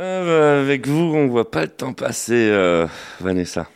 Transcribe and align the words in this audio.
Euh, 0.00 0.24
bah, 0.56 0.60
avec 0.62 0.86
vous, 0.86 1.14
on 1.14 1.28
voit 1.28 1.50
pas 1.50 1.62
le 1.62 1.68
temps 1.70 1.92
passer, 1.92 2.48
euh, 2.50 2.86
Vanessa. 3.20 3.68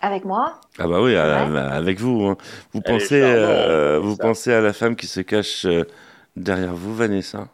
Avec 0.00 0.24
moi? 0.24 0.60
Ah 0.78 0.88
bah 0.88 1.00
oui, 1.02 1.14
à- 1.16 1.46
Ouais. 1.46 1.58
à- 1.58 1.70
avec 1.74 2.00
vous. 2.00 2.26
hein. 2.26 2.36
Vous 2.72 2.80
Elle 2.84 2.92
pensez, 2.92 3.20
euh, 3.22 3.98
vous 3.98 4.16
Vanessa. 4.16 4.22
pensez 4.22 4.52
à 4.52 4.60
la 4.60 4.72
femme 4.72 4.96
qui 4.96 5.06
se 5.06 5.20
cache 5.20 5.64
euh, 5.66 5.84
derrière 6.36 6.74
vous, 6.74 6.94
Vanessa? 6.94 7.48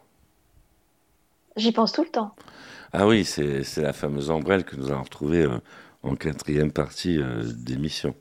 J'y 1.57 1.71
pense 1.71 1.91
tout 1.91 2.03
le 2.03 2.09
temps. 2.09 2.33
Ah 2.93 3.05
oui, 3.07 3.23
c'est 3.25 3.63
c'est 3.63 3.81
la 3.81 3.93
fameuse 3.93 4.29
ombrelle 4.31 4.63
que 4.63 4.75
nous 4.75 4.89
allons 4.89 5.03
retrouver 5.03 5.43
euh, 5.43 5.59
en 6.03 6.15
quatrième 6.15 6.71
partie 6.71 7.19
euh, 7.19 7.43
d'émission. 7.45 8.15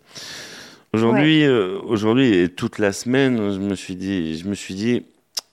Aujourd'hui, 0.92 1.44
euh, 1.44 1.78
aujourd'hui 1.84 2.34
et 2.34 2.48
toute 2.48 2.78
la 2.78 2.92
semaine, 2.92 3.52
je 3.52 3.58
me 3.58 3.74
suis 3.74 3.94
dit, 3.96 4.36
je 4.38 4.48
me 4.48 4.54
suis 4.54 4.74
dit, 4.74 5.06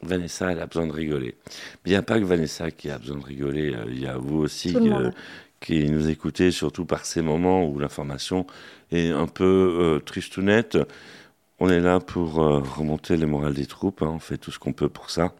Vanessa, 0.07 0.51
elle 0.51 0.59
a 0.59 0.65
besoin 0.67 0.87
de 0.87 0.91
rigoler. 0.93 1.35
Mais 1.45 1.87
il 1.87 1.89
n'y 1.91 1.95
a 1.97 2.01
pas 2.01 2.19
que 2.19 2.25
Vanessa 2.25 2.71
qui 2.71 2.89
a 2.89 2.97
besoin 2.97 3.17
de 3.17 3.23
rigoler. 3.25 3.73
euh, 3.73 3.85
Il 3.89 3.99
y 3.99 4.07
a 4.07 4.17
vous 4.17 4.37
aussi 4.39 4.71
le 4.71 5.07
euh, 5.07 5.11
qui 5.59 5.89
nous 5.89 6.09
écoutez, 6.09 6.51
surtout 6.51 6.85
par 6.85 7.05
ces 7.05 7.21
moments 7.21 7.65
où 7.67 7.79
l'information 7.79 8.45
est 8.91 9.09
un 9.09 9.27
peu 9.27 9.77
euh, 9.79 9.99
tristounette. 9.99 10.77
On 11.59 11.69
est 11.69 11.79
là 11.79 11.99
pour 11.99 12.41
euh, 12.43 12.59
remonter 12.59 13.17
les 13.17 13.25
morales 13.25 13.53
des 13.53 13.65
troupes. 13.65 14.01
hein, 14.01 14.11
on 14.15 14.19
fait 14.19 14.37
tout 14.37 14.51
ce 14.51 14.59
qu'on 14.59 14.73
peut 14.73 14.89
pour 14.89 15.09
ça. 15.09 15.33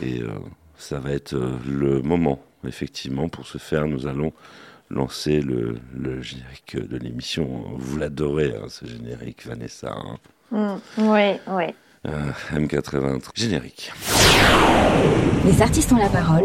Et 0.00 0.20
euh, 0.22 0.28
ça 0.76 0.98
va 0.98 1.12
être 1.12 1.36
le 1.68 2.02
moment, 2.02 2.42
effectivement. 2.66 3.28
Pour 3.28 3.46
ce 3.46 3.58
faire, 3.58 3.86
nous 3.86 4.06
allons 4.06 4.32
lancer 4.90 5.40
le, 5.40 5.76
le 5.94 6.20
générique 6.22 6.76
de 6.76 6.96
l'émission. 6.96 7.64
Vous 7.76 7.96
l'adorez, 7.96 8.54
hein, 8.56 8.68
ce 8.68 8.86
générique, 8.86 9.46
Vanessa. 9.46 9.94
hein. 9.96 10.18
Mm. 10.50 10.76
Oui, 10.98 11.38
oui. 11.48 11.64
Euh, 12.06 12.32
M80. 12.52 13.20
Générique. 13.34 13.90
Les 15.46 15.62
artistes 15.62 15.90
ont 15.90 15.96
la 15.96 16.10
parole. 16.10 16.42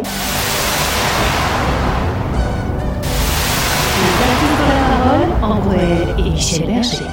Les 3.97 4.13
artistes 4.23 4.61
ont 4.61 4.69
la 4.69 4.79
parole, 4.95 5.27
André 5.43 5.87
et 6.17 6.29
Michel 6.29 6.65
Berger. 6.65 7.03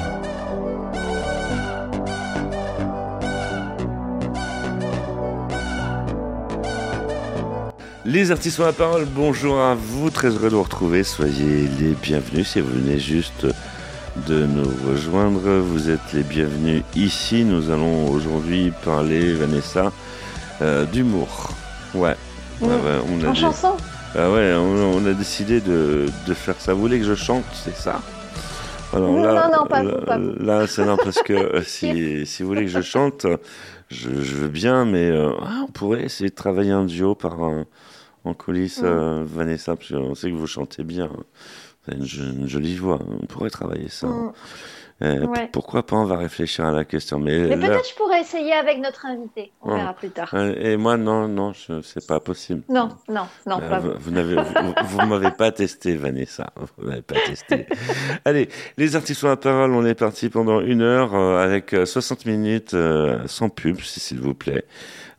Les 8.05 8.31
artistes 8.31 8.61
ont 8.61 8.65
la 8.65 8.73
parole, 8.73 9.06
bonjour 9.06 9.59
à 9.59 9.75
vous, 9.75 10.11
très 10.11 10.28
heureux 10.28 10.51
de 10.51 10.55
vous 10.55 10.62
retrouver, 10.62 11.03
soyez 11.03 11.69
les 11.81 11.95
bienvenus 12.01 12.47
si 12.47 12.61
vous 12.61 12.71
venez 12.71 13.01
juste 13.01 13.47
de 14.27 14.45
nous 14.47 14.69
rejoindre, 14.89 15.41
vous 15.61 15.91
êtes 15.91 16.12
les 16.12 16.22
bienvenus 16.22 16.83
ici, 16.95 17.45
nous 17.45 17.70
allons 17.70 18.09
aujourd'hui 18.11 18.72
parler, 18.84 19.34
Vanessa, 19.34 19.92
euh, 20.62 20.84
d'humour. 20.86 21.50
Ouais, 21.95 22.17
Mm. 22.61 22.64
ouais, 22.67 22.72
on 23.09 23.25
a 23.25 23.28
En 23.28 23.33
dit- 23.33 23.41
chanson 23.41 23.77
Ah 24.14 24.31
ouais, 24.31 24.55
on, 24.55 24.97
on 24.97 25.06
a 25.06 25.12
décidé 25.12 25.61
de, 25.61 26.06
de 26.27 26.34
faire 26.34 26.55
ça, 26.59 26.72
vous 26.72 26.81
voulez 26.81 26.98
que 26.98 27.05
je 27.05 27.14
chante, 27.14 27.44
c'est 27.53 27.77
ça 27.77 28.00
Alors 28.94 29.11
Non, 29.12 29.22
là, 29.22 29.50
non, 29.55 29.67
pas 29.67 29.83
là, 29.83 29.94
vous, 29.98 30.05
pas 30.06 30.19
vous. 30.19 30.33
là, 30.42 30.67
c'est 30.67 30.84
non 30.87 30.97
parce 30.97 31.22
que 31.22 31.33
euh, 31.34 31.62
si, 31.67 32.25
si 32.27 32.42
vous 32.42 32.48
voulez 32.48 32.62
que 32.64 32.70
je 32.70 32.81
chante, 32.81 33.27
je, 33.91 34.09
je 34.22 34.34
veux 34.37 34.48
bien, 34.48 34.84
mais 34.87 35.11
euh, 35.11 35.33
ah, 35.42 35.64
on 35.64 35.70
pourrait 35.70 36.03
essayer 36.05 36.31
de 36.31 36.34
travailler 36.34 36.72
un 36.72 36.84
duo 36.87 37.14
par 37.14 37.42
un- 37.42 37.67
en 38.25 38.33
coulisses, 38.34 38.81
Mm. 38.81 38.87
euh, 38.87 39.22
Vanessa, 39.27 39.77
parce 39.77 39.91
qu'on 39.91 40.14
sait 40.14 40.31
que 40.31 40.37
vous 40.37 40.47
chantez 40.47 40.83
bien. 40.83 41.11
Jo- 42.01 42.23
une 42.25 42.48
jolie 42.48 42.77
voix, 42.77 42.98
on 43.23 43.27
pourrait 43.27 43.51
travailler 43.51 43.89
ça. 43.89 44.06
Mm. 44.09 44.33
Euh, 45.03 45.27
Ouais. 45.27 45.49
Pourquoi 45.53 45.85
pas, 45.85 45.97
on 45.97 46.05
va 46.07 46.17
réfléchir 46.17 46.65
à 46.65 46.73
la 46.73 46.85
question. 46.87 47.19
Mais, 47.19 47.39
Mais 47.39 47.57
là- 47.57 47.69
peut-être 47.69 47.89
je 47.91 47.95
pourrais 47.97 48.21
essayer 48.23 48.55
avec 48.55 48.79
notre 48.79 49.05
invité. 49.05 49.53
On 49.61 49.71
Ouais. 49.73 49.77
verra 49.77 49.93
plus 49.93 50.09
tard. 50.09 50.35
Et 50.35 50.79
moi, 50.79 50.97
non, 50.97 51.29
non, 51.29 51.53
je- 51.53 51.83
c'est 51.83 52.07
pas 52.07 52.19
possible. 52.19 52.63
Non, 52.71 52.89
non, 53.09 53.27
non, 53.47 53.59
Euh, 53.63 53.69
pas 53.69 53.79
vous 53.79 53.91
vous. 53.99 54.11
n'avez, 54.11 54.37
vous, 54.37 54.75
vous 54.85 55.07
m'avez 55.07 55.33
pas 55.33 55.53
testé, 55.53 55.97
Vanessa. 55.97 56.47
Vous 56.57 56.87
m'avez 56.89 57.03
pas 57.03 57.17
testé. 57.27 57.67
Allez, 58.25 58.49
les 58.79 58.97
artistes 58.97 59.23
ont 59.25 59.29
la 59.29 59.37
parole. 59.37 59.73
On 59.75 59.85
est 59.85 59.95
parti 59.95 60.31
pendant 60.31 60.61
une 60.63 60.81
heure 60.81 61.15
euh, 61.15 61.45
avec 61.45 61.75
euh, 61.75 61.85
60 61.85 62.25
minutes 62.25 62.73
euh, 62.73 63.19
sans 63.27 63.51
pub, 63.51 63.81
si- 63.83 64.01
s'il 64.01 64.21
vous 64.21 64.35
plaît, 64.35 64.65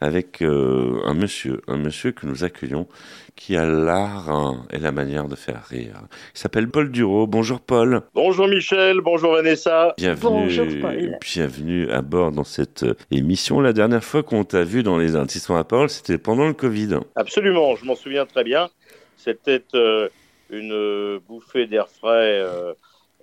avec 0.02 0.42
euh, 0.42 1.02
un 1.06 1.14
monsieur, 1.14 1.62
un 1.68 1.78
monsieur 1.78 2.12
que 2.14 2.26
nous 2.26 2.44
accueillons, 2.44 2.88
qui 3.36 3.56
a 3.56 3.66
l'art 3.68 4.32
hein, 4.32 4.66
et 4.72 4.80
la 4.80 4.92
manière 4.92 5.28
de 5.28 5.36
faire 5.36 5.64
rire. 5.70 6.02
Il 6.34 6.40
s'appelle 6.40 6.68
Paul 6.70 6.90
Duro. 6.92 7.28
Bonjour 7.28 7.60
Paul. 7.62 8.02
Bonjour 8.16 8.48
Michel, 8.48 9.02
bonjour 9.02 9.34
Vanessa. 9.34 9.67
Bienvenue, 9.98 10.22
Bonjour, 10.22 10.66
Paul. 10.82 11.18
bienvenue 11.22 11.92
à 11.92 12.02
bord 12.02 12.32
dans 12.32 12.46
cette 12.46 12.84
euh, 12.84 12.94
émission. 13.12 13.60
La 13.60 13.74
dernière 13.74 14.04
fois 14.04 14.24
qu'on 14.24 14.46
t'a 14.46 14.64
vu 14.64 14.82
dans 14.82 14.98
les 14.98 15.18
artistes 15.18 15.50
la 15.50 15.66
parole, 15.66 15.90
c'était 15.90 16.18
pendant 16.18 16.48
le 16.48 16.54
Covid. 16.54 17.00
Absolument, 17.16 17.76
je 17.76 17.84
m'en 17.84 17.96
souviens 17.96 18.26
très 18.26 18.46
bien. 18.46 18.70
C'était 19.18 19.64
euh, 19.74 20.08
une 20.50 20.72
euh, 20.72 21.20
bouffée 21.28 21.68
d'air 21.68 21.90
frais. 21.90 22.40
euh, 22.40 22.74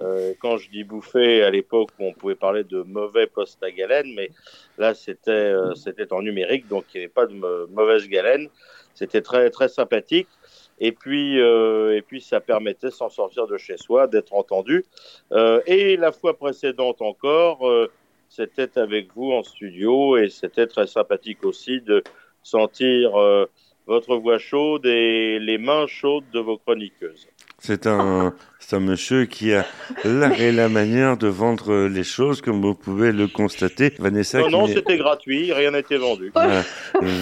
euh, 0.01 0.35
quand 0.39 0.59
je 0.59 0.69
dis 0.69 0.85
bouffée, 0.85 1.43
à 1.43 1.51
l'époque, 1.51 1.89
on 1.99 2.13
pouvait 2.13 2.35
parler 2.35 2.63
de 2.65 2.83
mauvais 2.83 3.27
poste 3.27 3.63
à 3.63 3.71
galène, 3.71 4.13
mais 4.15 4.31
là, 4.77 4.93
c'était 4.93 5.31
euh, 5.31 5.75
c'était 5.75 6.13
en 6.13 6.21
numérique, 6.21 6.69
donc 6.69 6.85
il 6.93 6.99
n'y 6.99 7.05
avait 7.05 7.13
pas 7.13 7.25
de 7.27 7.35
mauvaise 7.73 8.07
galène. 8.09 8.49
C'était 8.95 9.23
très 9.23 9.49
très 9.49 9.69
sympathique. 9.69 10.29
Et 10.79 10.93
puis, 10.93 11.41
euh, 11.41 11.97
et 11.97 12.03
puis, 12.03 12.21
ça 12.21 12.41
permettait, 12.41 12.91
sans 12.91 13.09
sortir 13.09 13.47
de 13.47 13.57
chez 13.57 13.77
soi, 13.77 14.07
d'être 14.07 14.35
entendu. 14.35 14.85
Euh, 15.33 15.61
et 15.67 15.97
la 15.97 16.13
fois 16.13 16.37
précédente 16.37 17.01
encore, 17.01 17.69
euh, 17.69 17.91
c'était 18.29 18.79
avec 18.79 19.09
vous 19.15 19.33
en 19.33 19.43
studio, 19.43 20.17
et 20.17 20.29
c'était 20.31 20.67
très 20.67 20.87
sympathique 20.87 21.45
aussi 21.45 21.81
de 21.81 22.03
sentir 22.43 23.19
euh, 23.19 23.47
votre 23.87 24.17
voix 24.17 24.39
chaude 24.39 24.87
et 24.87 25.39
les 25.39 25.59
mains 25.59 25.87
chaudes 25.87 26.29
de 26.33 26.41
vos 26.41 26.59
chroniqueuses. 26.59 27.29
C'est 27.67 27.87
un, 27.87 28.35
c'est 28.59 28.77
un 28.77 28.81
monsieur 28.81 29.25
qui 29.25 29.55
a 29.55 29.65
l'art 30.05 30.39
et 30.39 30.53
la 30.53 30.69
manière 30.69 31.17
de 31.17 31.29
vendre 31.29 31.87
les 31.87 32.05
choses, 32.05 32.43
comme 32.43 32.61
vous 32.61 32.75
pouvez 32.75 33.11
le 33.11 33.27
constater. 33.27 33.95
Vanessa, 33.99 34.41
Non, 34.41 34.47
qui 34.49 34.53
non, 34.53 34.67
c'était 34.67 34.99
gratuit, 34.99 35.51
rien 35.51 35.71
n'était 35.71 35.97
vendu. 35.97 36.31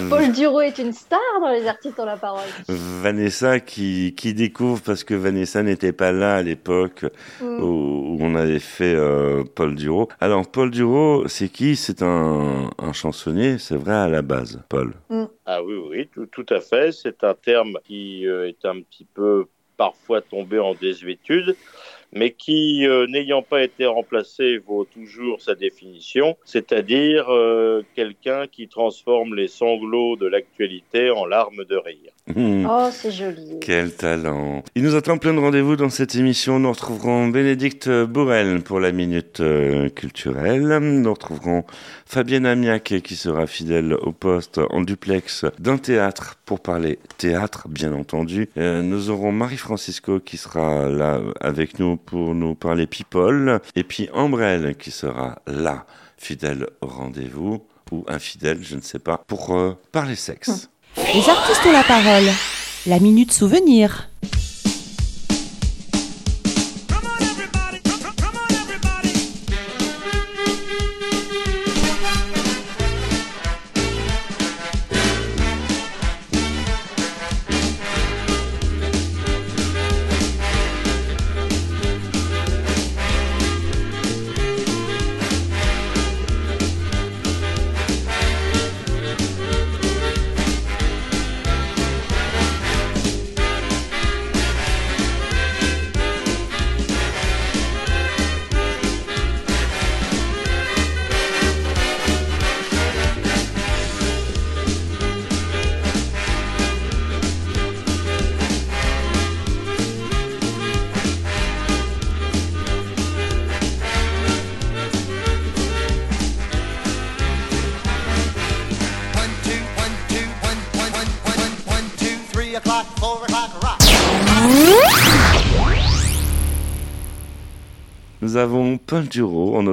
Paul 0.09 0.31
Duro 0.33 0.59
est 0.59 0.77
une 0.79 0.91
star 0.91 1.21
dans 1.39 1.49
les 1.49 1.65
artistes 1.65 1.97
ont 1.97 2.05
la 2.05 2.17
parole. 2.17 2.43
Vanessa 2.67 3.61
qui, 3.61 4.15
qui 4.17 4.33
découvre 4.33 4.81
parce 4.81 5.05
que 5.05 5.13
Vanessa 5.13 5.63
n'était 5.63 5.93
pas 5.93 6.11
là 6.11 6.35
à 6.35 6.41
l'époque 6.41 7.05
Mm. 7.41 7.63
où, 7.63 7.65
où 7.65 8.17
on 8.19 8.35
avait 8.35 8.59
fait 8.59 8.93
euh, 8.95 9.43
Paul 9.55 9.75
Duro. 9.75 10.09
Alors 10.19 10.45
Paul 10.51 10.71
Duro, 10.71 11.25
c'est 11.27 11.47
qui? 11.47 11.77
C'est 11.77 12.01
un, 12.01 12.69
un 12.77 12.91
chansonnier, 12.93 13.57
c'est 13.59 13.77
vrai 13.77 13.93
à 13.95 14.09
la 14.09 14.21
base, 14.21 14.61
Paul. 14.67 14.91
Ah 15.45 15.63
oui, 15.63 15.75
oui, 15.89 16.09
tout, 16.13 16.25
tout 16.25 16.45
à 16.53 16.59
fait. 16.59 16.91
C'est 16.91 17.23
un 17.23 17.33
terme 17.33 17.77
qui 17.85 18.27
euh, 18.27 18.47
est 18.49 18.65
un 18.65 18.81
petit 18.81 19.05
peu 19.13 19.45
parfois 19.77 20.21
tombé 20.21 20.59
en 20.59 20.73
désuétude, 20.73 21.55
mais 22.15 22.31
qui, 22.31 22.85
euh, 22.85 23.07
n'ayant 23.07 23.41
pas 23.41 23.63
été 23.63 23.85
remplacé, 23.85 24.57
vaut 24.57 24.85
toujours 24.85 25.41
sa 25.41 25.55
définition, 25.55 26.37
c'est-à-dire 26.45 27.25
euh, 27.29 27.83
quelqu'un 27.95 28.47
qui 28.47 28.67
transforme 28.67 29.35
les 29.35 29.47
sanglots 29.47 30.15
de 30.15 30.27
l'actualité 30.27 31.09
en 31.09 31.25
larmes 31.25 31.65
de 31.65 31.75
rire. 31.75 32.11
Hmm. 32.33 32.65
Oh, 32.69 32.87
c'est 32.91 33.11
joli. 33.11 33.59
Quel 33.59 33.93
talent 33.93 34.63
Il 34.75 34.83
nous 34.83 34.95
attend 34.95 35.17
plein 35.17 35.33
de 35.33 35.39
rendez-vous 35.39 35.75
dans 35.75 35.89
cette 35.89 36.15
émission. 36.15 36.57
Nous 36.57 36.71
retrouverons 36.71 37.27
Bénédicte 37.27 37.89
Bourrel 37.89 38.61
pour 38.61 38.79
la 38.79 38.93
Minute 38.93 39.41
euh, 39.41 39.89
Culturelle. 39.89 40.77
Nous 40.79 41.13
retrouverons 41.13 41.65
Fabienne 42.05 42.45
Amiac 42.45 42.93
qui 43.03 43.15
sera 43.15 43.45
fidèle 43.45 43.93
au 43.93 44.11
poste 44.11 44.61
en 44.69 44.81
duplex 44.81 45.45
d'un 45.59 45.77
théâtre 45.77 46.37
pour 46.45 46.61
parler 46.61 46.99
théâtre, 47.17 47.67
bien 47.67 47.91
entendu. 47.93 48.49
Euh, 48.57 48.81
nous 48.81 49.09
aurons 49.09 49.31
Marie-Francisco 49.31 50.19
qui 50.19 50.37
sera 50.37 50.87
là 50.87 51.19
avec 51.41 51.79
nous 51.79 51.97
pour 52.05 52.35
nous 52.35 52.55
parler 52.55 52.87
people. 52.87 53.59
Et 53.75 53.83
puis 53.83 54.09
Ambrelle 54.13 54.75
qui 54.75 54.91
sera 54.91 55.39
là, 55.47 55.85
fidèle 56.17 56.67
au 56.81 56.87
rendez-vous 56.87 57.65
ou 57.91 58.03
infidèle, 58.07 58.59
je 58.61 58.75
ne 58.75 58.81
sais 58.81 58.99
pas, 58.99 59.17
pour 59.27 59.55
euh, 59.55 59.77
parler 59.91 60.15
sexe. 60.15 60.69
Les 60.97 61.29
artistes 61.29 61.65
ont 61.65 61.71
la 61.71 61.83
parole. 61.83 62.29
La 62.85 62.99
minute 62.99 63.31
souvenir. 63.31 64.09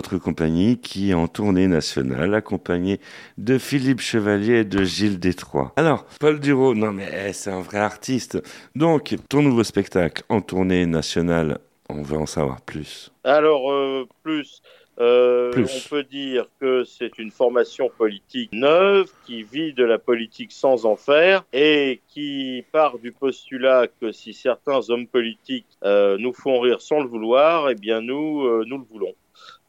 Notre 0.01 0.17
compagnie 0.17 0.79
qui 0.79 1.11
est 1.11 1.15
en 1.15 1.29
tournée 1.29 1.67
nationale 1.67 2.35
accompagné 2.35 3.01
de 3.37 3.59
Philippe 3.59 4.01
Chevalier 4.01 4.61
et 4.61 4.65
de 4.65 4.83
Gilles 4.83 5.19
Détroit. 5.19 5.75
Alors, 5.77 6.07
Paul 6.19 6.41
Duro, 6.41 6.75
non 6.75 6.91
mais 6.91 7.07
eh, 7.27 7.35
c'est 7.35 7.51
un 7.51 7.61
vrai 7.61 7.81
artiste. 7.81 8.43
Donc, 8.75 9.15
ton 9.29 9.43
nouveau 9.43 9.63
spectacle 9.63 10.23
en 10.31 10.41
tournée 10.41 10.87
nationale, 10.87 11.59
on 11.91 12.01
veut 12.01 12.17
en 12.17 12.25
savoir 12.25 12.63
plus. 12.63 13.13
Alors, 13.25 13.71
euh, 13.71 14.09
plus, 14.23 14.63
euh, 15.01 15.51
Plus. 15.51 15.65
on 15.65 15.89
peut 15.89 16.03
dire 16.03 16.47
que 16.61 16.85
c'est 16.85 17.19
une 17.19 17.31
formation 17.31 17.91
politique 17.97 18.51
neuve 18.53 19.11
qui 19.25 19.43
vit 19.43 19.73
de 19.73 19.85
la 19.85 19.99
politique 19.99 20.53
sans 20.53 20.85
en 20.85 20.97
faire 20.97 21.45
et 21.55 22.01
qui 22.09 22.65
part 22.71 22.99
du 22.99 23.11
postulat 23.11 23.87
que 24.01 24.13
si 24.13 24.35
certains 24.35 24.91
hommes 24.91 25.07
politiques 25.07 25.67
euh, 25.85 26.19
nous 26.19 26.35
font 26.35 26.61
rire 26.61 26.83
sans 26.83 27.01
le 27.01 27.09
vouloir, 27.09 27.71
eh 27.71 27.75
bien 27.77 28.03
nous, 28.03 28.43
euh, 28.45 28.65
nous 28.67 28.77
le 28.77 28.85
voulons. 28.91 29.15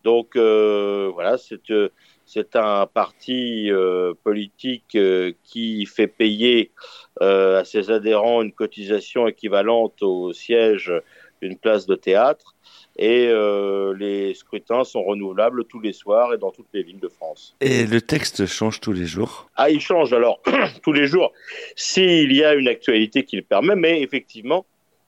Donc 0.03 0.35
euh, 0.35 1.09
voilà, 1.13 1.37
c'est 1.37 1.69
euh, 1.71 1.89
c'est 2.25 2.55
un 2.55 2.87
parti 2.87 3.69
euh, 3.71 4.13
politique 4.23 4.97
qui 5.43 5.85
fait 5.85 6.07
payer 6.07 6.71
à 7.19 7.63
ses 7.65 7.91
adhérents 7.91 8.41
une 8.41 8.53
cotisation 8.53 9.27
équivalente 9.27 10.01
au 10.01 10.31
siège 10.31 10.93
d'une 11.41 11.57
place 11.57 11.87
de 11.87 11.95
théâtre 11.95 12.55
et 12.97 13.27
euh, 13.29 13.95
les 13.97 14.33
scrutins 14.33 14.83
sont 14.83 15.03
renouvelables 15.03 15.65
tous 15.65 15.79
les 15.79 15.93
soirs 15.93 16.33
et 16.33 16.37
dans 16.37 16.51
toutes 16.51 16.67
les 16.73 16.83
villes 16.83 16.99
de 16.99 17.07
France. 17.07 17.55
Et 17.61 17.85
le 17.85 18.01
texte 18.01 18.45
change 18.45 18.79
tous 18.79 18.91
les 18.91 19.05
jours? 19.05 19.49
Ah, 19.55 19.69
il 19.69 19.79
change 19.79 20.13
alors 20.13 20.41
tous 20.83 20.93
les 20.93 21.07
jours 21.07 21.31
s'il 21.75 22.31
y 22.33 22.43
a 22.43 22.53
une 22.53 22.67
actualité 22.67 23.23
qui 23.23 23.37
le 23.37 23.43
permet, 23.43 23.75
mais 23.75 24.01
effectivement, 24.01 24.65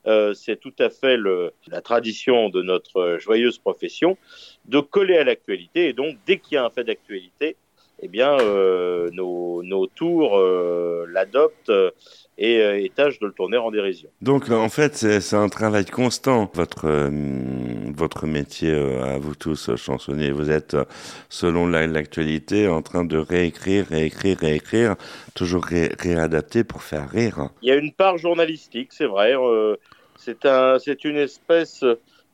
euh, 0.08 0.34
c'est 0.34 0.60
tout 0.60 0.74
à 0.80 0.90
fait 0.90 1.18
le, 1.18 1.52
la 1.68 1.82
tradition 1.82 2.50
de 2.50 2.62
notre 2.62 3.18
joyeuse 3.20 3.58
profession 3.58 4.18
de 4.66 4.80
coller 4.80 5.18
à 5.18 5.24
l'actualité 5.24 5.88
et 5.90 5.94
donc 5.94 6.18
dès 6.26 6.38
qu'il 6.38 6.56
y 6.56 6.58
a 6.58 6.66
un 6.66 6.70
fait 6.70 6.84
d'actualité, 6.84 7.56
eh 8.02 8.08
bien, 8.10 8.38
euh, 8.40 9.10
nos, 9.14 9.64
nos 9.64 9.88
tours 9.88 10.38
euh, 10.38 11.06
l'adoptent 11.10 11.72
et, 12.38 12.56
et 12.84 12.92
tâchent 12.94 13.20
de 13.20 13.28
le 13.28 13.32
tourner 13.32 13.58
en 13.58 13.72
dérision. 13.72 14.10
Donc 14.22 14.50
en 14.50 14.68
fait, 14.68 14.96
c'est 14.96 15.36
un 15.36 15.48
travail 15.48 15.86
constant. 15.86 16.52
Votre 16.54 17.10
votre 17.96 18.26
métier 18.26 18.74
à 18.74 19.20
vous 19.20 19.36
tous 19.36 19.76
chansonniers, 19.76 20.32
vous 20.32 20.50
êtes 20.50 20.76
selon 21.30 21.68
la- 21.68 21.88
l'actualité 21.88 22.68
en 22.68 22.82
train 22.82 23.06
de 23.06 23.18
réécrire, 23.18 23.86
réécrire, 23.88 24.38
réécrire, 24.40 24.96
toujours 25.36 25.64
ré- 25.64 25.92
réadapter 26.00 26.64
pour 26.64 26.82
faire 26.82 27.10
rire. 27.10 27.50
Il 27.62 27.70
y 27.70 27.72
a 27.72 27.76
une 27.76 27.94
part 27.94 28.18
journalistique, 28.18 28.90
c'est 28.92 29.06
vrai. 29.06 29.36
euh, 29.38 29.76
c'est 30.24 30.46
un, 30.46 30.78
c'est 30.80 31.04
une 31.04 31.18
espèce 31.18 31.84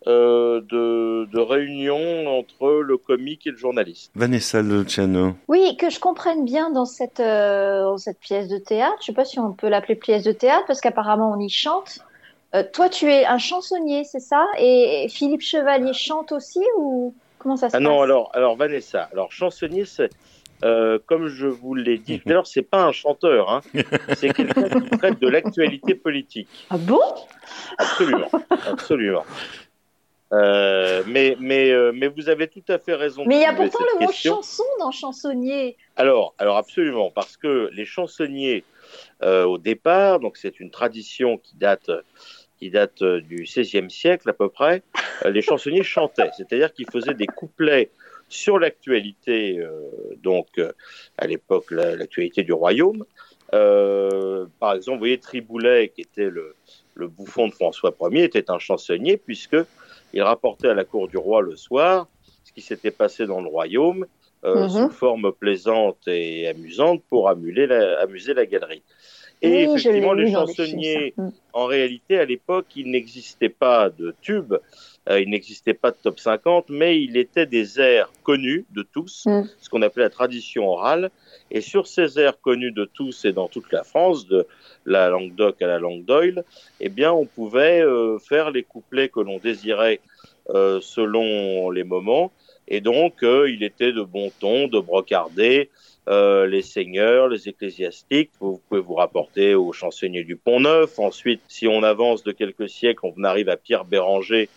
euh, 0.08 0.62
de, 0.62 1.26
de 1.26 1.40
réunion 1.40 2.28
entre 2.40 2.82
le 2.82 2.98
comique 2.98 3.46
et 3.48 3.52
le 3.52 3.58
journaliste. 3.58 4.12
Vanessa 4.16 4.62
Luciano. 4.62 5.34
Oui, 5.48 5.76
que 5.78 5.90
je 5.90 6.00
comprenne 6.00 6.46
bien 6.46 6.70
dans 6.72 6.86
cette, 6.86 7.20
euh, 7.20 7.82
dans 7.84 7.98
cette 7.98 8.20
pièce 8.20 8.48
de 8.48 8.58
théâtre. 8.58 8.96
Je 9.02 9.08
sais 9.08 9.14
pas 9.14 9.26
si 9.26 9.40
on 9.40 9.52
peut 9.52 9.68
l'appeler 9.70 9.96
pièce 9.96 10.24
de 10.24 10.32
théâtre 10.32 10.66
parce 10.68 10.82
qu'apparemment 10.82 11.32
on 11.36 11.40
y 11.40 11.50
chante. 11.50 12.00
Euh, 12.56 12.64
toi, 12.74 12.90
tu 12.90 13.06
es 13.12 13.26
un 13.26 13.38
chansonnier, 13.38 14.04
c'est 14.06 14.20
ça? 14.22 14.46
Et 14.58 15.08
Philippe 15.10 15.42
Chevalier 15.42 15.94
chante 15.94 16.32
aussi 16.32 16.62
ou 16.78 17.14
comment 17.38 17.58
ça 17.58 17.70
se 17.70 17.76
Ah 17.76 17.80
passe? 17.80 17.84
non, 17.88 18.02
alors, 18.02 18.32
alors 18.34 18.56
Vanessa, 18.56 19.08
alors 19.12 19.32
chansonnier, 19.32 19.86
c'est 19.86 20.10
euh, 20.64 21.00
comme 21.06 21.28
je 21.28 21.48
vous 21.48 21.76
l'ai 21.76 21.98
dit 21.98 22.20
tout 22.24 22.30
à 22.30 22.34
l'heure, 22.34 22.48
c'est 22.48 22.62
pas 22.62 22.84
un 22.84 22.92
chanteur, 22.92 23.50
hein. 23.50 23.62
c'est 24.16 24.34
quelqu'un 24.34 24.70
qui 24.70 24.90
traite 24.98 25.20
de 25.20 25.28
l'actualité 25.28 25.96
politique. 25.96 26.50
Ah 26.70 26.78
bon? 26.78 27.00
Absolument, 27.78 28.30
absolument. 28.68 29.24
Euh, 30.32 31.04
mais, 31.08 31.36
mais, 31.40 31.72
euh, 31.72 31.92
mais 31.94 32.08
vous 32.08 32.30
avez 32.30 32.48
tout 32.48 32.64
à 32.68 32.78
fait 32.78 32.94
raison. 32.94 33.24
Mais 33.26 33.38
il 33.38 33.42
y 33.42 33.46
a 33.46 33.54
pourtant 33.54 33.84
le 33.96 34.06
mot 34.06 34.12
chanson 34.12 34.64
dans 34.80 34.92
chansonnier. 34.92 35.76
Alors, 35.96 36.36
alors 36.38 36.58
absolument, 36.58 37.10
parce 37.10 37.36
que 37.36 37.70
les 37.74 37.86
chansonniers, 37.86 38.64
euh, 39.24 39.46
au 39.46 39.58
départ, 39.58 40.20
donc 40.20 40.38
c'est 40.38 40.60
une 40.60 40.70
tradition 40.70 41.38
qui 41.38 41.56
date, 41.56 41.90
qui 42.60 42.70
date 42.70 43.04
du 43.04 43.44
XVIe 43.44 43.90
siècle 43.90 44.30
à 44.30 44.34
peu 44.34 44.50
près, 44.50 44.84
euh, 45.26 45.32
les 45.32 45.42
chansonniers 45.42 45.84
chantaient, 45.84 46.30
c'est-à-dire 46.38 46.74
qu'ils 46.74 46.90
faisaient 46.92 47.16
des 47.16 47.28
couplets 47.28 47.90
sur 48.30 48.60
l'actualité, 48.60 49.60
euh, 49.60 49.72
donc 50.18 50.48
euh, 50.58 50.72
à 51.18 51.28
l'époque 51.28 51.72
la- 51.72 51.96
l'actualité 51.96 52.44
du 52.44 52.54
royaume. 52.54 53.04
Euh, 53.54 54.46
par 54.60 54.74
exemple, 54.76 54.98
vous 54.98 55.02
voyez 55.02 55.18
Triboulet, 55.18 55.90
qui 55.90 56.02
était 56.02 56.30
le, 56.30 56.56
le 56.96 57.08
bouffon 57.08 57.48
de 57.48 57.54
François 57.54 57.94
Ier, 58.12 58.24
était 58.24 58.52
un 58.52 58.60
chansonnier 58.60 59.18
puisque 59.18 59.58
il 60.14 60.22
rapportait 60.22 60.70
à 60.70 60.74
la 60.74 60.84
cour 60.86 61.08
du 61.08 61.18
roi 61.18 61.42
le 61.42 61.56
soir 61.56 62.08
ce 62.44 62.54
qui 62.54 62.62
s'était 62.62 62.92
passé 62.92 63.26
dans 63.26 63.42
le 63.42 63.48
royaume 63.48 64.06
euh, 64.46 64.64
Mhm. 64.64 64.70
sous 64.70 64.90
forme 64.92 65.32
plaisante 65.34 66.08
et 66.08 66.48
amusante 66.48 67.04
pour 67.10 67.30
la, 67.68 68.00
amuser 68.00 68.34
la 68.34 68.46
galerie. 68.46 68.84
Et 69.42 69.68
oui, 69.68 69.74
effectivement, 69.76 70.14
les 70.14 70.32
chansonniers. 70.32 71.14
Mm. 71.16 71.30
en 71.54 71.66
réalité, 71.66 72.20
à 72.20 72.26
l'époque, 72.26 72.66
il 72.76 72.92
n'existait 72.92 73.50
pas 73.50 73.90
de 73.90 74.14
tube, 74.22 74.54
euh, 75.10 75.22
il 75.22 75.30
n'existait 75.30 75.74
pas 75.74 75.92
de 75.92 75.98
top 76.02 76.20
50, 76.20 76.66
mais 76.70 77.02
il 77.02 77.16
était 77.16 77.46
des 77.46 77.80
airs 77.80 78.12
connus 78.24 78.66
de 78.72 78.84
tous, 78.84 79.26
Mm. 79.26 79.44
ce 79.60 79.70
qu'on 79.70 79.82
appelait 79.82 80.04
la 80.04 80.10
tradition 80.10 80.68
orale. 80.68 81.10
Et 81.52 81.62
sur 81.62 81.88
ces 81.88 82.20
airs 82.20 82.40
connus 82.42 82.72
de 82.72 82.86
tous 82.86 83.24
et 83.26 83.32
dans 83.32 83.48
toute 83.48 83.72
la 83.72 83.84
France, 83.84 84.28
de 84.28 84.46
la 84.86 85.10
Languedoc 85.10 85.62
à 85.62 85.68
la 85.68 85.80
Langue 85.80 86.04
d'Oil, 86.04 86.44
eh 86.82 86.90
bien, 86.90 87.14
on 87.14 87.26
pouvait 87.26 87.82
euh, 87.82 88.20
faire 88.20 88.52
les 88.52 88.64
couplets 88.64 89.10
que 89.10 89.22
l'on 89.22 89.38
désirait 89.38 90.02
euh, 90.50 90.80
selon 90.82 91.72
les 91.72 91.84
moments. 91.84 92.32
Et 92.68 92.82
donc, 92.82 93.24
il 93.24 93.64
était 93.64 93.94
de 93.94 94.04
bon 94.04 94.32
ton 94.40 94.68
de 94.68 94.80
brocarder 94.80 95.70
euh, 96.10 96.48
les 96.48 96.62
seigneurs, 96.62 97.28
les 97.28 97.48
ecclésiastiques. 97.48 98.32
Vous 98.40 98.60
pouvez 98.68 98.82
vous 98.82 98.96
rapporter 98.96 99.54
aux 99.56 99.72
chansonniers 99.74 100.24
du 100.24 100.36
Pont-Neuf. 100.36 100.98
Ensuite, 101.00 101.42
si 101.48 101.68
on 101.68 101.84
avance 101.84 102.24
de 102.24 102.32
quelques 102.32 102.68
siècles, 102.70 103.02
on 103.16 103.24
arrive 103.24 103.48
à 103.50 103.58
Pierre 103.58 103.86
Béranger, 103.86 104.50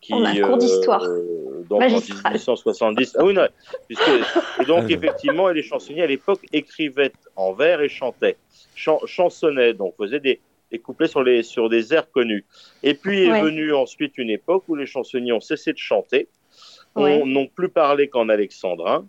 qui 0.00 0.12
On 0.14 0.24
a 0.24 0.30
un 0.30 0.40
cours 0.40 0.58
d'histoire. 0.58 1.02
euh, 1.04 1.64
donc 1.68 1.80
Magistral. 1.80 2.20
en 2.24 2.30
1870. 2.30 3.16
Ah 3.18 3.24
oui, 3.24 3.34
non, 3.34 3.46
puisque, 3.86 4.08
et 4.60 4.64
donc 4.64 4.90
effectivement, 4.90 5.48
les 5.48 5.62
chansonniers 5.62 6.02
à 6.02 6.06
l'époque 6.06 6.40
écrivaient 6.52 7.12
en 7.36 7.52
vers 7.52 7.80
et 7.80 7.88
chantaient, 7.88 8.36
Chan- 8.74 9.00
chansonnaient, 9.06 9.74
donc 9.74 9.94
faisaient 9.98 10.20
des, 10.20 10.40
des 10.72 10.78
couplets 10.78 11.08
sur 11.08 11.22
les 11.22 11.42
sur 11.42 11.68
des 11.68 11.94
airs 11.94 12.10
connus. 12.10 12.44
Et 12.82 12.94
puis 12.94 13.24
est 13.24 13.40
venue 13.42 13.72
ensuite 13.72 14.18
une 14.18 14.30
époque 14.30 14.64
où 14.68 14.74
les 14.74 14.86
chansonniers 14.86 15.32
ont 15.32 15.40
cessé 15.40 15.72
de 15.72 15.78
chanter, 15.78 16.28
Ouais. 16.96 17.20
on 17.22 17.26
n'ont 17.26 17.46
plus 17.46 17.68
parlé 17.68 18.08
qu'en 18.08 18.28
alexandrin. 18.28 19.06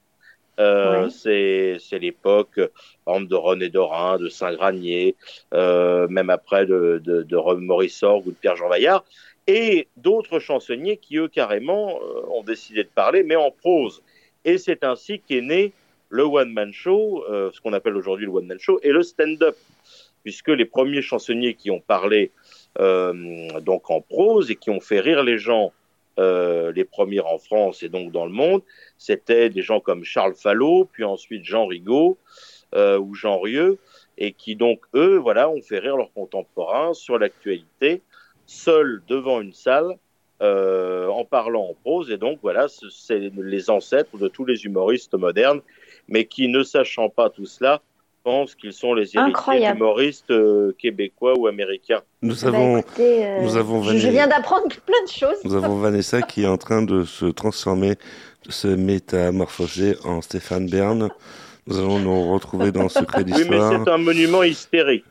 Euh. 0.59 1.09
C'est 1.09 1.77
c'est 1.79 1.99
l'époque, 1.99 2.59
par 3.05 3.15
exemple, 3.15 3.31
de 3.31 3.35
René 3.35 3.69
Dorin, 3.69 4.17
de 4.17 4.29
Saint-Granier, 4.29 5.15
euh, 5.53 6.07
même 6.09 6.29
après 6.29 6.65
de, 6.65 7.01
de, 7.03 7.23
de 7.23 7.37
Morissorg 7.55 8.27
ou 8.27 8.31
de 8.31 8.35
Pierre-Jean 8.35 8.67
Vaillard, 8.67 9.05
et 9.47 9.87
d'autres 9.97 10.39
chansonniers 10.39 10.97
qui, 10.97 11.17
eux, 11.17 11.27
carrément, 11.27 11.99
euh, 12.01 12.21
ont 12.31 12.43
décidé 12.43 12.83
de 12.83 12.89
parler, 12.89 13.23
mais 13.23 13.35
en 13.35 13.51
prose. 13.51 14.03
Et 14.45 14.57
c'est 14.57 14.83
ainsi 14.83 15.21
qu'est 15.25 15.41
né 15.41 15.73
le 16.09 16.23
one-man 16.23 16.73
show, 16.73 17.23
ce 17.27 17.61
qu'on 17.61 17.73
appelle 17.73 17.95
aujourd'hui 17.95 18.25
le 18.25 18.31
one-man 18.31 18.59
show, 18.59 18.79
et 18.81 18.89
le 18.89 19.03
stand-up, 19.03 19.55
puisque 20.23 20.47
les 20.49 20.65
premiers 20.65 21.03
chansonniers 21.03 21.53
qui 21.53 21.69
ont 21.69 21.81
parlé 21.81 22.31
donc 22.79 23.91
en 23.91 24.01
prose 24.01 24.49
et 24.49 24.55
qui 24.55 24.71
ont 24.71 24.79
fait 24.79 25.01
rire 25.01 25.23
les 25.23 25.37
gens, 25.37 25.71
euh, 26.19 26.71
les 26.73 26.83
premiers 26.85 27.21
en 27.21 27.37
France 27.39 27.81
et 27.81 27.89
donc 27.89 28.11
dans 28.11 28.25
le 28.25 28.31
monde, 28.31 28.61
c'était 28.97 29.49
des 29.49 29.61
gens 29.61 29.79
comme 29.79 30.03
Charles 30.03 30.35
Fallot, 30.35 30.87
puis 30.91 31.03
ensuite 31.03 31.43
Jean 31.45 31.65
Rigaud 31.65 32.17
euh, 32.75 32.99
ou 32.99 33.15
Jean 33.15 33.39
Rieux, 33.39 33.79
et 34.17 34.33
qui 34.33 34.55
donc, 34.55 34.81
eux, 34.93 35.15
voilà, 35.17 35.49
ont 35.49 35.61
fait 35.61 35.79
rire 35.79 35.97
leurs 35.97 36.13
contemporains 36.13 36.93
sur 36.93 37.17
l'actualité, 37.17 38.01
seuls 38.45 39.01
devant 39.07 39.41
une 39.41 39.53
salle, 39.53 39.97
euh, 40.41 41.07
en 41.07 41.25
parlant 41.25 41.65
en 41.69 41.73
prose, 41.73 42.11
et 42.11 42.17
donc 42.17 42.39
voilà, 42.41 42.67
ce- 42.67 42.89
c'est 42.89 43.31
les 43.35 43.69
ancêtres 43.69 44.17
de 44.17 44.27
tous 44.27 44.45
les 44.45 44.65
humoristes 44.65 45.13
modernes, 45.15 45.61
mais 46.07 46.25
qui, 46.25 46.47
ne 46.47 46.63
sachant 46.63 47.09
pas 47.09 47.29
tout 47.29 47.45
cela, 47.45 47.81
pensent 48.23 48.55
qu'ils 48.55 48.73
sont 48.73 48.93
les 48.93 49.01
héritiers 49.03 49.19
Incroyable. 49.21 49.77
d'humoristes 49.79 50.31
euh, 50.31 50.73
québécois 50.77 51.33
ou 51.37 51.47
américains. 51.47 52.01
Nous 52.21 52.35
Bah, 52.41 52.47
avons, 52.47 52.77
écoutez, 52.77 53.25
euh, 53.25 53.41
nous 53.41 53.55
avons 53.57 53.83
je, 53.83 53.97
je 53.97 54.07
viens 54.09 54.27
d'apprendre 54.27 54.67
plein 54.85 55.03
de 55.05 55.11
choses. 55.11 55.37
nous 55.43 55.55
avons 55.55 55.77
Vanessa 55.77 56.21
qui 56.21 56.43
est 56.43 56.47
en 56.47 56.57
train 56.57 56.81
de 56.81 57.03
se 57.03 57.25
transformer, 57.25 57.95
de 58.45 58.51
se 58.51 58.67
métamorphoser 58.67 59.95
en 60.03 60.21
Stéphane 60.21 60.67
Bern. 60.69 61.09
Nous 61.67 61.77
allons 61.77 61.99
nous 61.99 62.31
retrouver 62.33 62.71
dans 62.71 62.89
Secret 62.89 63.23
Oui, 63.25 63.31
mais 63.31 63.37
d'Histoire. 63.43 63.81
c'est 63.85 63.91
un 63.91 63.97
monument 63.97 64.43
hystérique. 64.43 65.05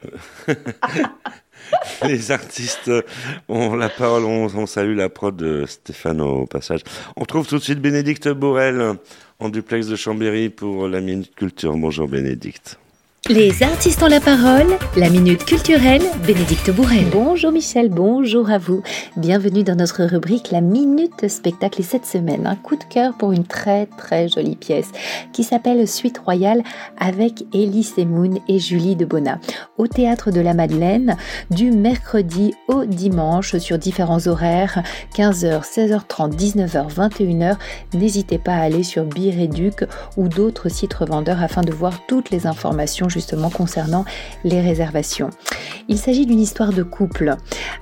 Les 2.04 2.30
artistes 2.30 2.90
ont 3.48 3.74
la 3.76 3.88
parole, 3.88 4.24
on, 4.24 4.46
on 4.46 4.66
salue 4.66 4.96
la 4.96 5.08
prod 5.08 5.36
de 5.36 5.66
Stéphane 5.66 6.20
au 6.20 6.46
passage. 6.46 6.80
On 7.16 7.24
trouve 7.24 7.46
tout 7.46 7.58
de 7.58 7.62
suite 7.62 7.80
Bénédicte 7.80 8.28
Borel 8.28 8.94
en 9.38 9.48
duplex 9.50 9.86
de 9.88 9.96
Chambéry 9.96 10.48
pour 10.48 10.88
la 10.88 11.00
Minute 11.00 11.34
Culture. 11.34 11.76
Bonjour 11.76 12.08
Bénédicte. 12.08 12.78
Les 13.30 13.62
artistes 13.62 14.02
ont 14.02 14.08
la 14.08 14.20
parole, 14.20 14.78
la 14.96 15.10
minute 15.10 15.44
culturelle, 15.44 16.00
Bénédicte 16.26 16.70
Bourrel. 16.70 17.04
Bonjour 17.12 17.52
Michel, 17.52 17.90
bonjour 17.90 18.50
à 18.50 18.56
vous. 18.56 18.82
Bienvenue 19.18 19.64
dans 19.64 19.74
notre 19.74 20.04
rubrique 20.04 20.50
La 20.50 20.62
Minute 20.62 21.28
Spectacle 21.28 21.82
et 21.82 21.84
cette 21.84 22.06
semaine, 22.06 22.46
un 22.46 22.56
coup 22.56 22.76
de 22.76 22.84
cœur 22.84 23.12
pour 23.18 23.32
une 23.32 23.44
très 23.44 23.84
très 23.84 24.28
jolie 24.28 24.56
pièce 24.56 24.88
qui 25.34 25.44
s'appelle 25.44 25.86
Suite 25.86 26.16
Royale 26.24 26.62
avec 26.96 27.44
Elie 27.52 27.84
Semoun 27.84 28.38
et 28.48 28.58
Julie 28.58 28.96
de 28.96 29.04
Bona 29.04 29.40
au 29.76 29.86
Théâtre 29.86 30.30
de 30.30 30.40
la 30.40 30.54
Madeleine 30.54 31.14
du 31.50 31.70
mercredi 31.70 32.54
au 32.66 32.86
dimanche 32.86 33.58
sur 33.58 33.76
différents 33.76 34.26
horaires 34.26 34.82
15h, 35.14 35.64
16h30, 35.64 36.34
19h, 36.34 36.94
21h. 36.94 37.56
N'hésitez 37.92 38.38
pas 38.38 38.54
à 38.54 38.62
aller 38.62 38.84
sur 38.84 39.04
Bireduc 39.04 39.84
ou 40.16 40.28
d'autres 40.28 40.70
sites 40.70 40.94
revendeurs 40.94 41.42
afin 41.42 41.60
de 41.60 41.72
voir 41.72 42.06
toutes 42.06 42.30
les 42.30 42.46
informations 42.46 43.10
justement 43.18 43.50
concernant 43.50 44.04
les 44.44 44.60
réservations. 44.60 45.30
Il 45.88 45.98
s'agit 45.98 46.24
d'une 46.24 46.38
histoire 46.38 46.72
de 46.72 46.84
couple. 46.84 47.34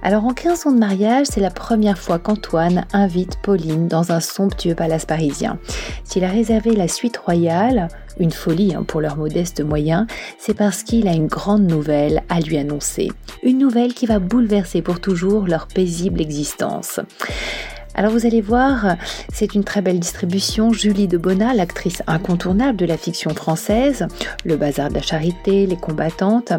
Alors 0.03 0.25
en 0.25 0.33
15 0.33 0.67
ans 0.67 0.73
de 0.73 0.79
mariage, 0.79 1.27
c'est 1.29 1.41
la 1.41 1.51
première 1.51 1.99
fois 1.99 2.19
qu'Antoine 2.19 2.87
invite 2.95 3.37
Pauline 3.43 3.87
dans 3.87 4.13
un 4.13 4.21
somptueux 4.21 4.75
palace 4.75 5.05
parisien. 5.05 5.59
S'il 6.05 6.25
a 6.25 6.29
réservé 6.29 6.75
la 6.75 6.89
suite 6.89 7.19
royale, 7.19 7.89
une 8.19 8.31
folie 8.31 8.75
hein, 8.75 8.83
pour 8.83 9.03
leurs 9.03 9.19
modestes 9.19 9.61
moyens, 9.61 10.07
c'est 10.39 10.55
parce 10.55 10.83
qu'il 10.83 11.07
a 11.07 11.13
une 11.13 11.27
grande 11.27 11.67
nouvelle 11.67 12.23
à 12.31 12.41
lui 12.41 12.57
annoncer. 12.57 13.13
Une 13.43 13.59
nouvelle 13.59 13.93
qui 13.93 14.07
va 14.07 14.19
bouleverser 14.19 14.81
pour 14.81 15.01
toujours 15.01 15.47
leur 15.47 15.67
paisible 15.67 16.23
existence. 16.23 17.01
Alors 17.99 18.13
vous 18.13 18.27
allez 18.27 18.43
voir, 18.43 18.97
c'est 19.33 19.55
une 19.55 19.65
très 19.65 19.81
belle 19.81 19.99
distribution. 19.99 20.71
Julie 20.71 21.09
de 21.09 21.17
Bona, 21.17 21.55
l'actrice 21.55 22.03
incontournable 22.07 22.77
de 22.77 22.85
la 22.85 22.99
fiction 22.99 23.31
française, 23.31 24.07
Le 24.45 24.59
Bazar 24.59 24.91
de 24.91 24.97
la 24.97 25.01
Charité, 25.01 25.67
Les 25.67 25.77
Combattantes, 25.77 26.53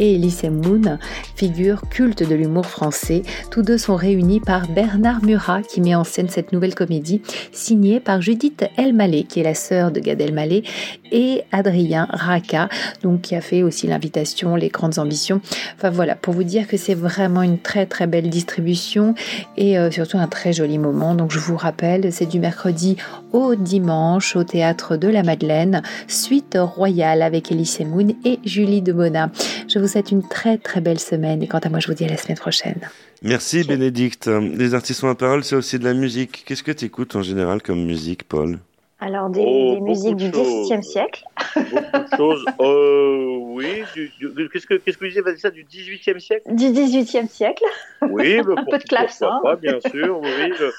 et 0.00 0.16
Elise 0.16 0.42
Moon, 0.42 0.98
figure 1.36 1.82
culte 1.90 2.28
de 2.28 2.34
l'humour 2.34 2.66
français. 2.66 3.22
Tous 3.52 3.62
deux 3.62 3.78
sont 3.78 3.94
réunis 3.94 4.40
par 4.40 4.66
Bernard 4.66 5.22
Murat 5.22 5.62
qui 5.62 5.80
met 5.80 5.94
en 5.94 6.02
scène 6.02 6.28
cette 6.28 6.52
nouvelle 6.52 6.74
comédie 6.74 7.22
signée 7.52 8.00
par 8.00 8.20
Judith 8.20 8.64
Elmaleh 8.76 9.22
qui 9.22 9.38
est 9.38 9.44
la 9.44 9.54
sœur 9.54 9.92
de 9.92 10.00
Gad 10.00 10.20
Elmaleh 10.20 10.64
et 11.12 11.44
Adrien 11.52 12.06
Raka 12.10 12.68
donc 13.02 13.22
qui 13.22 13.34
a 13.34 13.40
fait 13.40 13.62
aussi 13.62 13.86
l'invitation 13.86 14.56
Les 14.56 14.68
Grandes 14.68 14.98
Ambitions. 14.98 15.40
Enfin 15.76 15.90
voilà, 15.90 16.14
pour 16.14 16.34
vous 16.34 16.44
dire 16.44 16.66
que 16.66 16.76
c'est 16.76 16.94
vraiment 16.94 17.42
une 17.42 17.58
très 17.58 17.86
très 17.86 18.06
belle 18.06 18.30
distribution 18.30 19.14
et 19.56 19.78
euh, 19.78 19.90
surtout 19.90 20.18
un 20.18 20.26
très 20.26 20.52
joli 20.52 20.78
moment. 20.78 21.14
Donc 21.14 21.30
je 21.30 21.38
vous 21.38 21.56
rappelle, 21.56 22.12
c'est 22.12 22.26
du 22.26 22.40
mercredi 22.40 22.96
au 23.32 23.54
dimanche 23.54 24.36
au 24.36 24.44
théâtre 24.44 24.96
de 24.96 25.08
la 25.08 25.22
Madeleine, 25.22 25.82
suite 26.08 26.56
royale 26.60 27.22
avec 27.22 27.50
Elie 27.50 27.66
Semoun 27.66 28.14
et 28.24 28.38
Julie 28.44 28.82
de 28.82 28.92
Bona. 28.92 29.30
Je 29.68 29.78
vous 29.78 29.88
souhaite 29.88 30.10
une 30.10 30.26
très 30.26 30.58
très 30.58 30.80
belle 30.80 31.00
semaine 31.00 31.42
et 31.42 31.46
quant 31.46 31.58
à 31.58 31.68
moi 31.68 31.80
je 31.80 31.86
vous 31.86 31.94
dis 31.94 32.04
à 32.04 32.08
la 32.08 32.16
semaine 32.16 32.38
prochaine. 32.38 32.80
Merci 33.22 33.64
Bénédicte. 33.64 34.28
Les 34.28 34.74
artistes 34.74 35.04
ont 35.04 35.08
la 35.08 35.14
parole, 35.14 35.44
c'est 35.44 35.56
aussi 35.56 35.78
de 35.78 35.84
la 35.84 35.92
musique. 35.92 36.42
Qu'est-ce 36.46 36.62
que 36.62 36.72
tu 36.72 36.86
écoutes 36.86 37.16
en 37.16 37.22
général 37.22 37.60
comme 37.60 37.84
musique, 37.84 38.24
Paul? 38.24 38.58
Alors, 39.00 39.30
des, 39.30 39.42
Oh, 39.44 39.74
des 39.74 39.80
musiques 39.80 40.16
du 40.16 40.28
de 40.30 40.34
choses. 40.34 40.66
XVIIe 40.68 40.82
siècle. 40.84 41.24
Beaucoup 41.56 41.98
de 42.10 42.16
choses. 42.16 42.44
Euh, 42.60 43.36
oui, 43.38 43.82
du- 43.94 44.12
du- 44.18 44.48
qu'est-ce 44.50 44.66
que 44.66 44.74
qu'est-ce 44.74 44.96
que 44.98 45.04
vous 45.04 45.08
disiez, 45.08 45.22
Vanessa, 45.22 45.50
du 45.50 45.64
18e 45.64 46.20
siècle? 46.20 46.54
Du 46.54 46.70
XVIIIe 46.70 47.28
siècle. 47.28 47.64
Oui, 48.02 48.40
bah, 48.42 48.54
Un 48.58 48.64
peu 48.64 48.78
de 48.78 48.84
clavecin. 48.84 49.40
pas, 49.42 49.56
bien 49.56 49.80
sûr. 49.80 50.20
Oui, 50.20 50.52
je- 50.58 50.70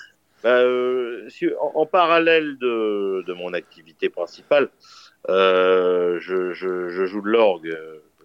bah, 0.44 0.50
euh, 0.60 1.28
si- 1.30 1.50
en, 1.60 1.72
en 1.82 1.86
parallèle 1.86 2.58
de, 2.60 3.24
de 3.28 3.34
mon 3.34 3.54
activité 3.54 4.10
principale, 4.10 4.70
euh, 5.30 6.20
je, 6.20 6.51
je, 6.54 6.90
je 6.90 7.06
joue 7.06 7.22
de 7.22 7.30
l'orgue. 7.30 7.75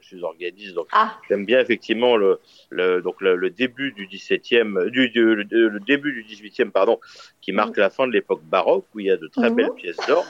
Je 0.09 0.15
suis 0.17 0.25
organiste, 0.25 0.75
donc 0.75 0.87
Ah, 0.93 1.19
j'aime 1.29 1.45
bien 1.45 1.59
effectivement 1.59 2.17
le, 2.17 2.39
le 2.71 3.03
donc 3.03 3.21
le, 3.21 3.35
le 3.35 3.51
début 3.51 3.91
du 3.91 4.07
17e, 4.07 4.89
du, 4.91 5.11
du- 5.11 5.35
le, 5.35 5.43
le 5.69 5.81
début 5.81 6.13
du 6.13 6.23
18e 6.23 6.71
pardon, 6.71 7.01
qui 7.41 7.51
marque 7.51 7.77
la 7.77 7.91
fin 7.91 8.07
de 8.07 8.13
l'époque 8.13 8.45
baroque 8.45 8.87
où 8.95 9.01
il 9.01 9.07
y 9.07 9.11
a 9.11 9.17
de 9.17 9.27
très 9.27 9.51
Mhm. 9.51 9.57
belles 9.57 9.73
pièces 9.77 9.97
d'orgue. 10.07 10.27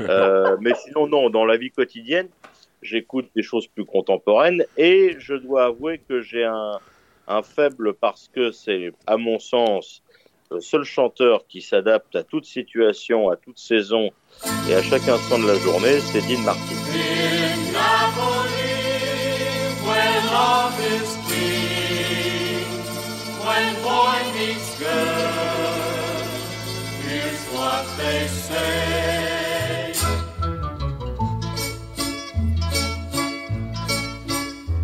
Euh, 0.00 0.56
mais 0.62 0.72
sinon 0.74 1.06
non, 1.08 1.28
dans 1.28 1.44
la 1.44 1.58
vie 1.58 1.70
quotidienne, 1.70 2.28
j'écoute 2.80 3.28
des 3.36 3.42
choses 3.42 3.66
plus 3.66 3.84
contemporaines 3.84 4.64
et 4.78 5.14
je 5.18 5.34
dois 5.34 5.66
avouer 5.66 6.00
que 6.08 6.22
j'ai 6.22 6.44
un, 6.44 6.80
un 7.28 7.42
faible 7.42 7.92
parce 7.92 8.28
que 8.34 8.50
c'est 8.50 8.92
à 9.06 9.18
mon 9.18 9.38
sens 9.38 10.02
le 10.50 10.60
seul 10.60 10.84
chanteur 10.84 11.46
qui 11.48 11.60
s'adapte 11.60 12.16
à 12.16 12.22
toute 12.24 12.46
situation, 12.46 13.28
à 13.28 13.36
toute 13.36 13.58
saison 13.58 14.10
et 14.70 14.74
à 14.74 14.82
chaque 14.82 15.06
instant 15.06 15.38
de 15.38 15.46
la 15.46 15.56
journée, 15.58 15.98
c'est 16.00 16.20
Dean 16.26 16.40
Martin. 16.44 16.76
When 20.02 20.26
love 20.26 20.78
is 20.94 21.10
king, 21.28 22.66
when 23.44 23.68
boy 23.86 24.18
meets 24.34 24.70
girl, 24.80 26.22
here's 27.06 27.42
what 27.56 27.84
they 27.98 28.26
say. 28.26 29.92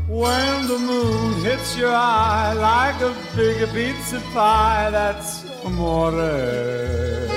When 0.07 0.67
the 0.67 0.79
moon 0.79 1.45
hits 1.45 1.77
your 1.77 1.95
eye 1.95 2.53
like 2.53 3.01
a 3.11 3.13
big 3.37 3.59
pizza 3.73 4.21
pie, 4.35 4.91
that's 4.91 5.45
amore. 5.65 7.28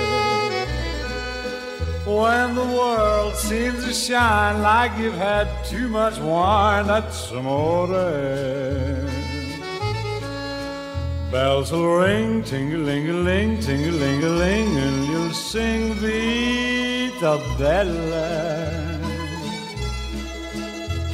When 2.04 2.56
the 2.56 2.64
world 2.64 3.36
seems 3.36 3.84
to 3.84 3.94
shine 3.94 4.60
like 4.60 4.90
you've 4.98 5.14
had 5.14 5.46
too 5.64 5.88
much 5.88 6.18
wine, 6.18 6.88
that's 6.88 7.30
amore. 7.30 7.86
Bells 11.30 11.70
will 11.70 11.96
ring, 11.96 12.42
ting-a-ling-a-ling, 12.42 13.60
ting-a-ling-a-ling, 13.60 14.76
and 14.76 15.06
you'll 15.06 15.32
sing 15.32 15.94
Vita 15.94 17.40
Bella. 17.56 18.98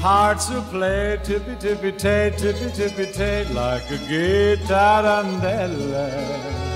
Hearts 0.01 0.49
will 0.49 0.63
play 0.63 1.19
tippy-tippy-tay, 1.23 2.33
tippy-tippy-tay, 2.39 3.45
like 3.53 3.91
a 3.91 3.99
gay 4.09 4.57
tarantella. 4.65 6.68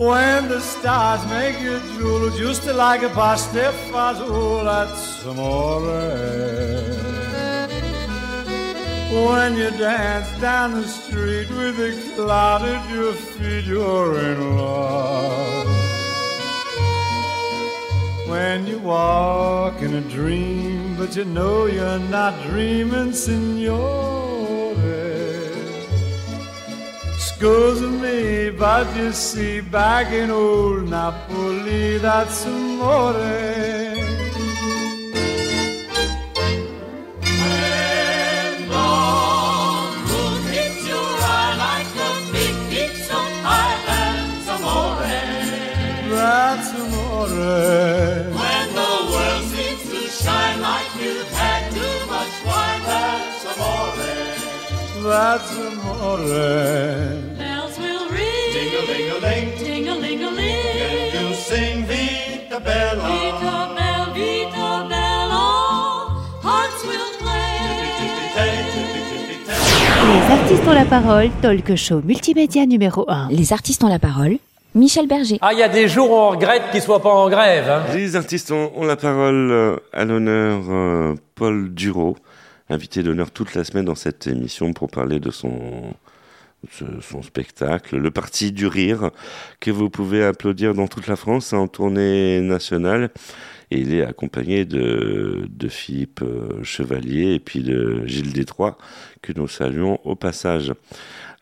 When 0.00 0.48
the 0.48 0.60
stars 0.62 1.22
make 1.28 1.60
you 1.60 1.78
drool, 1.98 2.30
just 2.30 2.64
like 2.64 3.02
a 3.02 3.10
pasta 3.10 3.70
fazool, 3.90 4.64
that's 4.64 5.26
amore. 5.26 5.82
When 9.26 9.56
you 9.56 9.70
dance 9.72 10.30
down 10.40 10.72
the 10.80 10.88
street 10.88 11.50
with 11.50 11.78
a 11.78 12.14
cloud 12.16 12.62
at 12.62 12.90
your 12.90 13.12
feet, 13.12 13.66
you're 13.66 14.18
in 14.20 14.56
love. 14.56 15.66
When 18.26 18.66
you 18.66 18.78
walk 18.78 19.82
in 19.82 19.96
a 19.96 20.00
dream, 20.00 20.96
but 20.96 21.14
you 21.14 21.26
know 21.26 21.66
you're 21.66 21.98
not 21.98 22.42
dreaming, 22.44 23.12
signore. 23.12 24.29
Excuse 27.42 27.80
me, 27.80 28.50
but 28.50 28.94
you 28.94 29.12
see, 29.12 29.62
back 29.62 30.12
in 30.12 30.30
old 30.30 30.90
Napoli, 30.90 31.96
that's 31.96 32.44
amore. 32.44 33.14
When 46.20 47.38
the 47.38 47.89
That's 55.10 55.50
amore. 55.58 56.18
Bells 57.36 57.76
will 57.82 58.06
ring, 58.14 58.46
Ding-a-ling-a-ling, 58.54 59.46
ting-a-ling-a-ling. 59.58 60.56
and 60.86 61.14
you'll 61.14 61.34
sing 61.34 61.84
Vita 61.84 62.60
Bella. 62.60 63.02
Vita 63.08 63.56
bella, 63.76 64.06
vita 64.14 64.86
bella, 64.88 65.44
hearts 66.44 66.82
will 66.84 67.10
play. 67.18 67.58
Les 70.12 70.32
artistes 70.32 70.66
ont 70.68 70.72
la 70.72 70.84
parole, 70.84 71.30
talk 71.42 71.74
show 71.74 72.00
multimédia 72.04 72.64
numéro 72.66 73.04
1. 73.08 73.28
Les 73.30 73.52
artistes 73.52 73.82
ont 73.82 73.88
la 73.88 73.98
parole. 73.98 74.38
Michel 74.76 75.08
Berger. 75.08 75.38
Ah, 75.42 75.52
il 75.52 75.58
y 75.58 75.64
a 75.64 75.68
des 75.68 75.88
jours 75.88 76.08
où 76.12 76.14
on 76.14 76.28
regrette 76.30 76.70
qu'ils 76.70 76.82
soient 76.82 77.02
pas 77.02 77.12
en 77.12 77.28
grève. 77.28 77.68
Hein. 77.68 77.82
Les 77.94 78.14
artistes 78.14 78.52
ont, 78.52 78.70
ont 78.76 78.84
la 78.84 78.94
parole 78.94 79.50
euh, 79.50 79.76
à 79.92 80.04
l'honneur 80.04 80.60
euh, 80.70 81.14
Paul 81.34 81.74
Duro, 81.74 82.16
invité 82.70 83.02
d'honneur 83.02 83.30
toute 83.30 83.54
la 83.54 83.64
semaine 83.64 83.84
dans 83.84 83.94
cette 83.94 84.26
émission 84.26 84.72
pour 84.72 84.90
parler 84.90 85.20
de 85.20 85.30
son 85.30 85.94
spectacle, 87.22 87.96
le 87.96 88.10
Parti 88.10 88.52
du 88.52 88.66
Rire, 88.66 89.10
que 89.60 89.70
vous 89.70 89.90
pouvez 89.90 90.24
applaudir 90.24 90.74
dans 90.74 90.86
toute 90.88 91.06
la 91.06 91.16
France 91.16 91.52
en 91.52 91.68
tournée 91.68 92.40
nationale. 92.40 93.10
Et 93.70 93.78
il 93.78 93.94
est 93.94 94.04
accompagné 94.04 94.64
de, 94.64 95.46
de 95.48 95.68
Philippe 95.68 96.22
euh, 96.22 96.60
Chevalier 96.64 97.34
et 97.34 97.38
puis 97.38 97.62
de 97.62 98.04
Gilles 98.04 98.32
Détroit, 98.32 98.76
que 99.22 99.32
nous 99.32 99.46
saluons 99.46 100.00
au 100.02 100.16
passage. 100.16 100.72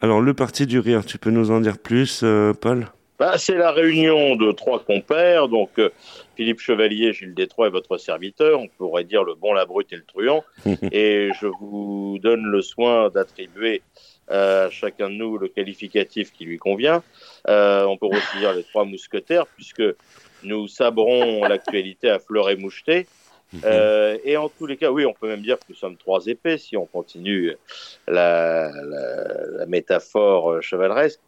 Alors, 0.03 0.21
le 0.21 0.35
Parti 0.35 0.67
du 0.67 0.79
Rire, 0.79 1.07
tu 1.07 1.17
peux 1.17 1.31
nous 1.31 1.51
en 1.51 1.61
dire 1.63 1.79
plus, 1.79 2.21
euh, 2.23 2.53
Paul? 2.53 2.89
Bah, 3.19 3.39
C'est 3.39 3.57
la 3.57 3.73
réunion 3.73 4.37
de 4.37 4.53
trois 4.53 4.83
compères, 4.83 5.49
donc 5.49 5.71
euh, 5.79 5.91
Philippe 6.37 6.61
Chevalier, 6.61 7.13
Gilles 7.13 7.35
Détroit 7.35 7.69
et 7.69 7.71
votre 7.71 7.99
serviteur, 7.99 8.61
on 8.61 8.69
pourrait 8.69 9.05
dire 9.05 9.25
le 9.25 9.35
bon, 9.35 9.53
la 9.53 9.67
brute 9.67 9.93
et 9.93 9.97
le 9.97 10.05
truand. 10.05 10.45
et 10.93 11.31
je 11.41 11.47
vous 11.47 12.19
donne 12.23 12.45
le 12.45 12.63
soin 12.63 13.11
d'attribuer 13.11 13.83
à 14.29 14.69
chacun 14.71 15.09
de 15.09 15.15
nous 15.15 15.39
le 15.39 15.49
qualificatif 15.49 16.33
qui 16.33 16.45
lui 16.45 16.59
convient. 16.59 17.03
Euh, 17.49 17.85
on 17.85 17.97
peut 17.97 18.07
aussi 18.07 18.39
dire 18.39 18.53
les 18.53 18.65
trois 18.65 18.85
mousquetaires, 18.85 19.47
puisque 19.47 19.83
nous 20.43 20.69
sabrons 20.69 21.45
l'actualité 21.45 22.11
à 22.11 22.19
fleur 22.19 22.51
et 22.51 22.57
moucheté. 22.57 23.07
Euh, 23.65 24.19
et 24.25 24.37
en 24.37 24.49
tous 24.49 24.67
les 24.67 24.77
cas, 24.77 24.91
oui, 24.91 25.07
on 25.07 25.15
peut 25.15 25.29
même 25.29 25.43
dire 25.43 25.59
que 25.59 25.65
nous 25.71 25.75
sommes 25.75 25.97
trois 25.97 26.27
épées 26.27 26.59
si 26.59 26.77
on 26.77 26.87
continue 26.87 27.57
la, 28.07 28.71
métaphore 29.67 30.63
chevaleresque, 30.63 31.21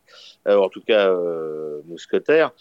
euh, 0.47 0.59
en 0.59 0.69
tout 0.69 0.83
cas 0.83 1.09
euh, 1.11 1.81
mousquetaire. 1.87 2.53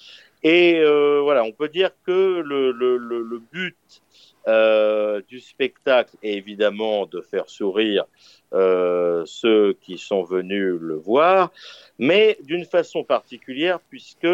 Et 0.44 0.80
euh, 0.80 1.20
voilà, 1.22 1.44
on 1.44 1.52
peut 1.52 1.68
dire 1.68 1.92
que 2.06 2.42
le, 2.46 3.42
but 3.52 3.76
euh, 4.48 5.22
du 5.28 5.40
spectacle 5.40 6.16
est 6.24 6.34
évidemment 6.34 7.06
de 7.06 7.22
faire 7.22 7.50
sourire 7.50 8.06
euh, 8.54 9.24
ceux 9.26 9.74
qui 9.82 9.98
sont 9.98 10.24
venus 10.24 10.76
le 10.80 10.96
voir, 10.96 11.52
mais 11.98 12.38
d'une 12.44 12.66
façon 12.66 13.04
particulière 13.04 13.80
puisque 13.90 14.28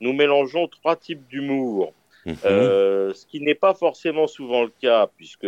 nous 0.00 0.12
mélangeons 0.12 0.66
trois 0.66 0.96
types 0.96 1.26
d'humour. 1.28 1.92
Mhm. 2.26 2.36
Euh, 2.44 3.12
ce 3.14 3.26
qui 3.26 3.40
n'est 3.40 3.54
pas 3.54 3.74
forcément 3.74 4.26
souvent 4.26 4.62
le 4.62 4.72
cas, 4.80 5.08
puisque 5.16 5.46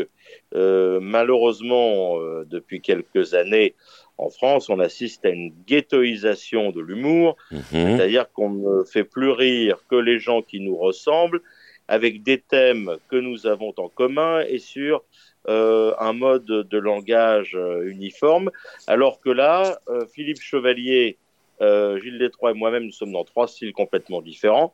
euh, 0.54 0.98
malheureusement, 1.00 2.20
euh, 2.20 2.44
depuis 2.48 2.80
quelques 2.80 3.34
années, 3.34 3.74
en 4.18 4.30
France, 4.30 4.70
on 4.70 4.80
assiste 4.80 5.24
à 5.24 5.30
une 5.30 5.52
ghettoisation 5.66 6.70
de 6.70 6.80
l'humour, 6.80 7.36
Mhm. 7.50 7.62
c'est-à-dire 7.70 8.30
qu'on 8.32 8.50
ne 8.50 8.84
fait 8.84 9.04
plus 9.04 9.30
rire 9.30 9.78
que 9.90 9.96
les 9.96 10.18
gens 10.18 10.42
qui 10.42 10.60
nous 10.60 10.76
ressemblent, 10.76 11.42
avec 11.88 12.22
des 12.22 12.38
thèmes 12.40 12.96
que 13.08 13.16
nous 13.16 13.46
avons 13.46 13.72
en 13.76 13.88
commun 13.88 14.40
et 14.40 14.58
sur 14.58 15.04
euh, 15.48 15.94
un 16.00 16.12
mode 16.12 16.44
de 16.44 16.78
langage 16.78 17.54
euh, 17.54 17.88
uniforme, 17.88 18.50
alors 18.88 19.20
que 19.20 19.30
là, 19.30 19.78
euh, 19.88 20.04
Philippe 20.12 20.40
Chevalier, 20.40 21.18
euh, 21.60 21.98
Gilles 22.00 22.18
Détroit 22.18 22.50
et 22.50 22.54
moi-même, 22.54 22.84
nous 22.84 22.92
sommes 22.92 23.12
dans 23.12 23.24
trois 23.24 23.48
styles 23.48 23.72
complètement 23.72 24.22
différents. 24.22 24.72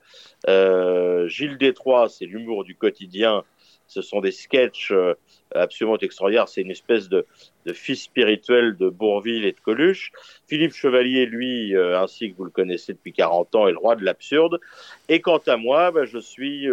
Euh, 0.48 1.28
Gilles 1.28 1.58
Détroit, 1.58 2.08
c'est 2.08 2.26
l'humour 2.26 2.64
du 2.64 2.74
quotidien. 2.74 3.44
Ce 3.86 4.00
sont 4.00 4.20
des 4.20 4.32
sketchs 4.32 4.90
euh, 4.90 5.14
absolument 5.54 5.98
extraordinaires. 5.98 6.48
C'est 6.48 6.62
une 6.62 6.70
espèce 6.70 7.08
de, 7.08 7.26
fils 7.72 8.02
spirituel 8.02 8.76
de 8.76 8.88
Bourville 8.88 9.44
et 9.44 9.52
de 9.52 9.60
Coluche. 9.60 10.12
Philippe 10.48 10.72
Chevalier, 10.72 11.26
lui, 11.26 11.76
ainsi 11.76 12.32
que 12.32 12.36
vous 12.36 12.44
le 12.44 12.50
connaissez 12.50 12.92
depuis 12.92 13.12
40 13.12 13.54
ans, 13.54 13.68
est 13.68 13.72
le 13.72 13.78
roi 13.78 13.94
de 13.94 14.04
l'absurde. 14.04 14.58
Et 15.08 15.20
quant 15.20 15.40
à 15.46 15.56
moi, 15.56 15.90
ben, 15.90 16.04
je 16.04 16.18
suis 16.18 16.68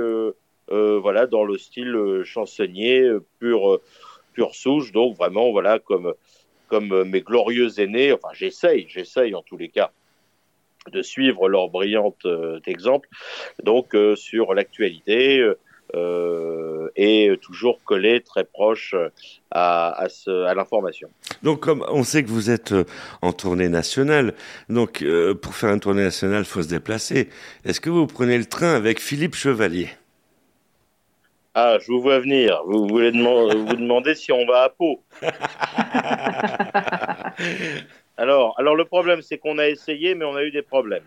voilà 0.70 1.28
dans 1.28 1.44
le 1.44 1.58
style 1.58 2.22
chansonnier 2.24 3.08
pur 3.40 3.80
pure 4.34 4.56
souche. 4.56 4.92
Donc 4.92 5.16
vraiment 5.18 5.52
voilà 5.52 5.78
comme 5.78 6.14
comme 6.68 7.04
mes 7.04 7.22
glorieux 7.22 7.80
aînés. 7.80 8.14
Enfin, 8.14 8.30
j'essaye, 8.34 8.88
j'essaye 8.88 9.36
en 9.36 9.44
tous 9.44 9.58
les 9.58 9.70
cas 9.70 9.92
de 10.90 11.02
suivre 11.02 11.50
leur 11.50 11.70
brillante 11.70 12.26
euh, 12.26 12.60
exemple. 12.66 13.10
Donc 13.64 13.96
euh, 13.96 14.16
sur 14.16 14.54
l'actualité. 14.54 15.42
euh, 15.96 16.88
et 16.96 17.32
toujours 17.42 17.80
collé 17.84 18.22
très 18.22 18.44
proche 18.44 18.94
à, 19.50 20.06
à, 20.06 20.54
l'information. 20.54 21.10
Donc, 21.42 21.62
comme 21.62 21.84
on 21.90 22.04
sait 22.04 22.22
que 22.24 22.30
vous 22.30 22.52
êtes 22.52 22.74
euh, 22.74 22.84
en 23.24 23.34
tournée 23.34 23.70
nationale, 23.70 24.36
donc 24.70 25.02
euh, 25.02 25.34
pour 25.34 25.56
faire 25.56 25.74
une 25.74 25.80
tournée 25.80 26.04
nationale, 26.04 26.42
il 26.42 26.46
faut 26.46 26.62
se 26.62 26.70
déplacer. 26.70 27.30
Est-ce 27.66 27.82
que 27.82 27.90
vous 27.90 28.06
prenez 28.06 28.38
le 28.38 28.46
train 28.46 28.76
avec 28.76 29.00
Philippe 29.00 29.34
Chevalier? 29.36 29.90
Ah, 31.56 31.78
je 31.82 31.92
vous 31.92 32.02
vois 32.02 32.20
venir. 32.20 32.62
Vous 32.68 32.88
voulez 32.88 33.12
demand- 33.12 33.48
vous 33.48 33.76
demander 33.76 34.14
si 34.14 34.32
on 34.32 34.46
va 34.46 34.66
à 34.66 34.70
Pau. 34.70 35.02
alors, 38.20 38.54
alors 38.58 38.76
le 38.76 38.86
problème, 38.86 39.22
c'est 39.22 39.38
qu'on 39.38 39.58
a 39.58 39.68
essayé, 39.68 40.14
mais 40.16 40.26
on 40.26 40.36
a 40.36 40.44
eu 40.44 40.52
des 40.52 40.62
problèmes. 40.62 41.04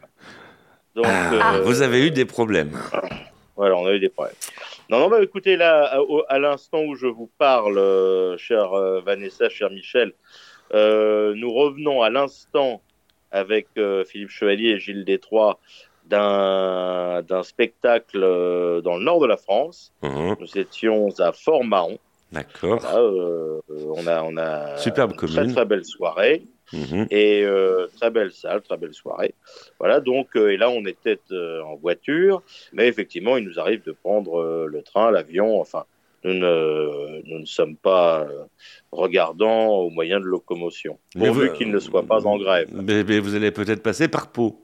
Donc, 0.95 1.07
Ah, 1.09 1.55
euh, 1.57 1.61
Vous 1.63 1.83
avez 1.83 2.07
eu 2.07 2.11
des 2.11 2.25
problèmes. 2.25 2.73
Voilà, 3.57 3.77
on 3.77 3.87
a 3.87 3.93
eu 3.93 4.01
des 4.01 4.09
problèmes. 4.09 4.35
Non, 4.91 4.99
non, 4.99 5.09
bah 5.09 5.23
écoutez, 5.23 5.57
là, 5.57 5.99
à, 6.29 6.39
l'instant 6.39 6.83
où 6.83 6.95
je 6.95 7.07
vous 7.07 7.31
parle, 7.39 7.79
euh, 7.79 8.37
chère 8.37 8.73
euh, 8.73 9.01
Vanessa, 9.01 9.49
cher 9.49 9.71
Michel, 9.71 10.13
nous 10.73 11.53
revenons 11.53 12.03
à 12.03 12.11
l'instant 12.11 12.81
avec 13.31 13.69
Philippe 14.07 14.31
Chevalier 14.31 14.71
et 14.71 14.79
Gilles 14.79 15.05
Détroit 15.05 15.59
d'un 16.07 17.23
d'un 17.23 17.43
spectacle 17.43 18.19
dans 18.21 18.97
le 18.97 19.05
nord 19.05 19.21
de 19.21 19.27
la 19.27 19.37
France. 19.37 19.93
Mhm, 20.03 20.37
Nous 20.41 20.59
étions 20.59 21.09
à 21.19 21.33
Fort-Mahon. 21.33 21.99
D'accord. 22.33 22.81
Là, 22.83 23.03
on 23.97 24.07
a, 24.07 24.23
on 24.23 24.37
a 24.39 24.77
Superbe 24.79 25.11
une 25.13 25.17
très 25.19 25.27
commune. 25.27 25.53
très 25.53 25.65
belle 25.67 25.85
soirée 25.85 26.43
Mhm. 26.73 27.07
et 27.11 27.45
euh, 27.45 27.87
très 27.97 28.11
belle 28.11 28.33
salle, 28.33 28.63
très 28.63 28.77
belle 28.77 28.95
soirée. 28.95 29.35
Voilà, 29.79 30.01
donc, 30.01 30.37
euh, 30.37 30.53
et 30.53 30.57
là, 30.57 30.71
on 30.71 30.85
était 30.87 31.21
euh, 31.31 31.63
en 31.63 31.77
voiture, 31.77 32.43
mais 32.73 32.89
effectivement, 32.89 33.37
il 33.37 33.45
nous 33.45 33.61
arrive 33.61 33.83
de 33.85 33.93
prendre 33.93 34.67
le 34.67 34.83
train, 34.83 35.11
l'avion, 35.11 35.61
enfin, 35.61 35.85
nous 36.25 36.35
ne, 36.35 37.23
nous 37.27 37.41
ne 37.41 37.45
sommes 37.45 37.77
pas 37.77 38.27
regardants 38.91 39.69
aux 39.69 39.91
moyens 39.91 40.23
de 40.23 40.27
locomotion, 40.27 40.99
pourvu 41.19 41.53
qu'ils 41.53 41.71
ne 41.71 41.79
soient 41.79 42.05
pas 42.05 42.27
en 42.27 42.39
grève. 42.39 42.69
Mais, 42.73 43.05
mais 43.05 43.19
vous 43.19 43.35
allez 43.35 43.51
peut-être 43.51 43.83
passer 43.83 44.09
par 44.09 44.31
Pau. 44.31 44.59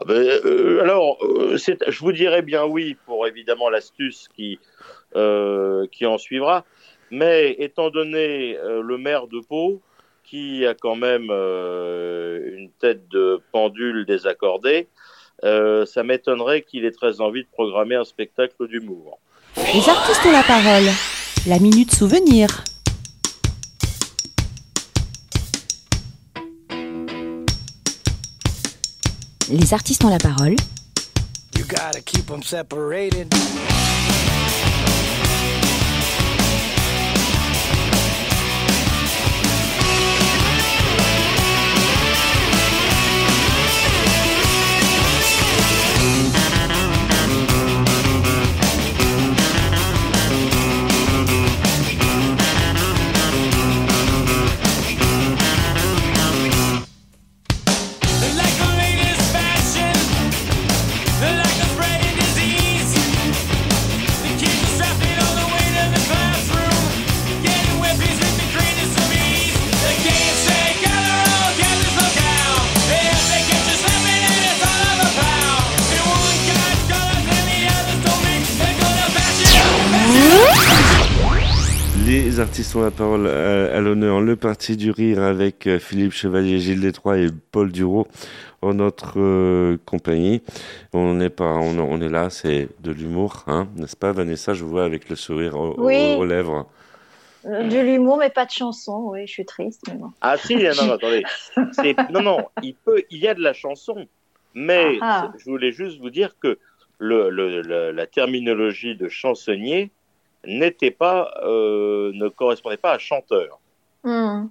Ah 0.00 0.04
ben, 0.04 0.40
alors, 0.80 1.18
je 1.22 1.98
vous 2.00 2.12
dirais 2.12 2.42
bien 2.42 2.64
oui 2.64 2.96
pour 3.06 3.26
évidemment 3.26 3.70
l'astuce 3.70 4.28
qui, 4.34 4.58
qui 5.92 6.06
en 6.06 6.18
suivra, 6.18 6.64
mais 7.12 7.52
étant 7.58 7.90
donné 7.90 8.58
le 8.60 8.98
maire 8.98 9.28
de 9.28 9.38
Pau, 9.38 9.80
qui 10.32 10.64
a 10.64 10.72
quand 10.72 10.96
même 10.96 11.26
euh, 11.28 12.56
une 12.56 12.70
tête 12.80 13.06
de 13.10 13.42
pendule 13.52 14.06
désaccordée, 14.06 14.88
euh, 15.44 15.84
ça 15.84 16.04
m'étonnerait 16.04 16.62
qu'il 16.62 16.86
ait 16.86 16.90
très 16.90 17.20
envie 17.20 17.42
de 17.42 17.48
programmer 17.52 17.96
un 17.96 18.04
spectacle 18.04 18.66
d'humour. 18.66 19.18
Les 19.58 19.86
artistes 19.90 20.24
ont 20.24 20.32
la 20.32 20.42
parole. 20.42 20.84
La 21.46 21.58
minute 21.58 21.94
souvenir. 21.94 22.48
Les 29.50 29.74
artistes 29.74 30.02
ont 30.02 30.08
la 30.08 30.16
parole. 30.16 30.56
You 31.58 31.66
gotta 31.68 32.00
keep 32.00 32.24
them 32.24 32.42
separated. 32.42 33.34
Artistes 82.42 82.74
ont 82.76 82.82
la 82.82 82.90
parole 82.90 83.26
à, 83.28 83.74
à 83.76 83.80
l'honneur. 83.80 84.20
Le 84.20 84.36
Parti 84.36 84.76
du 84.76 84.90
Rire 84.90 85.22
avec 85.22 85.66
euh, 85.66 85.78
Philippe 85.78 86.12
Chevalier, 86.12 86.58
Gilles 86.58 86.80
Détroit 86.80 87.18
et 87.18 87.28
Paul 87.52 87.70
Duro 87.72 88.06
en 88.60 88.74
notre 88.74 89.18
euh, 89.18 89.78
compagnie. 89.86 90.42
On 90.92 91.14
n'est 91.14 91.30
pas, 91.30 91.54
on, 91.54 91.78
on 91.78 92.00
est 92.00 92.08
là, 92.08 92.30
c'est 92.30 92.68
de 92.82 92.90
l'humour, 92.92 93.44
hein, 93.46 93.68
n'est-ce 93.76 93.96
pas, 93.96 94.12
Vanessa? 94.12 94.54
Je 94.54 94.64
vous 94.64 94.70
vois 94.70 94.84
avec 94.84 95.08
le 95.08 95.16
sourire 95.16 95.56
au- 95.58 95.72
au- 95.74 95.86
Oui. 95.86 96.14
aux 96.18 96.24
lèvres. 96.24 96.66
Euh, 97.46 97.68
De 97.68 97.78
l'humour, 97.78 98.18
mais 98.18 98.30
pas 98.30 98.44
de 98.44 98.50
chanson. 98.50 99.08
Oui, 99.12 99.26
je 99.26 99.32
suis 99.32 99.44
triste. 99.46 99.82
Mais 99.88 99.94
bon. 99.94 100.10
Ah 100.20 100.36
si, 100.36 100.56
non, 100.56 100.70
non, 100.86 100.92
attendez. 100.92 101.22
Non, 102.12 102.22
non, 102.22 102.38
il, 102.62 102.74
peut, 102.74 103.02
il 103.10 103.18
y 103.18 103.28
a 103.28 103.34
de 103.34 103.40
la 103.40 103.52
chanson. 103.52 104.06
Mais 104.54 104.98
Ah. 105.00 105.30
c'est- 105.32 105.44
je 105.44 105.50
voulais 105.50 105.72
juste 105.72 105.98
vous 106.00 106.10
dire 106.10 106.36
que 106.40 106.58
le, 106.98 107.30
le- 107.30 107.62
le- 107.62 107.90
la 107.92 108.06
terminologie 108.06 108.94
de 108.96 109.08
chansonnier 109.08 109.90
n'était 110.46 110.90
pas, 110.90 111.32
euh, 111.44 112.10
ne 112.14 112.28
correspondait 112.28 112.76
pas 112.76 112.92
à 112.92 112.98
chanteur. 112.98 113.58
Hmm. 114.04 114.46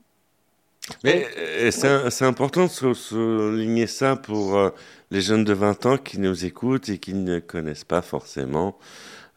Mais 1.04 1.27
euh, 1.38 1.69
c'est 2.10 2.25
important 2.25 2.63
de 2.65 2.69
sou- 2.69 2.93
souligner 2.95 3.88
ça 3.88 4.15
pour 4.15 4.58
euh, 4.58 4.69
les 5.12 5.21
jeunes 5.21 5.43
de 5.43 5.54
20 5.54 5.86
ans 5.86 5.97
qui 5.97 6.19
nous 6.19 6.45
écoutent 6.45 6.89
et 6.89 6.97
qui 6.97 7.13
ne 7.13 7.39
connaissent 7.39 7.84
pas 7.84 8.01
forcément. 8.01 8.77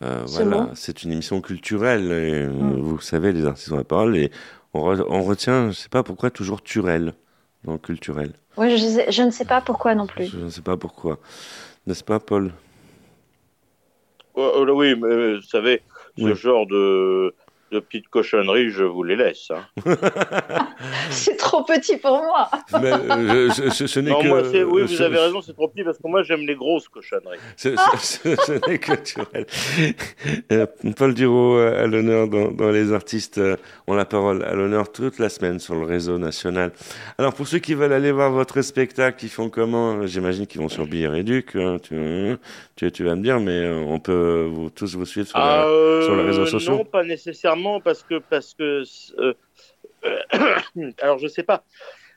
Euh, 0.03 0.23
voilà, 0.27 0.71
c'est 0.75 1.03
une 1.05 1.13
émission 1.13 1.41
culturelle. 1.41 2.07
Et, 2.13 2.35
euh, 2.45 2.49
Mm. 2.49 2.81
Vous 2.81 3.01
savez, 3.01 3.33
les 3.33 3.45
artistes 3.47 3.73
ont 3.73 3.77
la 3.77 3.85
parole 3.85 4.17
et 4.17 4.31
on, 4.73 4.81
re- 4.95 5.07
on 5.09 5.23
retient, 5.23 5.71
je 5.71 5.77
sais 5.77 5.89
pas 5.89 6.03
pourquoi, 6.03 6.31
toujours 6.31 6.63
Turel 6.63 7.15
dans 7.65 7.73
le 7.73 7.79
culturel. 7.79 8.33
Ouais, 8.57 8.77
je, 8.77 9.05
je 9.11 9.23
ne 9.23 9.31
sais 9.31 9.45
pas 9.45 9.61
pourquoi 9.61 9.95
non 9.95 10.07
plus. 10.07 10.27
Je 10.27 10.39
ne 10.39 10.49
sais 10.51 10.63
pas 10.63 10.77
pourquoi. 10.77 11.19
N'est-ce 11.87 12.05
pas, 12.05 12.21
Paul? 12.21 12.53
Oh, 14.35 14.51
oh, 14.57 14.67
oui, 14.73 14.95
mais 14.97 15.37
vous 15.37 15.43
savez, 15.43 15.83
ce 16.17 16.35
genre 16.35 16.67
de, 16.67 17.35
de 17.75 17.81
petites 17.81 18.09
cochonneries, 18.09 18.71
je 18.71 18.85
vous 18.85 19.03
les 19.03 19.17
laisse. 19.17 19.51
hein. 19.51 19.65
C'est 21.11 21.37
trop 21.37 21.63
petit 21.65 21.97
pour 21.97 22.23
moi. 22.23 22.49
Mais, 22.81 22.93
euh, 22.93 23.51
je- 23.51 23.87
ce 23.87 24.01
n'est 24.01 24.11
Non, 24.11 24.21
que- 24.23 24.29
moi, 24.29 24.43
c'est- 24.51 24.63
oui, 24.63 24.83
vous 24.83 24.89
je- 24.89 25.03
avez 25.03 25.19
raison, 25.19 25.41
c'est 25.43 25.53
trop 25.55 25.69
petit 25.69 25.83
parce 25.85 25.99
que 25.99 26.07
moi, 26.09 26.23
j'aime 26.23 26.41
les 26.47 26.55
grosses 26.55 26.89
cochonneries. 26.89 27.39
Ce, 27.57 27.71
ce- 27.77 27.99
ce- 27.99 28.37
ce 28.37 28.69
n'est 28.71 28.79
que 28.79 28.95
Turel. 28.95 29.47
Euh, 30.53 30.67
Paul 30.97 31.15
Duro 31.15 31.57
euh, 31.57 31.83
à 31.85 31.87
l'honneur 31.87 32.29
dans, 32.29 32.51
dans 32.51 32.71
Les 32.71 32.93
artistes 32.93 33.39
euh, 33.39 33.57
ont 33.87 33.95
la 33.95 34.05
parole 34.05 34.43
à 34.45 34.55
l'honneur 34.55 34.91
toute 34.93 35.19
la 35.19 35.29
semaine 35.29 35.59
sur 35.59 35.75
le 35.75 35.85
réseau 35.85 36.19
national. 36.19 36.73
Alors 37.19 37.35
pour 37.35 37.47
ceux 37.49 37.59
qui 37.59 37.75
veulent 37.75 37.93
aller 37.93 38.13
voir 38.13 38.31
votre 38.31 38.61
spectacle, 38.63 39.25
ils 39.25 39.29
font 39.29 39.49
comment 39.51 40.07
J'imagine 40.07 40.47
qu'ils 40.47 40.61
vont 40.61 40.69
sur 40.69 40.87
Billet 40.87 41.09
Réduc. 41.09 41.57
hein, 41.57 41.77
tu, 41.83 42.37
tu, 42.77 42.91
tu 42.93 43.05
vas 43.05 43.15
me 43.15 43.23
dire, 43.23 43.41
mais 43.41 43.53
euh, 43.65 43.77
on 43.87 43.99
peut 44.01 44.49
vous, 44.51 44.71
tous 44.71 44.95
vous 44.97 45.07
suivre 45.07 45.27
sur, 45.29 45.39
la- 45.39 45.63
Ah, 45.63 45.67
euh, 45.67 46.03
sur 46.03 46.17
les 46.17 46.23
réseaux 46.23 46.47
sociaux 46.47 46.73
Non, 46.77 46.85
pas 46.85 47.05
nécessairement, 47.05 47.64
parce 47.81 48.03
que. 48.03 48.19
Parce 48.19 48.55
que 48.55 48.83
euh, 49.19 49.35
alors, 51.01 51.19
je 51.19 51.29
sais 51.29 51.43
pas. 51.43 51.65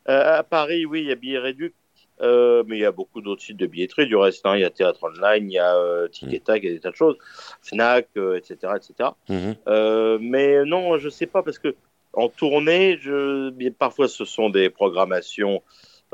Euh, 0.09 0.39
à 0.39 0.43
Paris, 0.43 0.85
oui, 0.85 1.01
il 1.01 1.07
y 1.07 1.11
a 1.11 1.15
Billets 1.15 1.39
Réduc, 1.39 1.73
euh, 2.21 2.63
mais 2.65 2.77
il 2.77 2.81
y 2.81 2.85
a 2.85 2.91
beaucoup 2.91 3.21
d'autres 3.21 3.41
sites 3.41 3.57
de 3.57 3.67
billetterie. 3.67 4.07
Du 4.07 4.15
reste, 4.15 4.45
hein, 4.45 4.55
il 4.55 4.61
y 4.61 4.65
a 4.65 4.69
Théâtre 4.69 5.03
Online, 5.03 5.49
il 5.49 5.53
y 5.53 5.59
a 5.59 5.75
euh, 5.75 6.07
Tic 6.07 6.43
Tac, 6.43 6.63
il 6.63 6.69
y 6.69 6.71
a 6.71 6.73
des 6.73 6.79
tas 6.79 6.91
de 6.91 6.95
choses. 6.95 7.17
Fnac, 7.61 8.07
euh, 8.17 8.37
etc., 8.37 8.73
etc. 8.75 9.09
Mhm. 9.29 9.55
Euh, 9.67 10.17
mais 10.21 10.63
non, 10.65 10.97
je 10.97 11.09
sais 11.09 11.27
pas, 11.27 11.43
parce 11.43 11.59
que 11.59 11.75
en 12.13 12.29
tournée, 12.29 12.97
je... 13.01 13.69
parfois 13.69 14.07
ce 14.07 14.25
sont 14.25 14.49
des 14.49 14.69
programmations 14.69 15.61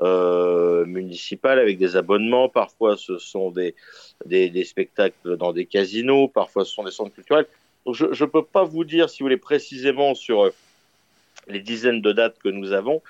municipales 0.02 1.60
avec 1.60 1.78
des 1.78 1.96
abonnements, 1.96 2.50
parfois 2.50 2.98
ce 2.98 3.20
sont 3.20 3.52
des, 3.52 3.76
des, 4.26 4.50
des 4.50 4.64
spectacles 4.64 5.38
dans 5.38 5.54
des 5.54 5.66
casinos, 5.66 6.28
parfois 6.28 6.66
ce 6.66 6.74
sont 6.74 6.84
des 6.84 6.92
centres 6.92 7.14
culturels. 7.14 7.46
Donc 7.86 7.96
je 7.96 8.06
ne 8.06 8.30
peux 8.30 8.44
pas 8.44 8.64
vous 8.64 8.84
dire, 8.84 9.10
si 9.10 9.20
vous 9.20 9.26
voulez, 9.26 9.38
précisément 9.38 10.16
sur 10.16 10.46
euh, 10.46 10.54
les 11.48 11.60
dizaines 11.60 12.02
de 12.02 12.12
dates 12.12 12.40
que 12.40 12.50
nous 12.50 12.72
avons, 12.72 13.02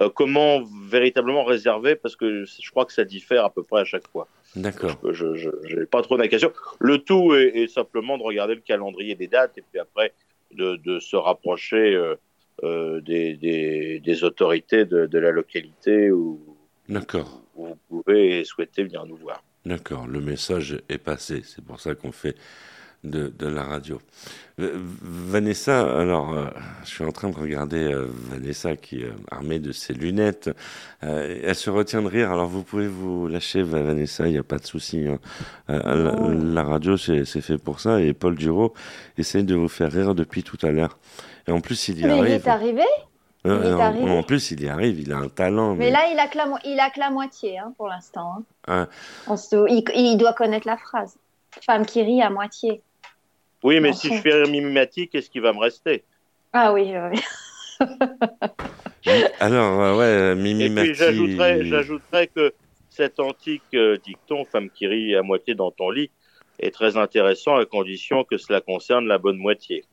euh, 0.00 0.08
comment 0.08 0.62
véritablement 0.88 1.44
réserver, 1.44 1.94
parce 1.94 2.16
que 2.16 2.44
je 2.44 2.70
crois 2.70 2.84
que 2.84 2.92
ça 2.92 3.04
diffère 3.04 3.44
à 3.44 3.50
peu 3.50 3.62
près 3.62 3.80
à 3.80 3.84
chaque 3.84 4.08
fois. 4.08 4.26
D'accord. 4.56 4.98
Je 5.10 5.76
n'ai 5.76 5.86
pas 5.86 6.02
trop 6.02 6.16
d'indications. 6.16 6.52
Le 6.80 6.98
tout 6.98 7.34
est, 7.34 7.56
est 7.56 7.68
simplement 7.68 8.18
de 8.18 8.22
regarder 8.22 8.54
le 8.54 8.62
calendrier 8.62 9.14
des 9.14 9.26
dates 9.26 9.56
et 9.58 9.62
puis 9.70 9.78
après 9.78 10.12
de, 10.52 10.76
de 10.76 10.98
se 10.98 11.16
rapprocher 11.16 11.94
euh, 11.94 12.14
euh, 12.64 13.00
des, 13.00 13.34
des, 13.34 14.00
des 14.00 14.24
autorités 14.24 14.84
de, 14.86 15.06
de 15.06 15.18
la 15.18 15.30
localité 15.30 16.10
où, 16.10 16.40
D'accord. 16.88 17.42
où 17.54 17.66
vous 17.66 18.02
pouvez 18.02 18.40
et 18.40 18.44
souhaitez 18.44 18.84
venir 18.84 19.04
nous 19.04 19.16
voir. 19.16 19.42
D'accord, 19.66 20.06
le 20.06 20.20
message 20.20 20.78
est 20.88 20.98
passé. 20.98 21.42
C'est 21.44 21.62
pour 21.64 21.80
ça 21.80 21.94
qu'on 21.94 22.12
fait 22.12 22.36
de, 23.10 23.28
de 23.28 23.46
la 23.46 23.62
radio. 23.64 24.00
Euh, 24.58 24.72
Vanessa, 25.02 25.80
alors, 26.00 26.32
euh, 26.32 26.46
je 26.84 26.88
suis 26.88 27.04
en 27.04 27.12
train 27.12 27.28
de 27.28 27.36
regarder 27.36 27.84
euh, 27.92 28.06
Vanessa 28.30 28.74
qui 28.76 29.02
est 29.02 29.10
armée 29.30 29.58
de 29.58 29.70
ses 29.72 29.92
lunettes. 29.92 30.50
Euh, 31.04 31.40
elle 31.44 31.54
se 31.54 31.68
retient 31.70 32.00
de 32.02 32.06
rire. 32.08 32.30
Alors, 32.32 32.46
vous 32.46 32.62
pouvez 32.62 32.88
vous 32.88 33.28
lâcher, 33.28 33.62
Va- 33.62 33.82
Vanessa, 33.82 34.26
il 34.26 34.32
n'y 34.32 34.38
a 34.38 34.42
pas 34.42 34.58
de 34.58 34.66
souci. 34.66 35.06
hein. 35.06 35.18
Euh, 35.70 36.34
la, 36.34 36.62
la 36.62 36.62
radio, 36.64 36.96
c'est 36.96 37.24
fait 37.24 37.58
pour 37.58 37.80
ça. 37.80 38.00
Et 38.00 38.12
Paul 38.14 38.34
Duro 38.34 38.72
essaye 39.18 39.44
de 39.44 39.54
vous 39.54 39.68
faire 39.68 39.92
rire 39.92 40.14
depuis 40.14 40.42
tout 40.42 40.58
à 40.66 40.70
l'heure. 40.70 40.96
Et 41.46 41.52
en 41.52 41.60
plus, 41.60 41.88
il 41.88 41.98
y 42.00 42.04
Mais 42.04 42.08
il 42.16 42.20
arrive. 42.20 42.32
est 42.32 42.48
arrivé? 42.48 42.82
Euh, 43.46 43.60
il 43.62 43.68
est 43.70 43.74
en- 43.74 43.80
arrivé? 43.80 44.10
en, 44.10 44.22
plus, 44.22 44.50
il 44.52 44.62
y 44.62 44.68
arrive. 44.68 44.98
Il 45.00 45.12
a 45.12 45.18
un 45.18 45.28
talent. 45.28 45.74
Mais 45.74 45.90
là, 45.90 46.06
il 46.10 46.18
a 46.18 46.28
que 46.28 46.38
la, 46.38 46.46
mo- 46.46 46.58
il 46.64 46.80
a 46.80 46.88
que 46.90 46.98
la 46.98 47.10
moitié 47.10 47.58
hein, 47.58 47.72
pour 47.76 47.88
l'instant. 47.88 48.38
hein. 48.66 48.88
Ah, 49.28 49.34
il, 49.68 49.84
il 49.94 50.16
doit 50.16 50.32
connaître 50.32 50.66
la 50.66 50.76
phrase. 50.78 51.14
Femme 51.64 51.86
qui 51.86 52.02
rit 52.02 52.22
à 52.22 52.30
moitié. 52.30 52.82
Oui, 53.66 53.80
mais 53.80 53.92
si 53.92 54.14
je 54.14 54.20
fais 54.22 54.32
rire 54.32 54.48
mimétique, 54.48 55.10
qu'est-ce 55.10 55.28
qui 55.28 55.40
va 55.40 55.52
me 55.52 55.58
rester? 55.58 56.04
Ah 56.52 56.72
oui, 56.72 56.94
oui. 57.10 57.20
alors, 59.40 59.82
euh, 59.82 59.96
ouais, 59.96 60.40
Mimi 60.40 60.66
Et 60.66 60.70
puis 60.70 60.94
j'ajouterais, 60.94 62.28
que 62.28 62.54
cet 62.90 63.18
antique 63.18 63.64
euh, 63.74 63.98
dicton 64.04 64.44
"femme 64.44 64.70
qui 64.70 64.86
rit 64.86 65.16
à 65.16 65.22
moitié 65.22 65.56
dans 65.56 65.72
ton 65.72 65.90
lit" 65.90 66.12
est 66.60 66.70
très 66.70 66.96
intéressant 66.96 67.56
à 67.56 67.64
condition 67.66 68.22
que 68.22 68.38
cela 68.38 68.60
concerne 68.60 69.08
la 69.08 69.18
bonne 69.18 69.38
moitié. 69.38 69.84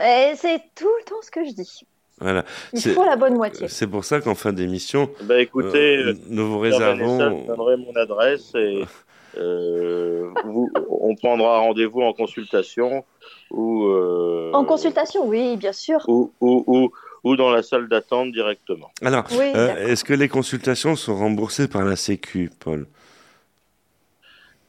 Et 0.00 0.32
c'est 0.34 0.60
tout 0.74 0.90
le 0.98 1.04
temps 1.04 1.22
ce 1.22 1.30
que 1.30 1.44
je 1.44 1.52
dis. 1.52 1.86
Voilà. 2.18 2.44
Il 2.72 2.80
faut 2.80 3.04
la 3.04 3.14
bonne 3.14 3.36
moitié. 3.36 3.68
C'est 3.68 3.86
pour 3.86 4.04
ça 4.04 4.20
qu'en 4.20 4.34
fin 4.34 4.52
d'émission, 4.52 5.08
Bah 5.22 5.40
écoutez, 5.40 5.98
euh, 5.98 6.14
nous 6.28 6.48
vous 6.48 6.58
Vanessa, 6.58 6.96
je 6.96 7.02
réservons. 7.04 7.40
vous 7.42 7.46
donnerai 7.46 7.76
mon 7.76 7.94
adresse 7.94 8.52
et 8.56 8.82
euh, 9.36 10.30
vous, 10.44 10.70
on 10.88 11.14
prendra 11.14 11.58
rendez-vous 11.58 12.02
en 12.02 12.12
consultation 12.12 13.04
ou, 13.50 13.86
euh, 13.86 14.50
En 14.52 14.64
consultation, 14.64 15.26
oui, 15.26 15.56
bien 15.56 15.72
sûr. 15.72 16.00
ou, 16.08 16.32
ou, 16.40 16.64
ou, 16.66 16.90
ou 17.24 17.36
dans 17.36 17.50
la 17.50 17.62
salle 17.62 17.88
d'attente 17.88 18.32
directement. 18.32 18.90
Alors, 19.02 19.24
Oui, 19.30 19.52
euh, 19.54 19.86
est-ce 19.86 20.04
que 20.04 20.14
les 20.14 20.28
consultations 20.28 20.96
sont 20.96 21.16
remboursées 21.16 21.68
par 21.68 21.84
la 21.84 21.96
Sécu, 21.96 22.50
Paul? 22.58 22.86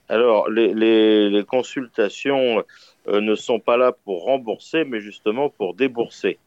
Alors, 0.10 0.50
les, 0.50 0.74
les, 0.74 1.30
les 1.30 1.44
consultations 1.46 2.64
euh, 3.08 3.22
ne 3.22 3.34
sont 3.36 3.60
pas 3.60 3.78
là 3.78 3.94
pour 3.94 4.26
rembourser, 4.26 4.84
mais 4.84 5.00
justement 5.00 5.50
pour 5.50 5.74
débourser. 5.74 6.38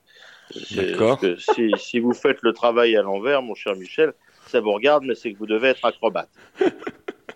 D'accord. 0.77 1.19
Si, 1.39 1.71
si 1.79 1.99
vous 1.99 2.13
faites 2.13 2.43
le 2.43 2.53
travail 2.53 2.95
à 2.97 3.03
l'envers, 3.03 3.41
mon 3.41 3.55
cher 3.55 3.75
Michel, 3.75 4.13
ça 4.47 4.61
vous 4.61 4.73
regarde, 4.73 5.05
mais 5.05 5.15
c'est 5.15 5.33
que 5.33 5.39
vous 5.39 5.47
devez 5.47 5.69
être 5.69 5.85
acrobate. 5.85 6.29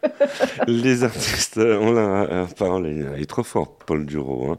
Les 0.67 1.05
artistes 1.05 1.59
euh, 1.59 1.79
ont 1.79 1.93
la 1.93 2.23
euh, 2.23 2.47
parole. 2.59 2.87
Il 2.89 3.23
est 3.23 3.27
trop 3.27 3.43
fort, 3.43 3.77
Paul 3.87 4.07
Duro. 4.07 4.53
hein. 4.53 4.59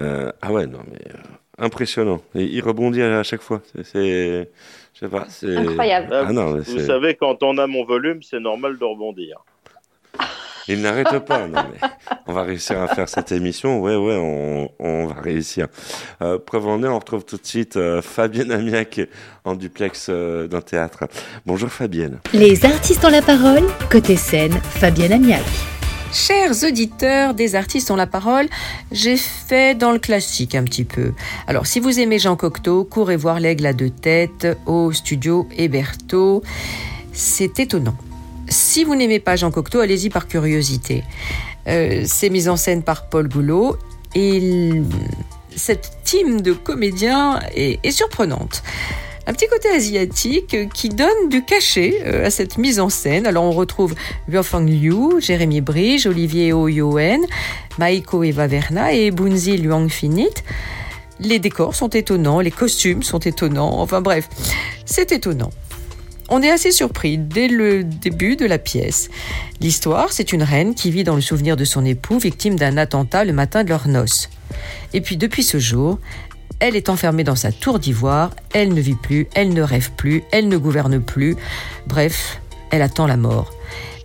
Euh, 0.00 0.32
ah 0.42 0.52
ouais, 0.52 0.66
non, 0.66 0.80
mais 0.90 0.98
euh, 1.12 1.18
impressionnant. 1.58 2.20
Et 2.34 2.44
il 2.44 2.60
rebondit 2.62 3.02
à 3.02 3.22
chaque 3.22 3.42
fois. 3.42 3.62
C'est-. 3.82 4.50
Je 4.94 4.98
sais 4.98 5.08
pas. 5.08 5.26
c'est- 5.28 5.56
Incroyable. 5.56 6.08
Ah 6.12 6.32
non, 6.32 6.52
mais 6.54 6.60
vous 6.60 6.80
savez, 6.80 7.14
quand 7.14 7.42
on 7.42 7.58
a 7.58 7.66
mon 7.66 7.84
volume, 7.84 8.22
c'est 8.22 8.40
normal 8.40 8.78
de 8.78 8.84
rebondir. 8.84 9.44
Il 10.70 10.82
n'arrête 10.82 11.18
pas. 11.18 11.48
Non, 11.48 11.64
mais 11.72 11.88
on 12.28 12.32
va 12.32 12.42
réussir 12.42 12.80
à 12.80 12.86
faire 12.86 13.08
cette 13.08 13.32
émission. 13.32 13.80
Ouais, 13.80 13.96
ouais, 13.96 14.16
on, 14.16 14.70
on 14.78 15.06
va 15.06 15.20
réussir. 15.20 15.66
Euh, 16.22 16.38
preuve 16.38 16.68
en 16.68 16.80
est, 16.84 16.86
on 16.86 16.98
retrouve 16.98 17.24
tout 17.24 17.36
de 17.38 17.46
suite 17.46 17.76
euh, 17.76 18.00
Fabienne 18.00 18.52
Amiac 18.52 19.00
en 19.44 19.56
duplex 19.56 20.06
euh, 20.08 20.46
d'un 20.46 20.60
théâtre. 20.60 21.08
Bonjour 21.44 21.70
Fabienne. 21.70 22.20
Les 22.32 22.64
artistes 22.64 23.04
ont 23.04 23.10
la 23.10 23.20
parole, 23.20 23.64
côté 23.90 24.14
scène, 24.14 24.52
Fabienne 24.52 25.12
Amiac. 25.12 25.42
Chers 26.12 26.62
auditeurs 26.64 27.34
des 27.34 27.56
artistes 27.56 27.90
ont 27.90 27.96
la 27.96 28.06
parole, 28.06 28.46
j'ai 28.92 29.16
fait 29.16 29.76
dans 29.76 29.90
le 29.90 29.98
classique 29.98 30.54
un 30.54 30.62
petit 30.62 30.84
peu. 30.84 31.12
Alors 31.48 31.66
si 31.66 31.80
vous 31.80 31.98
aimez 31.98 32.20
Jean 32.20 32.36
Cocteau, 32.36 32.84
courez 32.84 33.16
voir 33.16 33.40
l'aigle 33.40 33.66
à 33.66 33.72
deux 33.72 33.90
têtes 33.90 34.46
au 34.66 34.92
studio 34.92 35.48
Héberto. 35.56 36.42
C'est 37.12 37.58
étonnant. 37.58 37.96
Si 38.50 38.82
vous 38.82 38.96
n'aimez 38.96 39.20
pas 39.20 39.36
Jean 39.36 39.52
Cocteau, 39.52 39.78
allez-y 39.78 40.10
par 40.10 40.26
curiosité. 40.26 41.04
Euh, 41.68 42.02
c'est 42.04 42.30
mis 42.30 42.48
en 42.48 42.56
scène 42.56 42.82
par 42.82 43.08
Paul 43.08 43.28
Goulot 43.28 43.76
et 44.16 44.82
cette 45.54 45.98
team 46.04 46.40
de 46.40 46.52
comédiens 46.52 47.38
est, 47.54 47.90
surprenante. 47.92 48.64
Un 49.28 49.32
petit 49.34 49.46
côté 49.46 49.68
asiatique 49.68 50.56
qui 50.74 50.88
donne 50.88 51.28
du 51.28 51.44
cachet 51.44 52.02
euh, 52.04 52.26
à 52.26 52.30
cette 52.30 52.58
mise 52.58 52.80
en 52.80 52.88
scène. 52.88 53.24
Alors 53.24 53.44
on 53.44 53.52
retrouve 53.52 53.94
Biofang 54.26 54.66
Liu, 54.66 55.20
Jérémy 55.20 55.60
Bridge, 55.60 56.06
Olivier 56.06 56.52
Oyoen, 56.52 57.20
Maiko 57.78 58.24
Eva 58.24 58.48
Verna 58.48 58.92
et 58.92 59.12
Bunzi 59.12 59.58
Luang 59.58 59.88
Finit. 59.88 60.34
Les 61.20 61.38
décors 61.38 61.76
sont 61.76 61.90
étonnants, 61.90 62.40
les 62.40 62.50
costumes 62.50 63.04
sont 63.04 63.20
étonnants, 63.20 63.78
enfin 63.78 64.00
bref, 64.00 64.28
c'est 64.86 65.12
étonnant. 65.12 65.50
On 66.32 66.42
est 66.42 66.50
assez 66.50 66.70
surpris 66.70 67.18
dès 67.18 67.48
le 67.48 67.82
début 67.82 68.36
de 68.36 68.46
la 68.46 68.58
pièce. 68.58 69.10
L'histoire, 69.60 70.12
c'est 70.12 70.32
une 70.32 70.44
reine 70.44 70.74
qui 70.74 70.92
vit 70.92 71.02
dans 71.02 71.16
le 71.16 71.20
souvenir 71.20 71.56
de 71.56 71.64
son 71.64 71.84
époux, 71.84 72.18
victime 72.18 72.54
d'un 72.54 72.76
attentat 72.76 73.24
le 73.24 73.32
matin 73.32 73.64
de 73.64 73.68
leurs 73.68 73.88
noces. 73.88 74.30
Et 74.92 75.00
puis 75.00 75.16
depuis 75.16 75.42
ce 75.42 75.58
jour, 75.58 75.98
Elle 76.60 76.76
est 76.76 76.90
enfermée 76.90 77.24
dans 77.24 77.36
sa 77.36 77.52
tour 77.52 77.78
d'ivoire, 77.78 78.32
elle 78.52 78.74
ne 78.74 78.80
vit 78.82 78.94
plus, 78.94 79.26
elle 79.34 79.54
ne 79.54 79.62
rêve 79.62 79.92
plus, 79.96 80.22
elle 80.30 80.46
ne 80.48 80.58
gouverne 80.58 81.00
plus. 81.00 81.36
Bref, 81.86 82.38
elle 82.70 82.82
attend 82.82 83.06
la 83.06 83.16
mort. 83.16 83.50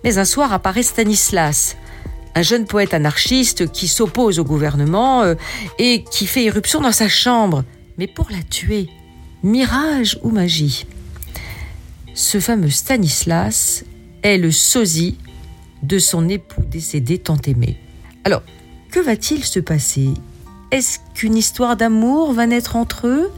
Mais 0.05 0.17
un 0.19 0.25
soir 0.25 0.53
apparaît 0.53 0.81
Stanislas, 0.81 1.75
un 2.33 2.41
jeune 2.41 2.65
poète 2.65 2.93
anarchiste 2.93 3.71
qui 3.73 3.89
s'oppose 3.89 4.39
au 4.39 4.45
gouvernement 4.45 5.23
euh, 5.23 5.35
et 5.79 6.05
qui 6.05 6.27
fait 6.27 6.45
irruption 6.45 6.79
dans 6.79 6.93
sa 6.93 7.09
chambre. 7.09 7.65
Mais 7.97 8.07
pour 8.07 8.29
la 8.31 8.41
tuer, 8.49 8.88
mirage 9.43 10.17
ou 10.23 10.29
magie? 10.29 10.85
Ce 12.15 12.39
fameux 12.39 12.69
Stanislas 12.69 13.84
est 14.23 14.38
le 14.38 14.49
sosie 14.49 15.17
de 15.84 15.99
son 15.99 16.30
époux 16.30 16.63
décédé 16.65 17.19
tant 17.19 17.36
aimé. 17.45 17.78
Alors, 18.23 18.41
que 18.89 19.01
va-t-il 19.01 19.43
se 19.43 19.60
passer? 19.60 20.12
Est-ce 20.71 20.99
qu'une 21.13 21.36
histoire 21.36 21.75
d'amour 21.75 22.32
va 22.32 22.47
naître 22.47 22.78
entre 22.78 23.08
eux? 23.08 23.32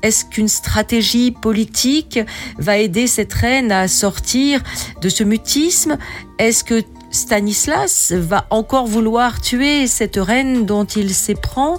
Est-ce 0.00 0.24
qu'une 0.24 0.48
stratégie 0.48 1.32
politique 1.32 2.18
va 2.56 2.78
aider 2.78 3.08
cette 3.08 3.32
reine 3.34 3.70
à 3.70 3.88
sortir 3.88 4.62
de 5.02 5.10
ce 5.10 5.22
mutisme? 5.22 5.98
Est-ce 6.38 6.64
que 6.64 6.82
Stanislas 7.10 8.12
va 8.12 8.46
encore 8.48 8.86
vouloir 8.86 9.42
tuer 9.42 9.86
cette 9.86 10.16
reine 10.16 10.64
dont 10.64 10.86
il 10.86 11.12
s'éprend? 11.12 11.78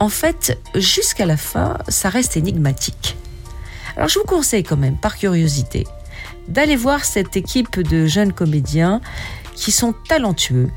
En 0.00 0.08
fait, 0.08 0.58
jusqu'à 0.74 1.24
la 1.24 1.36
fin, 1.36 1.78
ça 1.88 2.08
reste 2.08 2.36
énigmatique. 2.36 3.16
Alors 3.96 4.08
je 4.08 4.18
vous 4.18 4.24
conseille 4.24 4.62
quand 4.62 4.76
même, 4.76 4.96
par 4.96 5.16
curiosité, 5.16 5.86
d'aller 6.48 6.76
voir 6.76 7.04
cette 7.04 7.36
équipe 7.36 7.80
de 7.80 8.06
jeunes 8.06 8.32
comédiens 8.32 9.00
qui 9.54 9.70
sont 9.70 9.94
talentueux. 10.08 10.70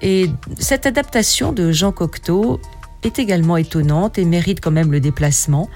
Et 0.00 0.28
cette 0.58 0.86
adaptation 0.86 1.52
de 1.52 1.70
Jean 1.70 1.92
Cocteau 1.92 2.60
est 3.02 3.18
également 3.18 3.56
étonnante 3.56 4.18
et 4.18 4.24
mérite 4.24 4.60
quand 4.60 4.70
même 4.70 4.90
le 4.90 5.00
déplacement 5.00 5.68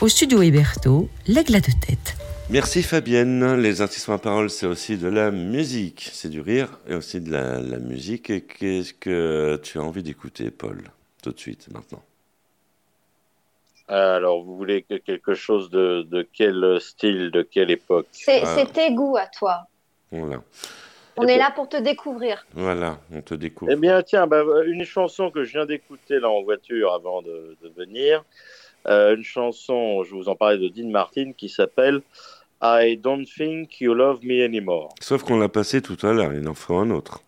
au 0.00 0.08
studio 0.08 0.42
Héberto, 0.42 1.08
l'aigle 1.26 1.56
à 1.56 1.60
deux 1.60 1.72
têtes. 1.72 2.16
Merci 2.48 2.82
Fabienne. 2.82 3.54
Les 3.56 3.80
artistes 3.80 4.08
en 4.08 4.18
parole, 4.18 4.50
c'est 4.50 4.66
aussi 4.66 4.96
de 4.96 5.08
la 5.08 5.30
musique. 5.30 6.10
C'est 6.12 6.28
du 6.28 6.40
rire 6.40 6.68
et 6.88 6.94
aussi 6.94 7.20
de 7.20 7.32
la, 7.32 7.60
la 7.60 7.78
musique. 7.78 8.30
Et 8.30 8.42
qu'est-ce 8.42 8.92
que 8.92 9.58
tu 9.62 9.78
as 9.78 9.82
envie 9.82 10.02
d'écouter, 10.02 10.50
Paul, 10.50 10.82
tout 11.22 11.32
de 11.32 11.38
suite, 11.40 11.66
maintenant? 11.72 12.02
Alors, 13.88 14.42
vous 14.42 14.56
voulez 14.56 14.82
que 14.82 14.94
quelque 14.94 15.34
chose 15.34 15.70
de, 15.70 16.02
de 16.02 16.26
quel 16.32 16.80
style, 16.80 17.30
de 17.30 17.42
quelle 17.42 17.70
époque? 17.70 18.06
C'est 18.12 18.42
Ah. 18.42 18.54
c'est 18.56 18.72
tes 18.72 18.92
goûts 18.92 19.16
à 19.16 19.26
toi. 19.26 19.66
Voilà. 20.10 20.42
On 21.16 21.26
est 21.26 21.38
là 21.38 21.50
pour 21.54 21.68
te 21.68 21.76
découvrir. 21.76 22.44
Voilà, 22.52 22.98
on 23.12 23.22
te 23.22 23.32
découvre. 23.34 23.70
Eh 23.72 23.76
bien, 23.76 24.02
tiens, 24.02 24.26
bah, 24.26 24.42
une 24.66 24.84
chanson 24.84 25.30
que 25.30 25.44
je 25.44 25.52
viens 25.52 25.64
d'écouter 25.66 26.18
là 26.20 26.28
en 26.28 26.42
voiture 26.42 26.92
avant 26.92 27.22
de, 27.22 27.56
de 27.62 27.68
venir. 27.70 28.22
Euh, 28.88 29.16
une 29.16 29.24
chanson, 29.24 30.02
je 30.04 30.14
vous 30.14 30.28
en 30.28 30.36
parlais 30.36 30.58
de 30.58 30.68
Dean 30.68 30.90
Martin, 30.90 31.32
qui 31.32 31.48
s'appelle 31.48 32.02
I 32.62 32.96
Don't 32.98 33.24
Think 33.24 33.80
You 33.80 33.94
Love 33.94 34.20
Me 34.24 34.44
Anymore. 34.44 34.94
Sauf 35.00 35.22
qu'on 35.22 35.38
l'a 35.38 35.48
passé 35.48 35.80
tout 35.80 35.96
à 36.06 36.12
l'heure, 36.12 36.34
il 36.34 36.46
en 36.48 36.54
faut 36.54 36.76
un 36.76 36.90
autre. 36.90 37.20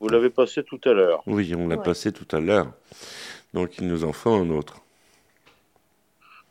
Vous 0.00 0.08
l'avez 0.08 0.28
passé 0.30 0.62
tout 0.62 0.80
à 0.84 0.92
l'heure. 0.92 1.22
Oui, 1.26 1.54
on 1.56 1.68
l'a 1.68 1.76
Ouais. 1.76 1.82
passé 1.82 2.12
tout 2.12 2.28
à 2.36 2.40
l'heure. 2.40 2.70
Donc 3.54 3.78
il 3.78 3.86
nous 3.88 4.04
en 4.04 4.12
faut 4.12 4.32
un 4.34 4.50
autre. 4.50 4.76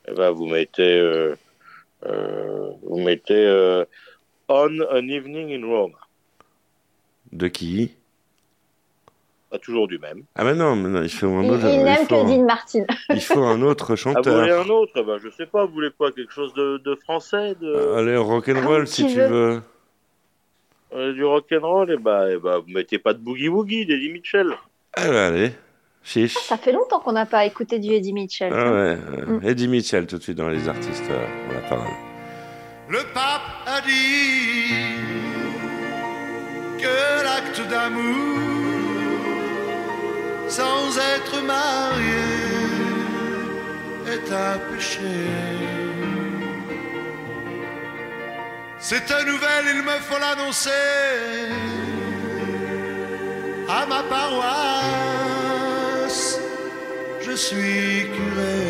Eh 0.08 0.13
ben, 0.13 0.31
vous 0.31 0.45
mettez, 0.47 0.99
euh, 0.99 1.36
euh, 2.05 2.69
vous 2.84 2.99
mettez 2.99 3.34
euh, 3.45 3.86
On 4.47 4.67
an 4.81 5.08
Evening 5.08 5.51
in 5.62 5.65
Rome. 5.67 5.93
De 7.31 7.47
qui? 7.47 7.91
Pas 9.49 9.60
toujours 9.60 9.88
du 9.88 9.97
même. 9.99 10.23
Ah 10.36 10.43
ben 10.43 10.55
non, 10.55 10.75
mais 10.75 10.89
non, 10.89 11.01
il 11.01 11.10
faut 11.10 11.27
un 11.27 11.43
Il, 11.43 11.51
autre. 11.51 11.65
il 11.67 11.84
n'aime 11.84 12.05
faut, 12.08 12.23
que 12.23 12.29
Dean 12.29 12.45
Martin. 12.45 12.84
il 13.10 13.21
faut 13.21 13.43
un 13.43 13.62
autre 13.62 13.93
Ah, 13.93 13.95
vous 13.95 14.31
voulez 14.31 14.49
chanteur. 14.49 14.65
un 14.65 14.69
autre? 14.69 15.01
Ben, 15.03 15.17
Je 15.23 15.29
sais 15.29 15.45
pas, 15.45 15.65
vous 15.65 15.73
voulez 15.73 15.89
quoi 15.97 16.12
Quelque 16.12 16.31
chose 16.34 16.53
de, 16.53 16.77
de 16.77 16.95
français 16.95 17.55
de, 17.60 17.75
Allez, 17.97 18.17
rock'n'roll 18.17 18.77
Comme 18.77 18.86
si 18.86 19.05
tu 19.08 19.13
tu 19.13 19.19
veux. 19.19 19.62
veux. 20.93 21.13
Du 21.13 21.23
rock'n'roll 21.25 21.91
Eh 21.91 21.97
ben, 21.97 22.27
eh 22.31 22.38
ben, 22.38 22.60
vous 22.60 22.69
mettez 22.71 22.99
pas 22.99 23.13
de 23.13 23.19
Boogie 23.19 23.49
Woogie, 23.49 23.86
d'Eddie 23.86 24.10
Mitchell. 24.12 24.53
Ah 24.93 25.08
ben, 25.08 25.15
allez, 25.15 25.51
chiche. 26.05 26.35
Ça 26.47 26.57
fait 26.57 26.71
longtemps 26.71 26.99
qu'on 26.99 27.11
n'a 27.13 27.25
pas 27.25 27.45
écouté 27.45 27.79
du 27.79 27.91
Eddie 27.91 28.13
Mitchell. 28.13 28.53
Ah 28.55 28.71
ouais, 28.71 28.95
Mm. 29.27 29.39
Eddie 29.43 29.67
Mitchell 29.67 30.05
tout 30.07 30.17
de 30.17 30.23
suite 30.23 30.37
dans 30.37 30.47
les 30.49 30.69
artistes, 30.69 31.03
euh, 31.09 31.25
on 31.49 31.53
la 31.53 31.61
parole. 31.67 31.93
Le 32.87 32.99
pape 33.13 33.41
a 33.65 33.81
dit 33.81 34.69
que 36.79 37.23
l'acte 37.23 37.67
d'amour 37.69 38.39
sans 40.47 40.95
être 41.15 41.41
marié 41.43 42.05
est 44.07 44.31
un 44.31 44.59
péché. 44.71 44.99
Cette 48.77 49.09
nouvelle, 49.25 49.65
il 49.75 49.81
me 49.81 49.97
faut 50.07 50.19
l'annoncer 50.19 50.69
à 53.67 53.85
ma 53.87 54.03
paroisse. 54.03 55.34
Je 57.27 57.35
suis 57.35 58.05
curé. 58.15 58.61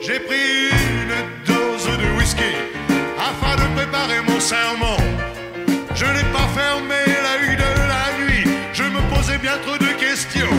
J'ai 0.00 0.18
pris 0.20 0.70
une 0.70 1.14
dose 1.44 1.84
de 1.84 2.18
whisky 2.18 2.54
afin 3.18 3.56
de 3.56 3.74
préparer 3.76 4.20
mon 4.26 4.40
sermon. 4.40 4.96
Je 5.94 6.06
n'ai 6.06 6.26
pas 6.32 6.48
fermé 6.56 7.00
l'œil 7.24 7.56
de 7.56 7.72
la 7.92 8.06
nuit, 8.24 8.50
je 8.72 8.84
me 8.84 9.00
posais 9.14 9.36
bien 9.36 9.58
trop 9.66 9.76
de 9.76 9.92
questions. 9.98 10.56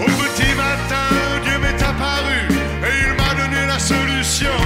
Au 0.00 0.10
petit 0.22 0.54
matin, 0.54 1.08
Dieu 1.42 1.58
m'est 1.58 1.82
apparu 1.82 2.42
et 2.86 2.94
il 3.06 3.12
m'a 3.20 3.34
donné 3.34 3.66
la 3.66 3.80
solution. 3.80 4.58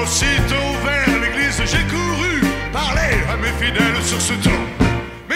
Aussitôt 0.00 0.68
vers 0.84 1.20
l'église, 1.22 1.60
j'ai 1.64 1.84
couru 1.90 2.40
parler 2.72 3.14
à 3.32 3.36
mes 3.36 3.54
fidèles 3.64 4.02
sur 4.04 4.20
ce 4.20 4.34
ton. 4.34 4.81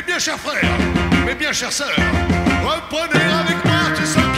Mes 0.07 0.13
bien 0.13 0.19
chers 0.21 0.39
frères, 0.39 0.79
mes 1.27 1.35
bien 1.35 1.53
chères 1.53 1.73
sœurs, 1.73 1.97
reprenez 2.65 3.25
avec 3.25 3.65
moi 3.65 3.91
tout 3.97 4.07
son 4.07 4.36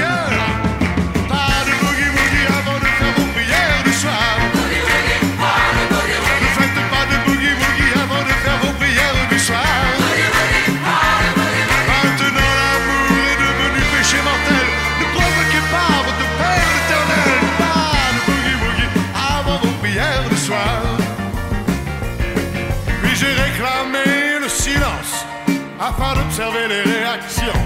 afin 25.89 26.15
d'observer 26.15 26.69
les 26.69 26.83
réactions. 26.83 27.61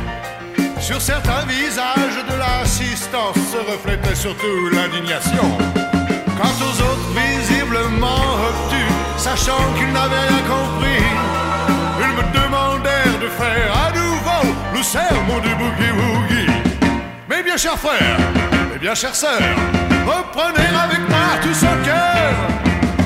Sur 0.81 1.01
certains 1.01 1.45
visages 1.47 2.19
de 2.31 2.37
l'assistance 2.39 3.37
se 3.53 3.59
reflétait 3.71 4.15
surtout 4.15 4.69
l'indignation. 4.73 5.49
Quant 6.39 6.57
aux 6.69 6.77
autres 6.89 7.09
visiblement 7.15 8.25
obtus, 8.49 8.93
sachant 9.17 9.63
qu'ils 9.77 9.93
n'avaient 9.93 10.27
rien 10.29 10.45
compris, 10.57 11.05
ils 12.05 12.15
me 12.19 12.25
demandèrent 12.41 13.19
de 13.21 13.29
faire 13.41 13.71
à 13.87 13.91
nouveau 13.93 14.43
le 14.75 14.83
sermon 14.83 15.39
du 15.47 15.55
boogie 15.61 15.93
woogie. 15.99 16.53
Mes 17.29 17.43
bien 17.43 17.57
chers 17.57 17.79
frères, 17.79 18.19
mes 18.73 18.79
bien 18.79 18.95
chères 18.95 19.15
sœurs, 19.15 19.57
reprenez 20.07 20.71
avec 20.85 21.03
moi 21.09 21.29
tout 21.43 21.55
son 21.55 21.77
cœur. 21.85 22.33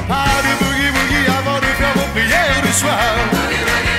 Pas 0.08 0.36
de 0.46 0.52
boogie 0.64 0.90
woogie 0.96 1.26
avant 1.40 1.58
de 1.58 1.70
faire 1.78 1.94
vos 1.94 2.08
prières 2.14 2.62
du 2.62 2.72
soir. 2.72 3.95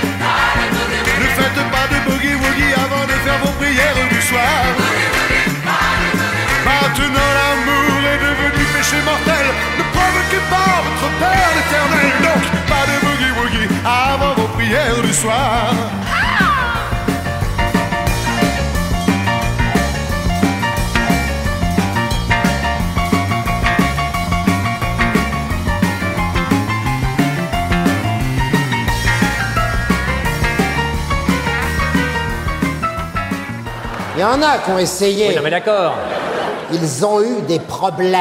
Boogie 2.08 2.36
woogie 2.42 2.72
avant 2.84 3.04
de 3.10 3.16
faire 3.24 3.38
vos 3.44 3.54
prières 3.60 4.08
du 4.10 4.20
soir. 4.30 4.62
Maintenant 6.68 7.30
l'amour 7.38 8.00
est 8.12 8.20
devenu 8.26 8.64
péché 8.74 8.98
mortel. 9.10 9.46
Ne 9.78 9.84
provoquez 9.96 10.42
pas 10.54 10.74
votre 10.86 11.08
Père 11.20 11.50
l'éternel. 11.56 12.10
Donc 12.26 12.44
pas 12.72 12.84
de 12.90 12.96
boogie 13.04 13.32
woogie 13.38 13.68
avant 13.84 14.34
vos 14.34 14.48
prières 14.56 15.02
du 15.02 15.12
soir. 15.12 15.74
Il 34.18 34.22
y 34.22 34.24
en 34.24 34.42
a 34.42 34.58
qui 34.58 34.70
ont 34.72 34.78
essayé. 34.80 35.28
Oui, 35.28 35.36
non, 35.36 35.42
mais 35.44 35.50
d'accord. 35.50 35.94
Ils 36.72 37.06
ont 37.06 37.22
eu 37.22 37.40
des 37.46 37.60
problèmes. 37.60 38.18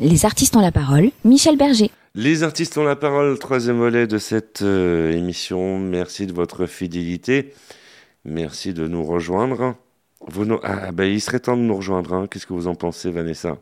Les 0.00 0.26
artistes 0.26 0.54
ont 0.54 0.60
la 0.60 0.70
parole. 0.70 1.08
Michel 1.24 1.56
Berger. 1.56 1.90
Les 2.14 2.42
artistes 2.42 2.76
ont 2.76 2.84
la 2.84 2.94
parole, 2.94 3.38
troisième 3.38 3.78
volet 3.78 4.06
de 4.06 4.18
cette 4.18 4.60
euh, 4.60 5.12
émission. 5.12 5.78
Merci 5.78 6.26
de 6.26 6.34
votre 6.34 6.66
fidélité. 6.66 7.54
Merci 8.26 8.74
de 8.74 8.86
nous 8.86 9.02
rejoindre. 9.04 9.76
Vous 10.26 10.44
nous- 10.44 10.60
ah, 10.62 10.92
ben, 10.92 11.04
il 11.04 11.22
serait 11.22 11.40
temps 11.40 11.56
de 11.56 11.62
nous 11.62 11.76
rejoindre. 11.76 12.12
hein. 12.12 12.26
Qu'est-ce 12.30 12.46
que 12.46 12.52
vous 12.52 12.68
en 12.68 12.74
pensez, 12.74 13.10
Vanessa? 13.10 13.56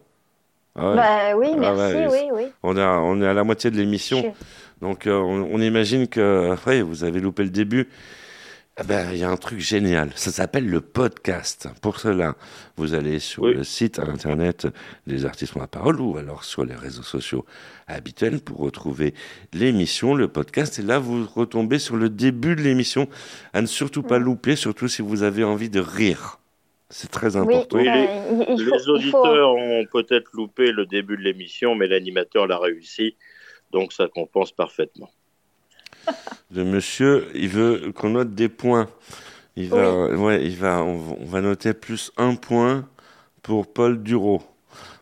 Ah 0.77 0.91
ouais. 0.91 0.97
Bah 0.97 1.37
oui, 1.37 1.47
Ah 1.53 1.75
merci, 1.77 1.95
ouais, 1.95 2.09
oui, 2.11 2.29
oui. 2.35 2.43
On, 2.65 2.77
a, 2.77 2.99
on 2.99 3.21
est 3.23 3.27
à 3.27 3.35
la 3.35 3.45
moitié 3.45 3.71
de 3.71 3.77
l'émission. 3.77 4.21
Je- 4.21 4.85
Donc, 4.87 5.07
euh, 5.07 5.15
on, 5.17 5.49
on 5.53 5.61
imagine 5.61 6.09
que 6.09 6.55
ouais, 6.67 6.83
vous 6.83 7.05
avez 7.05 7.21
loupé 7.21 7.45
le 7.45 7.51
début. 7.51 7.89
Eh 8.81 8.85
ben, 8.85 9.11
il 9.13 9.19
y 9.19 9.23
a 9.25 9.29
un 9.31 9.37
truc 9.37 9.61
génial. 9.61 10.11
Ça 10.17 10.31
s'appelle 10.31 10.67
le 10.67 10.81
podcast. 10.81 11.69
Pour 11.83 12.01
cela, 12.01 12.37
vous 12.77 12.95
allez 12.95 13.19
sur 13.19 13.45
le 13.47 13.65
site 13.65 13.99
internet 13.99 14.67
des 15.07 15.27
artistes 15.27 15.55
ont 15.57 15.61
la 15.61 15.67
parole 15.67 16.01
ou 16.01 16.17
alors 16.17 16.43
sur 16.45 16.65
les 16.65 16.75
réseaux 16.75 17.03
sociaux 17.03 17.45
habituels 17.87 18.41
pour 18.41 18.59
retrouver 18.61 19.13
l'émission, 19.53 20.15
le 20.15 20.27
podcast. 20.29 20.79
Et 20.79 20.83
là, 20.83 20.99
vous 20.99 21.27
retombez 21.27 21.79
sur 21.79 21.97
le 21.97 22.09
début 22.09 22.57
de 22.57 22.63
l'émission 22.63 23.09
à 23.53 23.61
ne 23.61 23.67
surtout 23.67 24.03
pas 24.03 24.19
louper, 24.19 24.57
surtout 24.57 24.89
si 24.89 25.03
vous 25.03 25.23
avez 25.23 25.45
envie 25.45 25.69
de 25.69 25.81
rire. 25.81 26.39
C'est 26.89 27.11
très 27.11 27.37
important. 27.37 27.77
Oui, 27.77 27.85
les, 27.85 28.07
faut- 28.07 28.91
auditeurs 28.91 29.51
ont 29.55 29.85
peut-être 29.93 30.31
loupé 30.33 30.73
le 30.73 30.87
début 30.87 31.19
de 31.19 31.23
l'émission, 31.23 31.75
mais 31.75 31.89
l'animateur 31.89 32.47
l'a 32.47 32.59
réussi, 32.59 33.17
donc 33.71 33.93
ça 33.93 34.09
compense 34.09 34.53
parfaitement. 34.53 35.11
Le 36.55 36.65
monsieur, 36.65 37.29
il 37.35 37.49
veut 37.49 37.93
qu'on 37.95 38.11
note 38.11 38.35
des 38.35 38.49
points. 38.49 38.89
Il 39.57 39.69
va, 39.69 40.07
ouais, 40.07 40.45
il 40.45 40.57
va, 40.57 40.83
on, 40.83 40.97
va- 40.99 41.17
on 41.21 41.25
va 41.27 41.41
noter 41.41 41.75
plus 41.75 42.11
un 42.17 42.35
point 42.35 42.87
pour 43.43 43.67
Paul 43.73 44.03
Duro. 44.03 44.43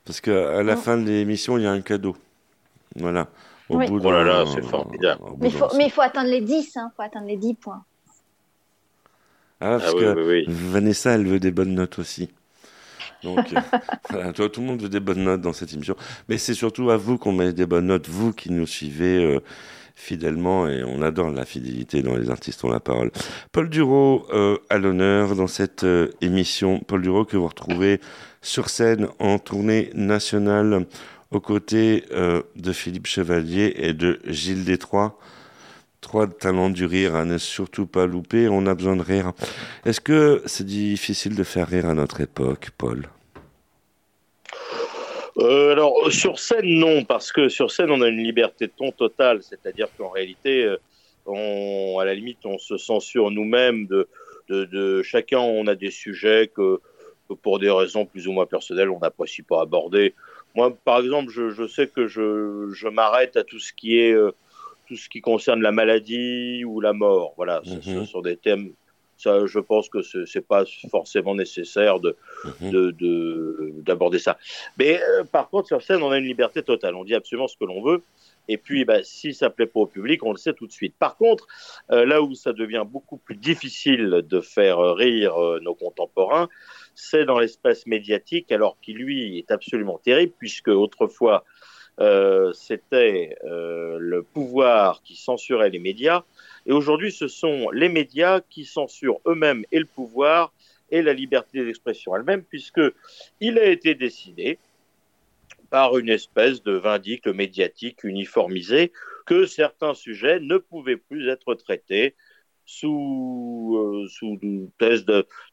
Parce 0.04 0.20
qu'à 0.20 0.62
la 0.62 0.74
Oh. 0.74 0.76
fin 0.76 0.96
de 0.96 1.04
l'émission, 1.04 1.56
il 1.58 1.62
y 1.64 1.66
a 1.66 1.70
un 1.72 1.80
cadeau. 1.82 2.16
Voilà. 2.96 3.28
Au 3.68 3.76
Oui. 3.76 3.86
bout 3.86 4.00
Oh 4.04 4.10
là 4.10 4.24
là, 4.24 4.44
c'est 4.52 4.62
formidable. 4.64 5.22
Mais 5.40 5.50
il 5.84 5.90
faut, 5.92 6.00
atteindre 6.00 6.28
les 6.30 6.40
10, 6.40 6.76
hein, 6.76 6.90
faut 6.96 7.02
atteindre 7.02 7.28
les 7.28 7.36
10 7.36 7.54
points. 7.54 7.84
Ah, 9.60 9.78
parce 9.78 9.84
Ah 9.88 9.92
oui, 9.94 10.00
que 10.02 10.14
oui, 10.14 10.22
oui. 10.26 10.44
Vanessa, 10.48 11.10
elle 11.12 11.26
veut 11.26 11.38
des 11.38 11.50
bonnes 11.50 11.74
notes 11.74 11.98
aussi. 11.98 12.30
Donc, 13.22 13.52
euh, 13.52 13.60
voilà, 14.10 14.32
toi, 14.32 14.48
tout 14.48 14.60
le 14.62 14.66
monde 14.66 14.82
veut 14.82 14.88
des 14.88 15.00
bonnes 15.00 15.22
notes 15.22 15.42
dans 15.42 15.52
cette 15.52 15.72
émission. 15.74 15.94
Mais 16.28 16.38
c'est 16.38 16.54
surtout 16.54 16.90
à 16.90 16.96
vous 16.96 17.18
qu'on 17.18 17.32
met 17.32 17.52
des 17.52 17.66
bonnes 17.66 17.86
notes, 17.86 18.08
vous 18.08 18.32
qui 18.32 18.50
nous 18.50 18.66
suivez 18.66 19.22
euh, 19.22 19.40
fidèlement, 19.94 20.68
et 20.68 20.82
on 20.84 21.02
adore 21.02 21.30
la 21.30 21.44
fidélité 21.44 22.02
dans 22.02 22.16
Les 22.16 22.30
Artistes 22.30 22.64
ont 22.64 22.70
la 22.70 22.80
parole. 22.80 23.10
Paul 23.52 23.68
Duro 23.68 24.26
euh, 24.32 24.58
à 24.68 24.78
l'honneur 24.78 25.36
dans 25.36 25.46
cette 25.46 25.84
euh, 25.84 26.08
émission. 26.20 26.80
Paul 26.80 27.02
Duro 27.02 27.24
que 27.24 27.36
vous 27.36 27.48
retrouvez 27.48 28.00
sur 28.42 28.68
scène 28.68 29.08
en 29.18 29.38
tournée 29.38 29.90
nationale 29.94 30.86
aux 31.30 31.40
côtés 31.40 32.04
euh, 32.12 32.42
de 32.56 32.72
Philippe 32.72 33.06
Chevalier 33.06 33.74
et 33.76 33.92
de 33.92 34.20
Gilles 34.26 34.64
Détroit. 34.64 35.18
Trois 36.00 36.26
talents 36.26 36.70
du 36.70 36.86
rire 36.86 37.14
à 37.14 37.24
ne 37.24 37.36
surtout 37.36 37.86
pas 37.86 38.06
louper. 38.06 38.48
On 38.48 38.66
a 38.66 38.74
besoin 38.74 38.96
de 38.96 39.02
rire. 39.02 39.32
Est-ce 39.84 40.00
que 40.00 40.42
c'est 40.46 40.66
difficile 40.66 41.34
de 41.34 41.44
faire 41.44 41.68
rire 41.68 41.88
à 41.88 41.94
notre 41.94 42.20
époque, 42.22 42.70
Paul? 42.78 43.06
Euh, 45.40 45.72
alors, 45.72 46.12
sur 46.12 46.38
scène, 46.38 46.66
non, 46.66 47.04
parce 47.04 47.32
que 47.32 47.48
sur 47.48 47.70
scène, 47.70 47.90
on 47.90 48.02
a 48.02 48.08
une 48.08 48.22
liberté 48.22 48.66
de 48.66 48.72
ton 48.76 48.90
totale, 48.92 49.42
c'est-à-dire 49.42 49.88
qu'en 49.96 50.10
réalité, 50.10 50.64
euh, 50.64 50.76
on, 51.26 51.98
à 51.98 52.04
la 52.04 52.14
limite, 52.14 52.44
on 52.44 52.58
se 52.58 52.76
censure 52.76 53.30
nous-mêmes 53.30 53.86
de, 53.86 54.08
de, 54.48 54.64
de 54.66 55.02
chacun, 55.02 55.38
on 55.38 55.66
a 55.66 55.74
des 55.74 55.90
sujets 55.90 56.50
que, 56.54 56.80
que 57.28 57.34
pour 57.34 57.58
des 57.58 57.70
raisons 57.70 58.04
plus 58.04 58.28
ou 58.28 58.32
moins 58.32 58.46
personnelles, 58.46 58.90
on 58.90 58.98
n'apprécie 58.98 59.42
pas 59.42 59.62
aborder. 59.62 60.14
Moi, 60.54 60.76
par 60.84 61.00
exemple, 61.00 61.30
je, 61.30 61.50
je 61.50 61.66
sais 61.66 61.86
que 61.88 62.06
je, 62.06 62.70
je 62.74 62.88
m'arrête 62.88 63.36
à 63.36 63.44
tout 63.44 63.58
ce 63.60 63.72
qui 63.72 63.98
est 63.98 64.12
euh, 64.12 64.32
tout 64.88 64.96
ce 64.96 65.08
qui 65.08 65.20
concerne 65.20 65.62
la 65.62 65.70
maladie 65.70 66.64
ou 66.64 66.80
la 66.80 66.92
mort. 66.92 67.32
Voilà, 67.36 67.62
ce- 67.64 67.80
ce 67.80 67.98
Mhm. 67.98 68.06
sont 68.06 68.20
des 68.22 68.36
thèmes. 68.36 68.72
Ça, 69.22 69.44
je 69.46 69.58
pense 69.58 69.88
que 69.90 70.00
ce 70.02 70.24
c'est 70.24 70.46
pas 70.54 70.64
forcément 70.90 71.34
nécessaire 71.34 72.00
de 72.00 72.16
Mhm. 72.62 72.70
de- 72.70 72.90
de- 72.92 73.72
d'aborder 73.86 74.18
ça. 74.18 74.38
Mais 74.78 75.00
euh, 75.02 75.24
par 75.24 75.50
contre, 75.50 75.66
sur 75.68 75.82
scène, 75.82 76.02
on 76.02 76.10
a 76.10 76.18
une 76.18 76.24
liberté 76.24 76.62
totale. 76.62 76.94
On 76.94 77.04
dit 77.04 77.14
absolument 77.14 77.48
ce 77.48 77.56
que 77.56 77.64
l'on 77.66 77.82
veut. 77.82 78.02
Et 78.48 78.56
puis, 78.56 78.84
bah, 78.84 79.02
si 79.04 79.34
ça 79.34 79.50
plaît 79.50 79.66
pas 79.66 79.80
au 79.80 79.86
public, 79.86 80.24
on 80.24 80.32
le 80.32 80.38
sait 80.38 80.54
tout 80.54 80.66
de 80.66 80.72
suite. 80.72 80.94
Par 80.98 81.16
contre, 81.16 81.46
euh, 81.92 82.04
là 82.06 82.22
où 82.22 82.34
ça 82.34 82.52
devient 82.52 82.84
beaucoup 82.96 83.18
plus 83.18 83.36
difficile 83.36 84.22
de 84.28 84.40
faire 84.40 84.78
rire 84.96 85.36
euh, 85.36 85.60
nos 85.60 85.74
contemporains, 85.74 86.48
c'est 86.94 87.24
dans 87.26 87.38
l'espace 87.38 87.86
médiatique, 87.86 88.50
alors 88.50 88.76
qui 88.82 88.92
lui 88.94 89.38
est 89.38 89.50
absolument 89.50 89.98
terrible, 89.98 90.32
puisque 90.38 90.68
autrefois 90.68 91.44
euh, 91.98 92.52
c'était 92.52 93.36
euh, 93.44 93.98
le 93.98 94.22
pouvoir 94.22 95.02
qui 95.02 95.16
censurait 95.16 95.70
les 95.70 95.78
médias, 95.78 96.22
et 96.66 96.72
aujourd'hui 96.72 97.12
ce 97.12 97.28
sont 97.28 97.70
les 97.70 97.88
médias 97.88 98.40
qui 98.40 98.64
censurent 98.64 99.20
eux-mêmes 99.26 99.64
et 99.72 99.78
le 99.78 99.86
pouvoir 99.86 100.52
et 100.90 101.02
la 101.02 101.12
liberté 101.12 101.64
d'expression 101.64 102.16
elle-même, 102.16 102.42
puisque 102.42 102.80
il 103.40 103.58
a 103.58 103.66
été 103.66 103.94
décidé 103.94 104.58
par 105.70 105.98
une 105.98 106.08
espèce 106.08 106.62
de 106.62 106.72
vindicte 106.72 107.28
médiatique 107.28 108.02
uniformisé 108.02 108.92
que 109.24 109.46
certains 109.46 109.94
sujets 109.94 110.40
ne 110.40 110.58
pouvaient 110.58 110.96
plus 110.96 111.28
être 111.28 111.54
traités 111.54 112.14
sous, 112.66 113.76
euh, 113.78 114.08
sous 114.08 114.38
thèse 114.78 115.04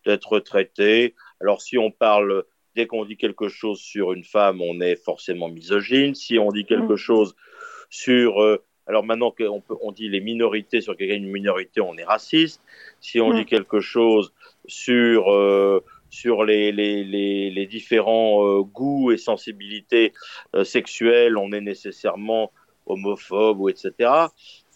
d'être 0.06 0.39
traités. 0.39 1.15
Alors 1.41 1.62
si 1.62 1.78
on 1.78 1.91
parle, 1.91 2.43
dès 2.77 2.85
qu'on 2.89 3.05
dit 3.11 3.17
quelque 3.17 3.47
chose 3.59 3.79
sur 3.93 4.05
une 4.17 4.23
femme, 4.35 4.57
on 4.61 4.75
est 4.89 4.95
forcément 5.09 5.49
misogyne. 5.59 6.13
Si 6.23 6.33
on 6.45 6.49
dit 6.57 6.65
quelque 6.73 6.95
chose 7.07 7.29
sur... 7.89 8.41
euh, 8.41 8.63
alors 8.89 9.03
maintenant 9.09 9.31
qu'on 9.37 9.61
on 9.87 9.91
dit 9.99 10.07
les 10.15 10.21
minorités 10.31 10.79
sur 10.85 10.93
quelqu'un 10.95 11.15
une 11.25 11.31
minorité, 11.39 11.81
on 11.81 11.95
est 12.01 12.09
raciste. 12.15 12.61
Si 13.07 13.19
on 13.19 13.29
Mm. 13.31 13.37
dit 13.39 13.45
quelque 13.55 13.79
chose 13.93 14.25
sur 14.67 15.19
euh, 15.33 15.83
sur 16.21 16.45
les, 16.49 16.71
les, 16.79 17.03
les, 17.03 17.49
les 17.57 17.65
différents 17.77 18.35
euh, 18.47 18.61
goûts 18.77 19.11
et 19.13 19.17
sensibilités 19.31 20.13
euh, 20.55 20.63
sexuelles, 20.63 21.35
on 21.45 21.51
est 21.57 21.65
nécessairement 21.73 22.45
homophobe 22.85 23.59
ou 23.61 23.67
etc. 23.73 23.91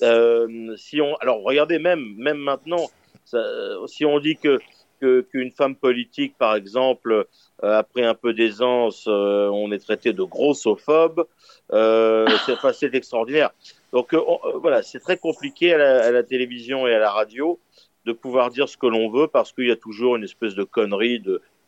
Euh, 0.01 0.75
si 0.75 0.99
on, 1.05 1.15
alors 1.23 1.39
regardez 1.51 1.79
même 1.79 2.03
même 2.27 2.41
maintenant, 2.51 2.85
ça, 3.31 3.39
si 3.87 4.03
on 4.13 4.19
dit 4.19 4.35
que 4.45 4.59
qu'une 5.01 5.51
femme 5.51 5.75
politique, 5.75 6.35
par 6.37 6.55
exemple, 6.55 7.27
euh, 7.63 7.77
après 7.77 8.03
un 8.03 8.13
peu 8.13 8.33
d'aisance, 8.33 9.05
euh, 9.07 9.49
on 9.49 9.71
est 9.71 9.79
traité 9.79 10.13
de 10.13 10.23
grossophobe, 10.23 11.25
euh, 11.73 12.27
c'est 12.73 12.93
extraordinaire. 12.93 13.51
Donc 13.91 14.13
on- 14.13 14.59
voilà, 14.59 14.83
c'est 14.83 14.99
très 14.99 15.17
compliqué 15.17 15.73
à 15.73 16.11
la, 16.11 16.23
télévision 16.23 16.87
et 16.87 16.93
à 16.93 16.99
la 16.99 17.11
radio 17.11 17.59
de 18.05 18.13
pouvoir 18.13 18.49
dire 18.49 18.69
ce 18.69 18.77
que 18.77 18.87
l'on 18.87 19.09
veut 19.09 19.27
parce 19.27 19.51
qu'il 19.51 19.67
y 19.67 19.71
a 19.71 19.75
toujours 19.75 20.15
une 20.15 20.23
espèce 20.23 20.55
de 20.55 20.63
connerie 20.63 21.21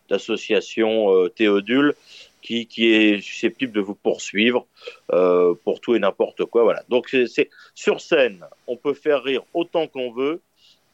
d'association 0.10 1.28
Théodule 1.36 1.94
qui, 2.42 2.68
est 2.80 3.22
susceptible 3.22 3.72
de 3.72 3.82
vous 3.82 3.96
poursuivre 3.96 4.66
pour 5.64 5.80
tout 5.82 5.96
et 5.96 6.00
n'importe 6.00 6.46
quoi. 6.46 6.64
Voilà. 6.64 6.84
Donc 6.90 7.10
c'est- 7.10 7.50
sur 7.76 8.02
scène, 8.02 8.44
on 8.68 8.78
peut 8.78 8.94
faire 8.94 9.22
rire 9.22 9.44
autant 9.54 9.88
qu'on 9.88 10.12
veut. 10.12 10.40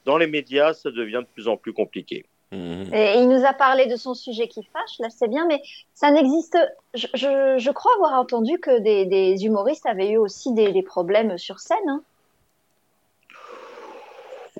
Dans 0.05 0.17
les 0.17 0.27
médias, 0.27 0.73
ça 0.73 0.91
devient 0.91 1.21
de 1.21 1.33
plus 1.33 1.47
en 1.47 1.57
plus 1.57 1.73
compliqué. 1.73 2.25
Mhm. 2.51 2.93
Et 2.93 3.13
il 3.19 3.27
nous 3.27 3.45
a 3.45 3.53
parlé 3.53 3.85
de 3.85 3.95
son 3.95 4.15
sujet 4.15 4.47
qui 4.47 4.63
fâche, 4.63 4.97
là 4.99 5.09
c'est 5.11 5.27
bien, 5.27 5.45
mais 5.47 5.61
ça 5.93 6.09
n'existe. 6.09 6.57
Je, 6.95 7.05
je, 7.13 7.55
je 7.59 7.71
crois 7.71 7.91
avoir 7.95 8.19
entendu 8.19 8.57
que 8.59 8.79
des, 8.79 9.05
des 9.05 9.45
humoristes 9.45 9.85
avaient 9.85 10.11
eu 10.11 10.17
aussi 10.17 10.53
des, 10.53 10.71
des 10.71 10.81
problèmes 10.81 11.37
sur 11.37 11.59
scène. 11.59 11.77
hein. 11.87 12.01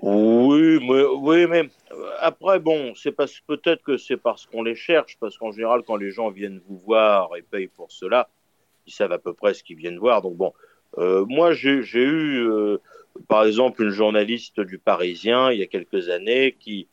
Oui, 0.02 0.80
mais, 0.88 1.04
oui, 1.04 1.48
mais 1.48 1.70
après, 2.20 2.60
bon, 2.60 2.94
c'est 2.96 3.12
parce 3.12 3.40
peut-être 3.42 3.84
que 3.84 3.98
c'est 3.98 4.18
parce 4.18 4.46
qu'on 4.46 4.64
les 4.64 4.76
cherche, 4.76 5.18
parce 5.20 5.38
qu'en 5.38 5.52
général, 5.52 5.82
quand 5.86 5.98
les 5.98 6.12
gens 6.12 6.30
viennent 6.30 6.62
vous 6.70 6.78
voir 6.78 7.36
et 7.36 7.42
payent 7.42 7.68
pour 7.68 7.92
cela, 7.92 8.30
ils 8.88 8.94
savent 8.94 9.12
à 9.12 9.20
peu 9.20 9.34
près 9.34 9.54
ce 9.54 9.64
qu'ils 9.64 9.76
viennent 9.76 9.98
voir. 10.00 10.22
Donc 10.22 10.36
bon, 10.36 10.54
euh, 11.00 11.26
moi, 11.28 11.52
j'ai 11.54 11.82
j'ai 11.82 12.04
eu, 12.04 12.48
euh, 12.50 12.78
par 13.28 13.44
exemple, 13.46 13.84
une 13.84 13.90
journaliste 13.90 14.60
du 14.60 14.78
Parisien 14.78 15.52
il 15.52 15.60
y 15.60 15.64
a 15.64 15.68
quelques 15.68 16.10
années 16.10 16.56
qui 16.60 16.88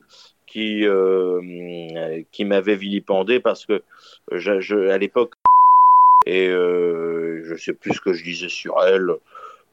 qui 0.46 0.86
euh, 0.86 2.22
qui 2.32 2.44
m'avait 2.44 2.76
vilipendé 2.76 3.40
parce 3.40 3.66
que 3.66 3.82
je, 4.32 4.60
je- 4.60 4.88
à 4.88 4.98
l'époque 4.98 5.34
et 6.24 6.48
euh, 6.48 7.42
je 7.44 7.56
sais 7.56 7.72
plus 7.72 7.94
ce 7.94 8.00
que 8.00 8.12
je 8.12 8.24
disais 8.24 8.48
sur 8.48 8.82
elle 8.82 9.10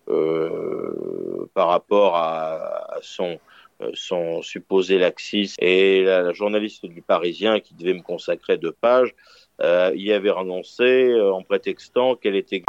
euh, 0.10 1.48
par 1.54 1.70
rapport 1.70 2.16
à, 2.16 2.98
son 3.02 3.40
son 3.94 4.42
supposé 4.42 4.98
laxisme 4.98 5.58
et 5.62 6.04
la, 6.04 6.32
journaliste 6.32 6.86
du 6.86 7.02
Parisien 7.02 7.60
qui 7.60 7.74
devait 7.74 7.94
me 7.94 8.02
consacrer 8.02 8.58
deux 8.58 8.72
pages 8.72 9.14
euh, 9.62 9.92
y 9.96 10.12
avait 10.14 10.30
renoncé 10.30 10.84
euh, 10.84 11.34
en 11.34 11.44
prétextant 11.44 12.16
qu'elle 12.16 12.36
était 12.36 12.64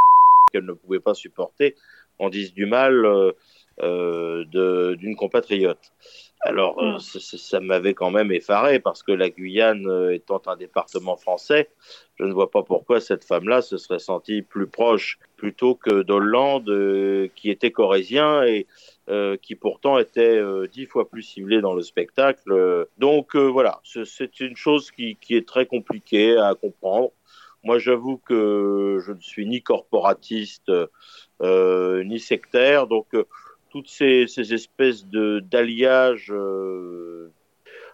qu'elle 0.52 0.64
ne 0.64 0.72
pouvait 0.72 1.00
pas 1.00 1.14
supporter 1.14 1.74
qu'on 2.18 2.30
dise 2.30 2.52
du 2.52 2.66
mal 2.66 3.04
euh, 3.04 3.32
d'une 3.80 5.16
compatriote. 5.16 5.92
Alors, 6.40 6.78
euh, 6.82 6.98
ça, 6.98 7.38
ça 7.38 7.60
m'avait 7.60 7.94
quand 7.94 8.10
même 8.10 8.30
effaré 8.30 8.78
parce 8.78 9.02
que 9.02 9.12
la 9.12 9.30
Guyane 9.30 9.86
euh, 9.88 10.14
étant 10.14 10.42
un 10.46 10.56
département 10.56 11.16
français, 11.16 11.70
je 12.16 12.24
ne 12.24 12.32
vois 12.34 12.50
pas 12.50 12.62
pourquoi 12.62 13.00
cette 13.00 13.24
femme-là 13.24 13.62
se 13.62 13.78
serait 13.78 13.98
sentie 13.98 14.42
plus 14.42 14.66
proche 14.66 15.18
plutôt 15.36 15.74
que 15.74 16.02
d'Hollande, 16.02 16.68
euh, 16.68 17.28
qui 17.34 17.48
était 17.50 17.70
corésien 17.70 18.42
et 18.44 18.66
euh, 19.08 19.38
qui 19.38 19.54
pourtant 19.54 19.98
était 19.98 20.36
euh, 20.36 20.66
dix 20.66 20.84
fois 20.84 21.08
plus 21.08 21.22
ciblé 21.22 21.62
dans 21.62 21.72
le 21.74 21.82
spectacle. 21.82 22.86
Donc 22.98 23.34
euh, 23.36 23.46
voilà, 23.46 23.80
c'est- 23.84 24.40
une 24.40 24.56
chose 24.56 24.90
qui, 24.90 25.16
qui 25.16 25.36
est 25.36 25.48
très 25.48 25.64
compliquée 25.64 26.36
à 26.36 26.54
comprendre. 26.54 27.10
Moi, 27.62 27.78
j'avoue 27.78 28.18
que 28.18 28.98
je 29.06 29.12
ne 29.12 29.20
suis 29.20 29.46
ni 29.46 29.62
corporatiste 29.62 30.70
euh, 31.42 32.04
ni 32.04 32.20
sectaire, 32.20 32.86
donc 32.86 33.06
euh, 33.14 33.24
toutes 33.74 33.88
ces, 33.90 34.26
ces 34.28 34.54
espèces 34.54 35.04
de 35.04 35.40
d'alliages 35.40 36.30
euh, 36.30 37.32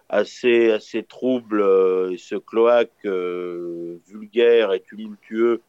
assez 0.09 0.69
assez 0.69 1.01
troubles, 1.01 1.59
euh, 1.61 2.11
et 2.11 2.17
ce 2.19 2.35
cloaque 2.35 2.91
euh, 3.05 3.97
vulgaire 4.07 4.73
et 4.73 4.81
tumultueux 4.81 5.61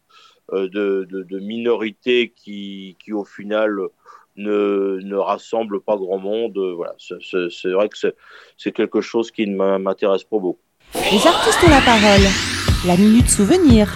de, 0.52 0.66
de, 1.10 1.22
de 1.22 1.38
minorités 1.38 2.30
qui, 2.36 2.94
qui 3.02 3.10
au 3.14 3.24
final 3.24 3.70
ne, 4.36 4.98
ne 5.02 5.16
rassemblent 5.16 5.80
pas 5.80 5.96
grand 5.96 6.18
monde. 6.18 6.58
Voilà, 6.76 6.94
c'est- 6.98 7.70
vrai 7.70 7.88
que 7.88 7.96
c'est- 7.96 8.72
quelque 8.72 9.00
chose 9.00 9.30
qui 9.30 9.46
ne 9.46 9.56
m'in- 9.56 9.78
m'intéresse 9.78 10.24
pas 10.24 10.38
beaucoup. 10.38 10.60
Les 10.94 11.26
artistes 11.26 11.64
ont 11.64 11.70
la 11.70 11.80
parole. 11.80 12.24
La 12.86 12.96
minute 12.98 13.30
souvenir. 13.30 13.88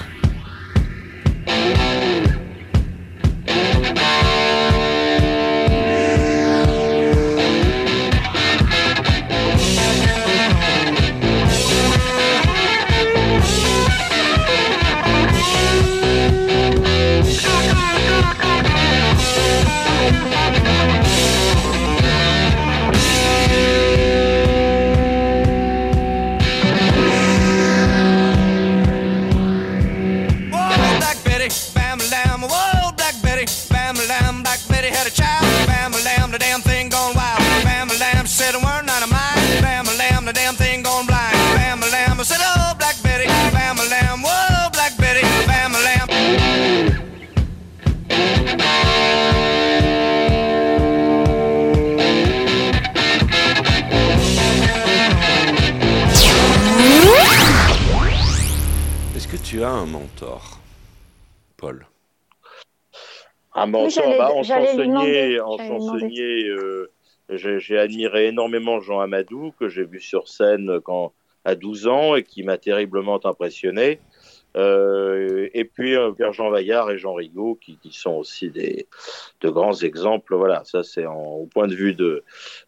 Chansonnier, 64.46 65.40
en 65.40 65.56
chansonnier 65.68 66.48
euh, 66.48 66.90
j'ai 67.30 67.78
admiré 67.78 68.28
énormément 68.28 68.80
Jean 68.80 69.00
Amadou, 69.00 69.52
que 69.58 69.68
j'ai 69.68 69.84
vu 69.84 70.00
sur 70.00 70.28
scène 70.28 70.80
quand, 70.84 71.12
à 71.44 71.54
12 71.56 71.86
ans 71.88 72.14
et 72.14 72.22
qui 72.22 72.42
m'a 72.44 72.56
terriblement 72.58 73.24
impressionné. 73.26 74.00
Euh, 74.56 75.48
et 75.52 75.64
puis 75.66 75.94
euh, 75.96 76.12
Pierre-Jean 76.12 76.48
Vaillard 76.50 76.90
et 76.90 76.96
Jean 76.98 77.12
Rigaud, 77.14 77.56
qui, 77.56 77.76
qui 77.78 77.92
sont 77.92 78.12
aussi 78.14 78.48
des, 78.48 78.86
de 79.42 79.50
grands 79.50 79.74
exemples. 79.74 80.34
Voilà, 80.34 80.62
ça 80.64 80.82
c'est 80.82 81.04
au 81.04 81.46
point 81.52 81.66
de 81.66 81.74
vue 81.74 81.92
de, 81.94 82.24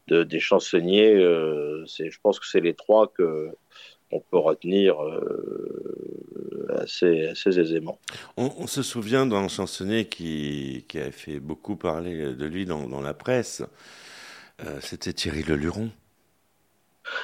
de- 0.08 0.22
des 0.22 0.40
chansonniers, 0.40 1.14
euh, 1.14 1.84
je 1.86 2.18
pense 2.22 2.38
que 2.38 2.46
c'est 2.46 2.60
les 2.60 2.74
trois 2.74 3.06
que 3.08 3.48
on 4.10 4.20
peut 4.20 4.38
retenir 4.38 5.02
euh, 5.02 6.66
assez, 6.80 7.28
assez 7.28 7.58
aisément. 7.58 7.98
on, 8.36 8.50
on 8.58 8.66
se 8.66 8.82
souvient 8.82 9.26
d'un 9.26 9.48
chansonnier 9.48 10.06
qui, 10.06 10.84
qui 10.88 10.98
a 10.98 11.10
fait 11.10 11.40
beaucoup 11.40 11.76
parler 11.76 12.34
de 12.34 12.46
lui 12.46 12.64
dans, 12.66 12.88
dans 12.88 13.00
la 13.02 13.14
presse. 13.14 13.62
Euh, 14.64 14.78
C'était 14.80 15.12
Thierry 15.12 15.42
Leluron. 15.42 15.90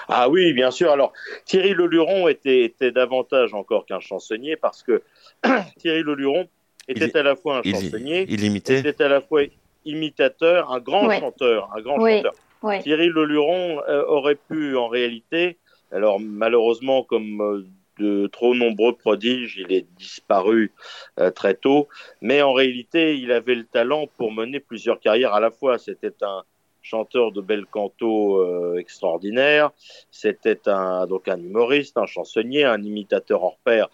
Ah 0.09 0.29
oui, 0.29 0.53
bien 0.55 0.71
sûr. 0.71 0.91
Alors, 0.91 1.13
Thierry 1.45 1.75
Leluron 1.75 2.29
était, 2.29 2.63
était 2.65 2.91
davantage 2.93 3.53
encore 3.55 3.85
qu'un 3.87 4.01
chansonnier 4.01 4.57
parce 4.57 4.83
que 4.83 5.03
Thierry 5.79 6.03
Leluron 6.03 6.49
était 6.89 7.11
Il- 7.13 7.17
à 7.19 7.23
la 7.23 7.37
fois 7.37 7.59
un 7.59 7.63
il- 7.65 7.75
chansonnier, 7.75 8.27
il 8.29 8.45
imitait 8.45 8.81
était 8.81 9.03
à 9.05 9.09
la 9.09 9.21
fois 9.21 9.43
imitateur, 9.85 10.71
un 10.73 10.81
grand 10.81 11.07
Ouais. 11.07 11.21
chanteur, 11.21 11.71
un 11.77 11.81
grand 11.83 11.99
Oui, 11.99 12.17
chanteur. 12.17 12.33
oui. 12.63 12.83
Thierry 12.83 13.09
Leluron 13.09 13.83
euh, 13.89 14.05
aurait 14.07 14.37
pu, 14.37 14.77
en 14.77 14.89
réalité, 14.89 15.59
alors 15.95 16.19
malheureusement, 16.21 17.05
comme 17.05 17.41
euh, 17.41 17.67
de 17.99 18.27
trop 18.27 18.55
nombreux 18.55 18.97
prodiges, 18.97 19.57
il 19.57 19.73
est 19.73 19.87
disparu 19.97 20.73
euh, 21.21 21.31
très 21.31 21.55
tôt, 21.55 21.89
mais 22.21 22.43
en 22.43 22.53
réalité, 22.53 23.17
il 23.17 23.31
avait 23.31 23.55
le 23.55 23.65
talent 23.65 24.09
pour 24.17 24.33
mener 24.33 24.59
plusieurs 24.59 24.99
carrières 24.99 25.35
à 25.35 25.41
la 25.41 25.53
fois. 25.53 25.79
C'était 25.79 26.23
un 26.23 26.43
chanteur 26.83 27.31
de 27.31 27.41
bel 27.41 27.65
canto 27.67 28.39
euh, 28.39 28.77
extraordinaire, 28.77 29.71
c'était 30.11 30.69
un 30.69 31.07
donc 31.07 31.29
humoriste, 31.29 31.97
un 31.97 32.07
chansonnier, 32.07 32.65
un 32.65 32.83
imitateur 32.83 33.43
hors 33.45 33.59
pair 33.59 33.89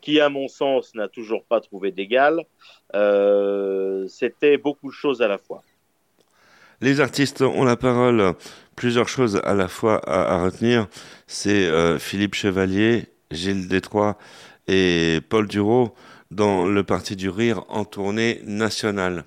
qui, 0.00 0.20
à 0.20 0.28
mon 0.28 0.48
sens, 0.48 0.94
n'a 0.94 1.08
toujours 1.08 1.44
pas 1.44 1.60
trouvé 1.60 1.90
d'égal. 1.90 2.44
C'était 4.08 4.58
beaucoup 4.58 4.88
de 4.88 4.92
choses 4.92 5.22
à 5.22 5.28
la 5.28 5.38
fois. 5.38 5.62
Les 6.80 7.00
artistes 7.00 7.42
ont 7.42 7.64
la 7.64 7.76
parole. 7.76 8.34
Plusieurs 8.76 9.08
choses 9.08 9.40
à 9.44 9.54
la 9.54 9.68
fois 9.68 10.00
à, 10.08 10.42
retenir. 10.42 10.88
C'est 11.26 11.66
euh, 11.66 11.98
Philippe 11.98 12.34
Chevalier, 12.34 13.06
Gilles 13.30 13.68
Détroit 13.68 14.18
et 14.66 15.20
Paul 15.28 15.46
Duro 15.46 15.94
dans 16.30 16.66
le 16.66 16.82
Parti 16.82 17.16
du 17.16 17.28
Rire 17.28 17.64
en 17.68 17.84
tournée 17.84 18.40
nationale. 18.44 19.24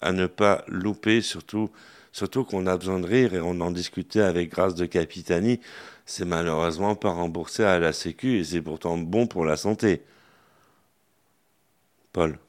À 0.00 0.12
ne 0.12 0.26
pas 0.26 0.64
louper, 0.66 1.20
surtout, 1.20 1.70
surtout 2.10 2.44
qu'on 2.44 2.66
a 2.66 2.76
besoin 2.76 2.98
de 2.98 3.06
rire 3.06 3.34
et 3.34 3.40
on 3.40 3.60
en 3.60 3.70
discutait 3.70 4.20
avec 4.20 4.50
Grâce 4.50 4.74
de 4.74 4.86
Capitani. 4.86 5.60
C'est 6.04 6.24
malheureusement 6.24 6.96
pas 6.96 7.10
remboursé 7.10 7.62
à 7.62 7.78
la 7.78 7.92
Sécu 7.92 8.38
et 8.38 8.44
c'est 8.44 8.62
pourtant 8.62 8.98
bon 8.98 9.28
pour 9.28 9.44
la 9.44 9.56
santé. 9.56 10.02
Paul. 12.12 12.41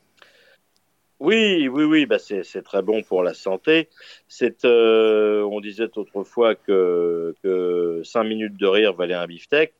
Oui, 1.23 1.69
oui, 1.69 1.85
oui, 1.85 2.05
bah 2.05 2.19
c'est 2.19 2.63
très 2.63 2.81
bon 2.81 3.01
pour 3.01 3.23
la 3.23 3.33
santé. 3.33 3.87
C'est, 4.27 4.65
euh, 4.65 5.41
on 5.43 5.61
disait 5.61 5.89
autrefois 5.95 6.53
que, 6.53 7.33
que 7.41 8.01
5 8.03 8.25
minutes 8.25 8.57
de 8.57 8.67
rire 8.67 8.91
valait 8.91 9.13
un 9.13 9.25
beefsteak. 9.25 9.71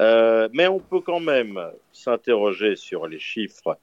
Euh, 0.00 0.48
mais 0.54 0.66
on 0.66 0.78
peut 0.80 1.00
quand 1.00 1.20
même 1.20 1.62
s'interroger 1.92 2.74
sur 2.74 3.06
les 3.06 3.18
chiffres 3.18 3.76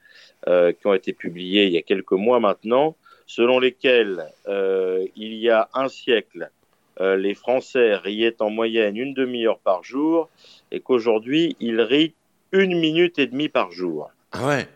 euh, 0.47 0.71
qui 0.71 0.87
ont 0.87 0.95
été 0.95 1.13
publiés 1.13 1.65
il 1.65 1.73
y 1.73 1.77
a 1.77 1.83
quelques 1.83 2.13
mois 2.13 2.39
maintenant, 2.39 2.95
selon 3.27 3.59
lesquels 3.59 4.25
euh, 4.47 5.05
il 5.15 5.35
y 5.35 5.51
a 5.51 5.69
un 5.75 5.89
siècle, 5.89 6.49
euh, 7.01 7.17
les 7.17 7.35
Français 7.35 7.97
riaient 7.97 8.41
en 8.41 8.49
moyenne 8.49 8.97
une 8.97 9.13
demi-heure 9.13 9.59
par 9.59 9.83
jour 9.83 10.27
et 10.71 10.79
qu'aujourd'hui, 10.79 11.55
ils 11.59 11.81
rient 11.81 12.15
une 12.51 12.79
minute 12.79 13.19
et 13.19 13.27
demie 13.27 13.49
par 13.49 13.71
jour. 13.71 14.09
Ah 14.31 14.47
ouais. 14.47 14.67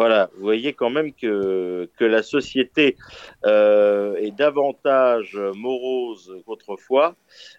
Voilà, 0.00 0.30
vous 0.34 0.44
voyez 0.44 0.72
quand 0.72 0.88
même 0.88 1.12
que, 1.12 1.90
que 1.98 2.06
la 2.06 2.22
société 2.22 2.96
euh, 3.44 4.14
est 4.14 4.30
davantage 4.30 5.36
morose 5.66 6.26
qu'autrefois, 6.46 7.16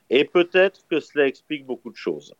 et 0.09 0.23
peut-être 0.25 0.79
que 0.89 0.99
cela 0.99 1.27
explique 1.27 1.67
beaucoup 1.67 1.91
de 1.91 2.01
choses. 2.07 2.33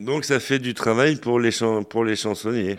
Donc 0.00 0.24
ça 0.24 0.40
fait 0.40 0.58
du 0.58 0.74
travail 0.74 1.14
pour 1.24 1.38
les, 1.38 1.52
chan- 1.52 1.84
pour 1.84 2.04
les 2.04 2.16
chansonniers. 2.16 2.78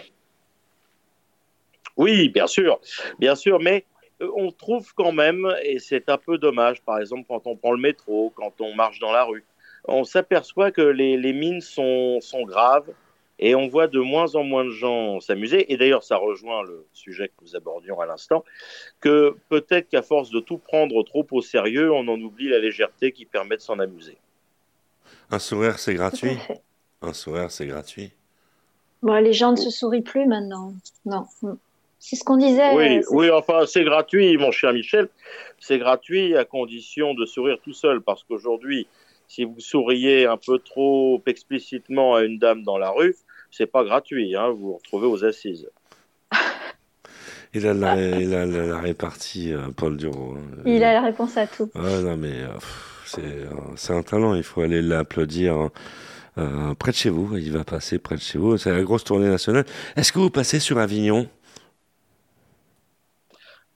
Oui, 1.95 2.27
bien 2.27 2.47
sûr, 2.47 2.81
bien 3.19 3.35
sûr, 3.35 3.61
mais 3.61 3.85
euh, 4.21 4.27
on 4.35 4.51
trouve 4.51 4.93
quand 4.95 5.13
même, 5.13 5.47
et 5.63 5.79
c'est 5.79 6.09
un 6.09 6.17
peu 6.17 6.37
dommage, 6.37 6.81
par 6.81 6.99
exemple 6.99 7.23
quand 7.29 7.47
on 7.47 7.55
prend 7.55 7.71
le 7.71 7.83
métro, 7.89 8.33
quand 8.35 8.59
on 8.59 8.75
marche 8.75 8.99
dans 8.99 9.13
la 9.13 9.23
rue, 9.23 9.45
on 9.85 10.03
s'aperçoit 10.03 10.71
que 10.71 10.81
les, 10.81 11.15
les 11.15 11.31
mines 11.31 11.61
sont, 11.61 12.19
sont 12.19 12.43
graves 12.43 12.91
et 13.39 13.55
on 13.55 13.67
voit 13.67 13.87
de 13.87 13.99
moins 13.99 14.35
en 14.35 14.43
moins 14.43 14.65
de 14.65 14.71
gens 14.71 15.19
s'amuser. 15.19 15.71
Et 15.71 15.77
d'ailleurs, 15.77 16.03
ça 16.03 16.17
rejoint 16.17 16.63
le 16.63 16.85
sujet 16.93 17.29
que 17.29 17.43
nous 17.43 17.55
abordions 17.55 17.99
à 17.99 18.05
l'instant, 18.05 18.43
que 18.99 19.35
peut-être 19.49 19.89
qu'à 19.89 20.01
force 20.01 20.29
de 20.29 20.39
tout 20.39 20.57
prendre 20.57 21.03
trop 21.03 21.25
au 21.31 21.41
sérieux, 21.41 21.91
on 21.91 22.07
en 22.07 22.19
oublie 22.19 22.49
la 22.49 22.59
légèreté 22.59 23.11
qui 23.11 23.25
permet 23.25 23.57
de 23.57 23.61
s'en 23.61 23.79
amuser. 23.79 24.17
Un 25.31 25.39
sourire, 25.39 25.79
c'est 25.79 25.93
gratuit. 25.93 26.37
Un 27.01 27.13
sourire, 27.13 27.51
c'est 27.51 27.67
gratuit. 27.67 28.11
Bon, 29.01 29.15
les 29.15 29.33
gens 29.33 29.51
ne 29.51 29.57
se 29.57 29.69
sourient 29.69 30.01
plus 30.01 30.25
maintenant. 30.25 30.73
Non. 31.05 31.25
C'est 31.99 32.15
ce 32.15 32.23
qu'on 32.23 32.37
disait. 32.37 32.75
Oui, 32.75 33.01
oui, 33.11 33.29
enfin, 33.31 33.65
c'est 33.65 33.83
gratuit, 33.83 34.37
mon 34.37 34.51
cher 34.51 34.73
Michel. 34.73 35.09
C'est 35.59 35.79
gratuit 35.79 36.35
à 36.37 36.45
condition 36.45 37.13
de 37.13 37.25
sourire 37.25 37.57
tout 37.63 37.73
seul, 37.73 38.01
parce 38.01 38.23
qu'aujourd'hui, 38.23 38.87
si 39.33 39.45
vous 39.45 39.59
souriez 39.59 40.27
un 40.27 40.37
peu 40.37 40.59
trop 40.59 41.19
explicitement 41.25 42.13
à 42.13 42.23
une 42.23 42.37
dame 42.37 42.61
dans 42.61 42.77
la 42.77 42.91
rue, 42.91 43.15
c'est 43.49 43.65
pas 43.65 43.83
gratuit, 43.83 44.35
hein, 44.35 44.49
vous 44.49 44.57
vous 44.67 44.77
retrouvez 44.77 45.07
aux 45.07 45.25
assises. 45.25 45.69
Il 47.55 47.67
a 47.67 47.73
la, 47.73 47.95
il 48.19 48.33
a 48.33 48.47
la, 48.47 48.65
la 48.65 48.79
répartie, 48.79 49.53
euh, 49.53 49.69
Paul 49.75 49.95
Duro. 49.97 50.35
hein. 50.35 50.61
Il 50.65 50.83
a 50.83 50.93
la 50.93 51.01
réponse 51.01 51.37
à 51.37 51.45
tout. 51.45 51.69
Ah 51.75 52.01
non, 52.01 52.17
mais 52.17 52.41
euh, 52.41 52.47
c'est 53.05 53.21
euh, 53.21 53.49
c'est 53.75 53.93
un 53.93 54.01
talent, 54.01 54.33
il 54.33 54.41
faut 54.43 54.61
aller 54.61 54.81
l'applaudir 54.81 55.69
euh, 56.39 56.73
près 56.75 56.91
de 56.91 56.95
chez 56.95 57.09
vous. 57.11 57.37
Il 57.37 57.51
va 57.51 57.63
passer 57.63 57.99
près 57.99 58.15
de 58.15 58.21
chez 58.21 58.39
vous. 58.39 58.57
C'est 58.57 58.71
la 58.71 58.81
grosse 58.81 59.03
tournée 59.03 59.29
nationale. 59.29 59.65
Est-ce 59.95 60.11
que 60.11 60.17
vous 60.17 60.31
passez 60.31 60.59
sur 60.59 60.79
Avignon? 60.79 61.27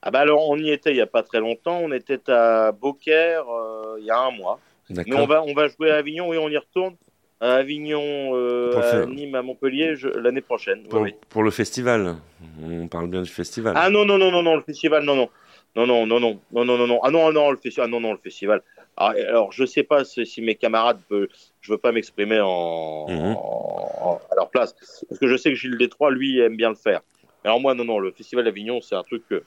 Ah 0.02 0.12
bah 0.12 0.20
alors, 0.20 0.50
on 0.50 0.58
y 0.58 0.70
était 0.72 0.92
il 0.92 0.98
y 0.98 1.02
a 1.02 1.08
pas 1.08 1.24
très 1.24 1.40
longtemps, 1.40 1.80
on 1.80 1.92
était 1.92 2.30
à 2.30 2.72
Beaucaire 2.72 3.44
euh, 3.50 3.98
il 4.00 4.06
y 4.06 4.12
a 4.12 4.20
un 4.20 4.32
mois. 4.32 4.60
Mais 4.90 5.16
on 5.16 5.26
va, 5.26 5.44
on 5.44 5.54
va 5.54 5.68
jouer 5.68 5.92
à 5.92 5.96
Avignon, 5.98 6.30
oui, 6.30 6.38
on 6.38 6.50
y 6.50 6.58
retourne. 6.58 6.96
À 7.40 7.56
Avignon, 7.56 8.02
euh, 8.36 9.04
à 9.04 9.06
Nîmes, 9.06 9.36
à 9.36 9.44
Montpellier, 9.44 9.94
l'année 10.16 10.42
prochaine. 10.42 10.84
pour, 10.88 11.02
oui. 11.02 11.14
pour 11.30 11.44
le 11.44 11.52
festival. 11.52 12.16
On 12.64 12.88
parle 12.88 13.10
bien 13.10 13.22
du 13.22 13.30
festival. 13.30 13.76
Ah 13.78 13.90
non, 13.92 14.06
non, 14.06 14.18
non, 14.18 14.32
non, 14.32 14.42
non, 14.42 14.56
le 14.56 14.64
festival, 14.64 15.04
non, 15.04 15.16
non. 15.16 15.30
Non, 15.76 15.86
non, 15.86 16.08
non, 16.08 16.20
non, 16.20 16.40
non, 16.52 16.66
non, 16.66 16.78
non, 16.78 16.88
non. 16.88 17.00
Ah 17.04 17.12
non, 17.12 17.32
non, 17.32 17.52
le 17.52 17.58
festival. 17.58 17.88
Ah 17.88 17.92
non, 17.92 18.00
non, 18.00 18.14
le 18.14 18.18
festival. 18.18 18.64
Ah, 18.96 19.14
et 19.16 19.22
alors, 19.24 19.52
je 19.52 19.64
sais 19.66 19.84
pas 19.84 20.04
si, 20.04 20.26
si 20.26 20.42
mes 20.42 20.56
camarades 20.56 21.00
peuvent. 21.08 21.28
Je 21.62 21.72
veux 21.72 21.78
pas 21.78 21.92
m'exprimer 21.92 22.40
en, 22.42 23.06
Mhm. 23.08 23.36
en- 23.36 23.92
en- 24.02 24.22
à 24.32 24.36
leur 24.36 24.50
place. 24.50 24.74
Parce 25.08 25.20
que 25.20 25.28
je 25.28 25.38
sais 25.38 25.52
que 25.52 25.56
Gilles 25.56 25.78
Détroit, 25.78 26.10
lui, 26.10 26.40
aime 26.40 26.56
bien 26.58 26.70
le 26.70 26.76
faire. 26.76 27.02
Alors, 27.44 27.60
moi, 27.60 27.76
non, 27.76 27.86
non, 27.86 28.00
le 28.00 28.12
festival 28.12 28.46
d'Avignon, 28.46 28.82
c'est 28.82 28.96
un 28.96 29.04
truc 29.04 29.22
que, 29.30 29.44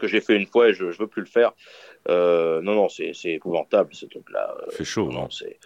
que 0.00 0.08
j'ai 0.08 0.20
fait 0.20 0.34
une 0.34 0.46
fois 0.46 0.70
et 0.70 0.74
je, 0.74 0.90
je 0.90 0.98
veux 0.98 1.06
plus 1.06 1.22
le 1.22 1.28
faire. 1.28 1.52
Euh, 2.08 2.60
non, 2.62 2.74
non, 2.74 2.88
c'est 2.88 3.12
c'est 3.14 3.32
épouvantable, 3.32 3.94
ce 3.94 4.06
truc-là. 4.06 4.54
Euh, 4.62 4.70
fait 4.70 4.84
chaud. 4.84 5.10
non, 5.10 5.24
hein. 5.24 5.28
c'est. 5.30 5.58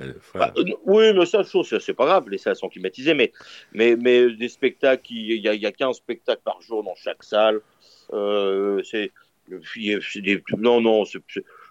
Euh. 0.00 0.12
Bah, 0.34 0.52
euh, 0.56 0.64
oui, 0.84 1.12
mais 1.14 1.26
ça, 1.26 1.42
chose, 1.42 1.68
c'est 1.68 1.80
c'est 1.80 1.94
pas 1.94 2.06
grave, 2.06 2.28
les 2.28 2.38
salles 2.38 2.56
sont 2.56 2.68
climatisées, 2.68 3.14
mais, 3.14 3.32
mais, 3.72 3.96
mais 3.96 4.30
des 4.34 4.48
spectacles, 4.48 5.12
il 5.12 5.40
y 5.40 5.48
a, 5.48 5.54
il 5.54 5.60
y 5.60 5.66
a 5.66 5.72
15 5.72 5.96
spectacles 5.96 6.42
par 6.44 6.60
jour 6.62 6.82
dans 6.82 6.94
chaque 6.94 7.22
salle. 7.22 7.60
Euh, 8.12 8.82
c'est 8.84 9.12
c'est 9.48 10.42
non, 10.56 10.80
non, 10.80 11.04
c'est- 11.04 11.18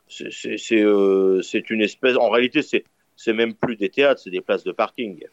c'est- 0.07 0.32
c'est 0.32 0.57
c'est, 0.57 0.82
euh, 0.84 1.41
c'est 1.41 1.70
une 1.70 1.82
espèce. 1.82 2.18
En 2.18 2.30
réalité, 2.30 2.62
c'est 2.62 2.84
c'est 3.16 3.34
même 3.34 3.53
plus 3.53 3.76
des 3.76 3.89
théâtres, 3.89 4.22
c'est 4.24 4.30
des 4.30 4.41
places 4.41 4.64
de 4.64 4.72
parking. 4.72 5.24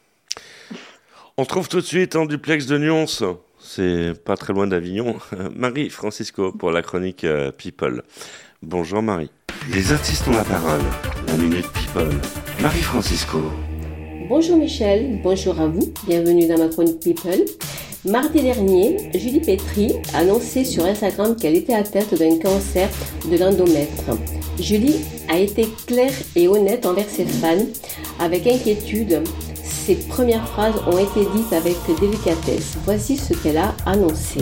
On 1.37 1.45
trouve 1.45 1.69
tout 1.69 1.81
de 1.81 1.85
suite 1.87 2.17
en 2.17 2.25
duplex 2.25 2.67
de 2.67 2.79
Nyons. 2.79 3.07
C'est 3.59 4.13
pas 4.25 4.37
très 4.37 4.53
loin 4.53 4.67
d'Avignon. 4.67 5.19
Marie 5.55 5.91
Francisco 5.91 6.53
pour 6.53 6.71
la 6.71 6.83
chronique 6.83 7.27
People. 7.59 8.03
Bonjour 8.63 9.03
Marie. 9.03 9.31
Les 9.71 9.93
artistes 9.93 10.27
ont 10.29 10.33
la 10.33 10.43
parole. 10.43 10.81
La 11.29 11.35
minute 11.35 11.67
People. 11.73 12.19
Marie 12.63 12.81
Francisco. 12.81 13.39
Bonjour 14.31 14.57
Michel, 14.57 15.21
bonjour 15.23 15.61
à 15.61 15.67
vous, 15.67 15.93
bienvenue 16.07 16.49
dans 16.49 16.57
ma 16.57 16.69
chronique 16.69 17.01
People. 17.01 17.45
Mardi 18.07 18.41
dernier, 18.41 19.11
Julie 19.15 19.41
Petri 19.41 19.93
a 20.15 20.21
annoncé 20.21 20.65
sur 20.65 20.87
Instagram 20.87 21.37
qu'elle 21.37 21.55
était 21.55 21.75
atteinte 21.75 22.15
d'un 22.15 22.39
cancer 22.39 22.89
de 23.31 23.37
l'endomètre. 23.37 24.17
Julie 24.59 25.05
a 25.29 25.39
été 25.39 25.69
claire 25.87 26.15
et 26.35 26.49
honnête 26.49 26.87
envers 26.87 27.11
ses 27.11 27.27
fans, 27.27 27.67
avec 28.19 28.47
inquiétude. 28.47 29.23
Ses 29.65 29.97
premières 29.97 30.49
phrases 30.49 30.77
ont 30.87 30.99
été 30.99 31.29
dites 31.37 31.53
avec 31.53 31.77
délicatesse. 32.01 32.79
Voici 32.87 33.19
ce 33.19 33.35
qu'elle 33.35 33.59
a 33.59 33.75
annoncé. 33.85 34.41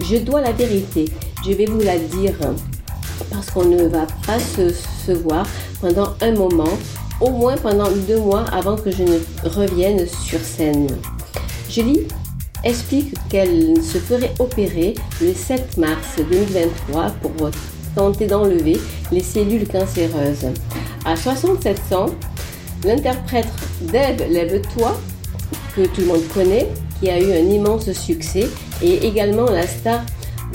Je 0.00 0.16
dois 0.16 0.40
la 0.40 0.52
vérité, 0.52 1.06
je 1.44 1.52
vais 1.52 1.66
vous 1.66 1.80
la 1.80 1.98
dire 1.98 2.36
parce 3.30 3.50
qu'on 3.50 3.64
ne 3.64 3.84
va 3.86 4.06
pas 4.26 4.38
se, 4.38 5.12
voir 5.12 5.46
pendant 5.80 6.14
un 6.20 6.32
moment, 6.32 6.78
au 7.20 7.30
moins 7.30 7.56
pendant 7.56 7.90
deux 8.08 8.18
mois 8.18 8.44
avant 8.52 8.76
que 8.76 8.90
je 8.90 9.02
ne 9.02 9.18
revienne 9.48 10.06
sur 10.06 10.40
scène. 10.40 10.88
Julie 11.68 12.06
explique 12.64 13.14
qu'elle 13.28 13.82
se 13.82 13.98
ferait 13.98 14.32
opérer 14.38 14.94
le 15.20 15.34
7 15.34 15.78
mars 15.78 16.16
2023 16.16 17.10
pour 17.22 17.50
tenter 17.94 18.26
d'enlever 18.26 18.78
les 19.10 19.22
cellules 19.22 19.66
cancéreuses. 19.66 20.46
À 21.04 21.16
67 21.16 21.92
ans, 21.92 22.06
l'interprète 22.84 23.48
Deb 23.82 24.22
Lève-toi, 24.30 24.96
que 25.76 25.86
tout 25.86 26.00
le 26.02 26.06
monde 26.06 26.28
connaît, 26.32 26.68
qui 27.00 27.10
a 27.10 27.18
eu 27.20 27.32
un 27.32 27.50
immense 27.50 27.90
succès, 27.92 28.48
et 28.82 29.06
également 29.06 29.46
la 29.46 29.66
star 29.66 30.00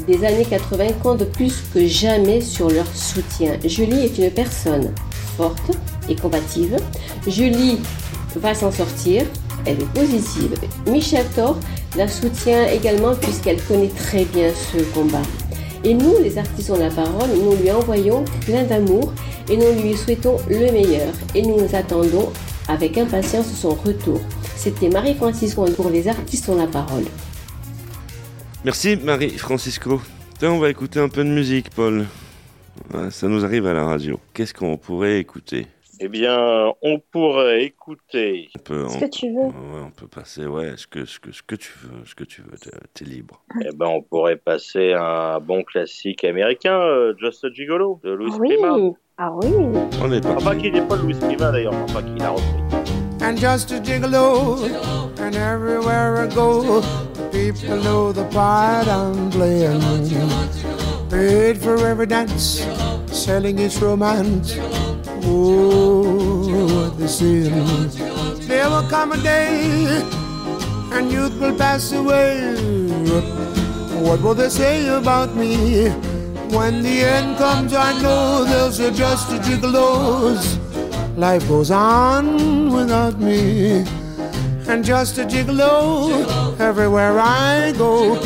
des 0.05 0.25
années 0.25 0.45
80 0.45 0.87
compte 1.03 1.23
plus 1.31 1.63
que 1.73 1.85
jamais 1.87 2.41
sur 2.41 2.69
leur 2.69 2.87
soutien. 2.95 3.57
Julie 3.65 4.05
est 4.05 4.17
une 4.17 4.31
personne 4.31 4.93
forte 5.37 5.71
et 6.09 6.15
combative. 6.15 6.77
Julie 7.27 7.79
va 8.35 8.53
s'en 8.53 8.71
sortir. 8.71 9.23
Elle 9.65 9.81
est 9.81 9.93
positive. 9.93 10.53
Michel 10.87 11.25
Thor 11.35 11.57
la 11.97 12.07
soutient 12.07 12.67
également 12.67 13.15
puisqu'elle 13.15 13.61
connaît 13.63 13.89
très 13.89 14.23
bien 14.25 14.51
ce 14.53 14.81
combat. 14.93 15.21
Et 15.83 15.93
nous, 15.93 16.15
les 16.21 16.37
artistes 16.37 16.69
ont 16.69 16.77
la 16.77 16.89
parole, 16.89 17.29
nous 17.41 17.55
lui 17.55 17.71
envoyons 17.71 18.23
plein 18.45 18.63
d'amour 18.63 19.13
et 19.49 19.57
nous 19.57 19.81
lui 19.81 19.95
souhaitons 19.95 20.37
le 20.49 20.71
meilleur. 20.71 21.13
Et 21.33 21.41
nous 21.41 21.63
attendons 21.73 22.31
avec 22.67 22.97
impatience 22.97 23.47
son 23.47 23.71
retour. 23.71 24.19
C'était 24.55 24.89
Marie-Francisco 24.89 25.65
pour 25.75 25.89
les 25.89 26.07
artistes 26.07 26.49
ont 26.49 26.55
la 26.55 26.67
parole. 26.67 27.05
Merci 28.67 28.97
Marie 28.97 29.29
Francisco. 29.29 30.01
Tiens, 30.39 30.51
on 30.51 30.59
va 30.59 30.69
écouter 30.69 30.99
un 30.99 31.07
peu 31.07 31.23
de 31.23 31.29
musique, 31.29 31.69
Paul. 31.69 32.03
Ouais, 32.93 33.09
Ça 33.11 33.29
nous 33.29 33.45
arrive 33.45 33.65
à 33.65 33.71
la 33.71 33.85
radio. 33.85 34.19
Qu'est-ce 34.33 34.53
qu'on 34.53 34.75
pourrait 34.75 35.19
écouter? 35.19 35.67
Eh 36.01 36.09
bien, 36.09 36.73
on 36.81 36.99
pourrait 36.99 37.63
écouter. 37.63 38.49
on 38.57 38.59
peut, 38.59 38.85
Ce 38.89 38.97
on- 38.97 38.99
que 38.99 39.05
tu 39.05 39.29
veux. 39.29 39.45
Ouais, 39.45 39.83
on 39.85 39.89
peut 39.91 40.07
passer, 40.07 40.45
ouais, 40.45 40.73
ce 40.75 40.85
que, 40.85 41.05
ce 41.05 41.17
que, 41.17 41.31
ce 41.31 41.41
que 41.43 41.55
tu 41.55 41.71
veux, 41.81 42.05
ce 42.05 42.13
que 42.13 42.25
tu 42.25 42.41
veux, 42.41 42.57
t'es- 42.93 43.05
libre. 43.05 43.41
Eh 43.63 43.69
ben, 43.73 43.85
on 43.85 44.01
pourrait 44.01 44.35
passer 44.35 44.91
un 44.91 45.39
bon 45.39 45.63
classique 45.63 46.25
américain, 46.25 46.77
euh, 46.77 47.13
Just 47.21 47.45
a 47.45 47.47
Gigolo, 47.53 48.01
de 48.03 48.11
Louis 48.11 48.31
Ah 48.33 48.37
oui. 48.37 48.47
Prima. 48.49 48.77
Ah 49.17 49.31
oui. 49.33 49.49
On 50.03 50.11
est 50.11 50.19
parti. 50.19 50.43
Enfin, 50.45 50.57
qu'il 50.57 50.73
n'est 50.73 50.81
pas 50.85 50.97
Louis 50.97 51.13
Prima 51.15 51.51
d'ailleurs, 51.53 51.73
enfin, 51.85 52.03
qu'il 52.03 52.21
a 52.21 52.31
repris. 52.31 53.23
and 53.23 53.37
just 53.37 53.71
a 53.71 53.81
gigolo. 53.81 54.57
And 55.19 55.33
everywhere 55.33 56.25
I 56.25 56.35
go, 56.35 56.81
people 57.51 57.77
know 57.77 58.11
the 58.11 58.25
part 58.25 58.87
I'm 58.87 59.29
playing. 59.31 59.79
Paid 61.09 61.57
for 61.57 61.77
every 61.87 62.05
dance, 62.05 62.65
selling 63.11 63.59
its 63.59 63.77
romance. 63.81 64.57
Oh, 65.23 66.89
they 66.97 67.07
say. 67.07 67.49
There 68.47 68.69
will 68.69 68.89
come 68.89 69.13
a 69.13 69.17
day, 69.17 70.03
and 70.91 71.09
youth 71.11 71.39
will 71.39 71.57
pass 71.57 71.93
away. 71.93 72.53
What 74.03 74.21
will 74.21 74.35
they 74.35 74.49
say 74.49 74.87
about 74.87 75.33
me? 75.35 75.89
When 76.51 76.83
the 76.83 77.01
end 77.01 77.37
comes, 77.37 77.73
I 77.73 77.93
know 78.01 78.43
they'll 78.43 78.71
say 78.71 78.91
just 78.91 79.31
a 79.31 79.37
gigolos. 79.37 80.57
Life 81.17 81.47
goes 81.47 81.71
on 81.71 82.73
without 82.73 83.19
me. 83.19 83.85
And 84.69 84.83
just 84.83 85.17
a 85.17 85.23
gigolo 85.23 86.59
everywhere 86.59 87.19
I 87.19 87.73
go. 87.77 88.17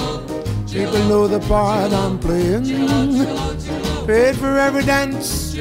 People 0.71 1.03
know 1.09 1.27
the 1.27 1.39
part 1.47 1.93
I'm 1.93 2.17
playing. 2.17 2.65
Paid 4.07 4.35
for 4.37 4.57
every 4.57 4.83
dance, 4.83 5.55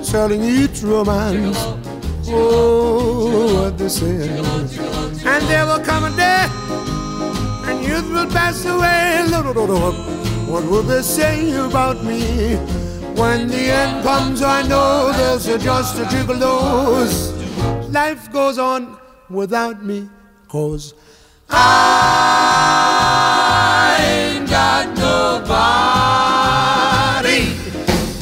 selling 0.00 0.42
each 0.44 0.82
romance. 0.82 1.58
Oh, 2.28 3.64
what 3.64 3.76
they 3.76 3.88
say. 3.88 4.28
And 5.26 5.42
there 5.48 5.66
will 5.66 5.80
come 5.80 6.04
a 6.04 6.10
day, 6.16 6.46
and 7.68 7.84
youth 7.84 8.08
will 8.10 8.30
pass 8.30 8.64
away. 8.64 9.26
What 10.52 10.64
will 10.64 10.82
they 10.82 11.02
say 11.02 11.50
about 11.56 12.04
me? 12.04 12.56
When 13.16 13.48
the 13.48 13.70
end 13.70 14.04
comes, 14.04 14.40
I 14.42 14.62
know 14.62 15.12
there's 15.12 15.46
just 15.62 15.98
a 15.98 16.04
gigolos. 16.04 17.32
Life 17.92 18.30
goes 18.32 18.58
on 18.58 19.01
without 19.32 19.82
me, 19.84 20.08
cause 20.48 20.94
I 21.48 22.76
ain't 24.00 24.48
got 24.48 24.88
nobody. 24.96 25.52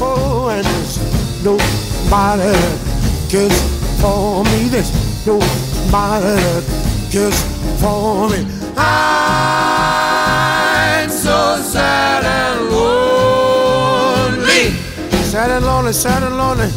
Oh, 0.01 0.49
and 0.51 0.65
there's 0.65 0.99
nobody 1.45 2.55
cares 3.29 3.61
for 4.01 4.45
me. 4.45 4.69
There's 4.69 4.91
nobody 5.27 6.65
cares 7.11 7.41
for 7.81 8.29
me. 8.31 8.47
I'm 8.77 9.51
so 11.11 11.61
sad 11.63 12.25
and 12.25 12.71
lonely. 12.71 14.65
Sad 15.25 15.51
and 15.51 15.65
lonely, 15.67 15.93
sad 15.93 16.23
and 16.23 16.37
lonely. 16.37 16.71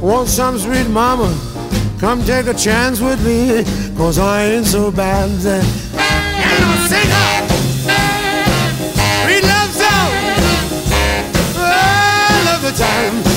Want 0.00 0.28
some 0.28 0.58
sweet 0.58 0.88
mama? 0.88 1.34
Come 2.02 2.24
take 2.24 2.48
a 2.48 2.54
chance 2.54 3.00
with 3.00 3.24
me, 3.24 3.62
cause 3.96 4.18
I 4.18 4.46
ain't 4.46 4.66
so 4.66 4.90
bad. 4.90 5.30
And 5.30 6.64
I'll 6.64 6.88
sing 6.88 7.12
up. 7.12 7.44
We 9.28 9.40
love 9.40 9.70
song. 9.70 10.10
Oh, 11.54 11.62
ah, 11.62 12.42
love 12.44 12.62
the 12.62 12.72
time. 12.76 13.31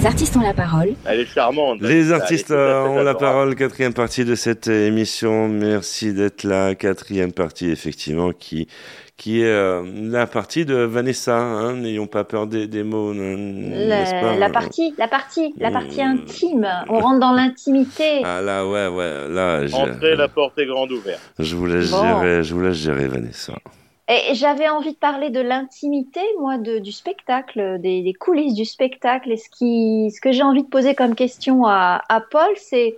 Singer. 0.00 0.06
artistes 0.08 0.36
ont 0.36 0.40
la 0.42 0.54
parole. 0.54 0.94
Elle 1.06 1.20
est 1.20 1.26
charmante. 1.26 1.80
Les 1.80 2.12
artistes 2.12 2.50
euh, 2.50 2.82
ont 2.84 3.02
la 3.02 3.14
parole, 3.14 3.54
quatrième 3.54 3.94
partie 3.94 4.24
de 4.24 4.34
cette 4.34 4.66
émission. 4.68 5.48
Merci 5.48 6.12
d'être 6.12 6.44
là. 6.44 6.74
Quatrième 6.74 7.32
partie, 7.32 7.70
effectivement, 7.70 8.32
qui 8.32 8.66
qui 9.16 9.42
est 9.42 9.46
euh, 9.48 9.82
la 10.10 10.26
partie 10.26 10.64
de 10.64 10.74
Vanessa. 10.76 11.36
hein. 11.36 11.74
N'ayons 11.74 12.06
pas 12.06 12.24
peur 12.24 12.46
des, 12.46 12.66
des 12.66 12.82
mots, 12.82 13.12
pas 13.12 14.34
La, 14.38 14.48
partie, 14.48 14.94
la 14.96 15.08
partie, 15.08 15.52
la 15.58 15.70
partie 15.70 16.00
Hmm. 16.02 16.16
intime. 16.22 16.66
On 16.88 17.00
rentre 17.00 17.20
dans 17.20 17.32
l'intimité. 17.32 18.22
Ah 18.24 18.40
là, 18.40 18.66
ouais, 18.66 18.86
ouais, 18.88 19.28
là, 19.28 19.66
je, 19.66 19.74
Entrez, 19.74 20.16
la 20.16 20.28
porte 20.28 20.58
est 20.58 20.64
grande 20.64 20.90
ouverte. 20.92 21.20
je 21.38 21.54
vous 21.54 21.66
laisse 21.66 21.90
Bon. 21.90 22.02
gérer, 22.02 22.42
je 22.42 22.54
vous 22.54 22.62
laisse 22.62 22.76
gérer, 22.78 23.08
Vanessa. 23.08 23.52
Et 24.12 24.34
j'avais 24.34 24.68
envie 24.68 24.92
de 24.92 24.98
parler 24.98 25.30
de 25.30 25.40
l'intimité, 25.40 26.20
moi, 26.40 26.58
de, 26.58 26.78
du 26.78 26.90
spectacle, 26.90 27.78
des, 27.80 28.02
des 28.02 28.12
coulisses 28.12 28.54
du 28.54 28.64
spectacle. 28.64 29.30
Et 29.30 29.36
ce, 29.36 29.48
qui, 29.48 30.10
ce 30.10 30.20
que 30.20 30.32
j'ai 30.32 30.42
envie 30.42 30.64
de 30.64 30.68
poser 30.68 30.96
comme 30.96 31.14
question 31.14 31.64
à, 31.64 32.02
à 32.08 32.20
Paul, 32.20 32.50
c'est 32.56 32.96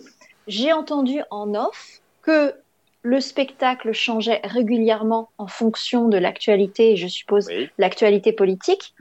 j'ai 0.48 0.72
entendu 0.72 1.20
en 1.30 1.54
off 1.54 2.00
que 2.22 2.54
le 3.02 3.20
spectacle 3.20 3.92
changeait 3.92 4.40
régulièrement 4.44 5.28
en 5.36 5.48
fonction 5.48 6.08
de 6.08 6.16
l'actualité, 6.16 6.96
je 6.96 7.08
suppose 7.08 7.46
Oui. 7.48 7.68
l'actualité 7.76 8.32
politique. 8.32 8.94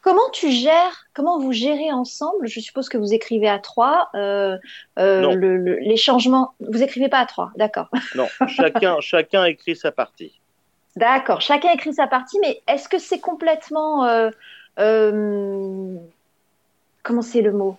Comment 0.00 0.30
tu 0.32 0.50
gères, 0.50 1.04
comment 1.12 1.38
vous 1.38 1.52
gérez 1.52 1.92
ensemble? 1.92 2.46
Je 2.46 2.60
suppose 2.60 2.88
que 2.88 2.96
vous 2.96 3.12
écrivez 3.12 3.48
à 3.48 3.58
trois. 3.58 4.08
euh, 4.14 4.56
euh, 4.98 5.20
Non. 5.20 5.34
le- 5.34 5.58
le- 5.58 5.76
les 5.80 5.96
changements, 5.98 6.54
vous 6.60 6.82
écrivez 6.82 7.10
pas 7.10 7.18
à 7.18 7.26
trois, 7.26 7.50
d'accord. 7.56 7.88
Non, 8.14 8.26
chacun, 8.48 8.96
chacun 9.00 9.44
écrit 9.44 9.76
sa 9.76 9.92
partie. 9.92 10.39
D'accord, 10.96 11.40
chacun 11.40 11.70
écrit 11.72 11.94
sa 11.94 12.06
partie, 12.06 12.38
mais 12.40 12.62
est-ce 12.66 12.88
que 12.88 12.98
c'est 12.98 13.20
complètement... 13.20 14.04
euh, 14.06 14.30
euh, 14.78 15.96
comment 17.02 17.22
c'est 17.22 17.42
le 17.42 17.52
mot? 17.52 17.76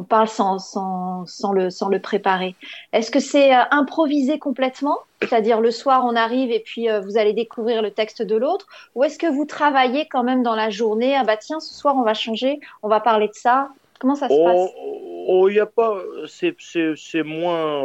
On 0.00 0.04
parle 0.04 0.28
sans, 0.28 0.60
sans, 0.60 1.26
sans, 1.26 1.52
le, 1.52 1.70
sans 1.70 1.88
le 1.88 1.98
préparer. 1.98 2.54
Est-ce 2.92 3.10
que 3.10 3.18
c'est 3.18 3.52
euh, 3.52 3.62
improvisé 3.72 4.38
complètement? 4.38 4.98
C'est-à-dire 5.20 5.60
le 5.60 5.72
soir 5.72 6.04
on 6.04 6.14
arrive 6.14 6.52
et 6.52 6.60
puis 6.60 6.88
euh, 6.88 7.00
vous 7.00 7.18
allez 7.18 7.32
découvrir 7.32 7.82
le 7.82 7.90
texte 7.90 8.22
de 8.22 8.36
l'autre? 8.36 8.66
Ou 8.94 9.02
est-ce 9.02 9.18
que 9.18 9.26
vous 9.26 9.44
travaillez 9.44 10.06
quand 10.06 10.22
même 10.22 10.44
dans 10.44 10.54
la 10.54 10.70
journée? 10.70 11.16
Ah 11.16 11.24
bah 11.24 11.36
tiens, 11.36 11.58
ce 11.58 11.74
soir 11.74 11.96
on 11.96 12.02
va 12.02 12.14
changer, 12.14 12.60
on 12.84 12.88
va 12.88 13.00
parler 13.00 13.26
de 13.26 13.34
ça. 13.34 13.70
Comment 13.98 14.14
ça 14.14 14.28
se 14.28 14.34
passe? 14.44 14.70
Oh, 14.76 15.24
oh, 15.26 15.48
y 15.48 15.58
a 15.58 15.66
pas, 15.66 16.00
c'est, 16.28 16.54
moins, 17.24 17.82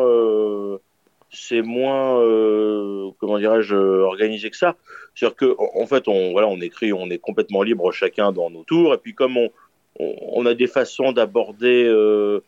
c'est 1.34 1.62
moins, 1.62 2.20
euh, 2.22 3.10
comment 3.20 3.40
dirais-je, 3.40 3.76
organisé 3.76 4.50
que 4.50 4.58
ça. 4.58 4.76
C'est-à-dire 5.16 5.36
que, 5.36 5.56
en 5.58 5.86
fait, 5.88 6.08
on, 6.08 6.32
voilà, 6.32 6.48
on 6.48 6.62
écrit, 6.62 6.94
on 6.94 7.10
est 7.10 7.18
complètement 7.18 7.64
libre 7.64 7.92
chacun 7.92 8.32
dans 8.32 8.50
nos 8.50 8.64
tours, 8.64 8.94
et 8.94 8.98
puis 8.98 9.14
comme 9.14 9.38
on, 9.38 9.52
on, 10.00 10.16
on 10.34 10.46
a 10.46 10.54
des 10.54 10.68
façons 10.68 11.12
d'aborder 11.12 11.86
euh, 11.86 12.42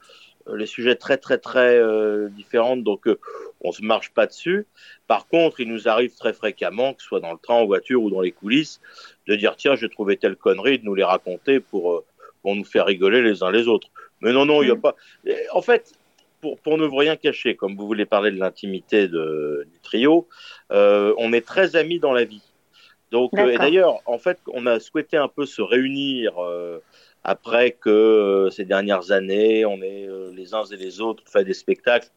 les 0.53 0.65
sujets 0.65 0.95
très, 0.95 1.17
très, 1.17 1.37
très 1.37 1.77
euh, 1.77 2.29
différentes, 2.29 2.83
donc 2.83 3.07
euh, 3.07 3.19
on 3.61 3.71
se 3.71 3.81
marche 3.81 4.11
pas 4.11 4.27
dessus. 4.27 4.67
Par 5.07 5.27
contre, 5.27 5.59
il 5.59 5.67
nous 5.67 5.87
arrive 5.87 6.15
très 6.15 6.33
fréquemment, 6.33 6.93
que 6.93 7.01
ce 7.01 7.07
soit 7.07 7.19
dans 7.19 7.31
le 7.31 7.39
train, 7.41 7.55
en 7.55 7.65
voiture 7.65 8.01
ou 8.03 8.09
dans 8.09 8.21
les 8.21 8.31
coulisses, 8.31 8.79
de 9.27 9.35
dire 9.35 9.55
tiens, 9.55 9.75
j'ai 9.75 9.89
trouvé 9.89 10.17
telle 10.17 10.35
connerie, 10.35 10.79
de 10.79 10.85
nous 10.85 10.95
les 10.95 11.03
raconter 11.03 11.59
pour 11.59 11.93
euh, 11.93 12.05
pour 12.41 12.55
nous 12.55 12.63
faire 12.63 12.85
rigoler 12.85 13.23
les 13.23 13.41
uns 13.41 13.49
les 13.49 13.67
autres. 13.67 13.87
Mais 14.21 14.31
non, 14.31 14.45
non, 14.45 14.61
il 14.61 14.67
n'y 14.67 14.71
a 14.71 14.75
pas. 14.75 14.95
Et 15.25 15.35
En 15.51 15.63
fait, 15.63 15.93
pour, 16.45 16.59
pour 16.59 16.77
ne 16.77 16.85
vous 16.85 16.97
rien 16.97 17.15
cacher, 17.15 17.55
comme 17.55 17.75
vous 17.75 17.87
voulez 17.87 18.05
parler 18.05 18.29
de 18.29 18.37
l'intimité 18.37 19.07
du 19.07 19.79
trio, 19.81 20.27
euh, 20.71 21.13
on 21.17 21.33
est 21.33 21.45
très 21.45 21.75
amis 21.75 21.99
dans 21.99 22.13
la 22.13 22.23
vie. 22.23 22.43
Donc, 23.09 23.31
euh, 23.33 23.49
et 23.49 23.57
d'ailleurs, 23.57 23.99
en 24.05 24.19
fait, 24.19 24.37
on 24.53 24.67
a 24.67 24.79
souhaité 24.79 25.17
un 25.17 25.27
peu 25.27 25.47
se 25.47 25.63
réunir 25.63 26.37
euh, 26.37 26.79
après 27.27 27.71
que 27.71 27.89
euh, 27.89 28.49
ces 28.51 28.65
dernières 28.65 29.11
années, 29.11 29.65
on 29.65 29.81
est 29.81 30.07
euh, 30.07 30.31
les 30.33 30.53
uns 30.53 30.63
et 30.65 30.75
les 30.77 31.01
autres 31.01 31.23
fait 31.25 31.43
des 31.43 31.55
spectacles 31.55 32.09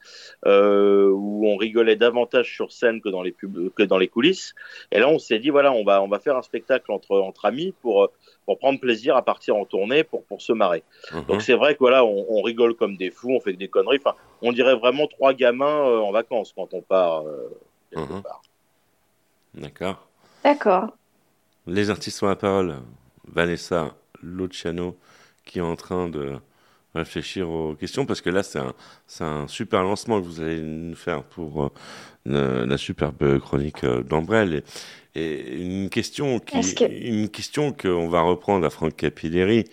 euh, 0.46 1.08
où 1.10 1.46
on 1.48 1.56
rigolait 1.56 1.96
davantage 1.96 2.52
sur 2.54 2.70
scène 2.72 3.00
que 3.00 3.08
dans 3.08 3.22
les 3.22 3.32
pub 3.32 3.72
que 3.74 3.82
dans 3.82 3.96
les 3.96 4.08
coulisses. 4.08 4.54
Et 4.92 4.98
là, 5.00 5.08
on 5.08 5.18
s'est 5.18 5.38
dit 5.38 5.48
voilà, 5.48 5.72
on 5.72 5.82
va 5.82 6.02
on 6.02 6.08
va 6.08 6.18
faire 6.20 6.36
un 6.36 6.42
spectacle 6.42 6.92
entre 6.92 7.18
entre 7.18 7.46
amis 7.46 7.72
pour 7.80 8.10
pour 8.44 8.58
prendre 8.58 8.78
plaisir 8.78 9.16
à 9.16 9.22
partir 9.22 9.56
en 9.56 9.64
tournée 9.64 10.04
pour 10.04 10.24
pour 10.24 10.42
se 10.42 10.52
marrer. 10.52 10.82
Mhm. 11.12 11.24
Donc 11.26 11.40
c'est 11.42 11.54
vrai 11.54 11.72
que 11.74 11.78
voilà, 11.80 12.04
on, 12.04 12.26
on 12.28 12.42
rigole 12.42 12.74
comme 12.74 12.96
des 12.98 13.10
fous, 13.10 13.30
on 13.32 13.40
fait 13.40 13.54
des 13.54 13.68
conneries. 13.68 14.00
Enfin, 14.04 14.14
on 14.42 14.52
dirait 14.52 14.76
vraiment 14.76 15.06
trois 15.06 15.32
gamins 15.32 15.88
euh, 15.88 15.98
en 16.00 16.12
vacances 16.12 16.52
quand 16.54 16.74
on 16.74 16.82
part. 16.82 17.26
euh, 17.26 17.48
quelque 17.90 18.12
Mhm. 18.12 18.22
part. 18.22 18.42
D'accord. 19.54 20.06
D'accord. 20.44 20.86
Les 21.66 21.88
artistes 21.88 22.22
ont 22.22 22.26
la 22.28 22.36
parole. 22.36 22.76
Vanessa 23.26 23.94
Luciano 24.22 24.96
qui 25.44 25.58
est 25.58 25.62
en 25.62 25.76
train 25.76 26.08
de 26.08 26.34
réfléchir 26.94 27.48
aux 27.50 27.74
questions 27.74 28.06
parce 28.06 28.20
que 28.20 28.30
là 28.30 28.42
c'est 28.42 28.58
un, 28.58 28.74
c'est 29.06 29.24
un 29.24 29.46
super 29.48 29.82
lancement 29.82 30.20
que 30.20 30.26
vous 30.26 30.40
allez 30.40 30.60
nous 30.60 30.96
faire 30.96 31.22
pour 31.22 31.70
euh, 32.26 32.66
la 32.66 32.76
superbe 32.78 33.38
chronique 33.38 33.84
euh, 33.84 34.02
d'Ambrelle 34.02 34.62
et, 35.14 35.20
et 35.22 35.62
une 35.62 35.90
question 35.90 36.38
qui 36.38 36.74
que- 36.74 36.84
une 36.90 37.28
question 37.28 37.72
qu'on 37.72 38.08
va 38.08 38.22
reprendre 38.22 38.66
à 38.66 38.70
Franck 38.70 38.96
Capilleri 38.96 39.64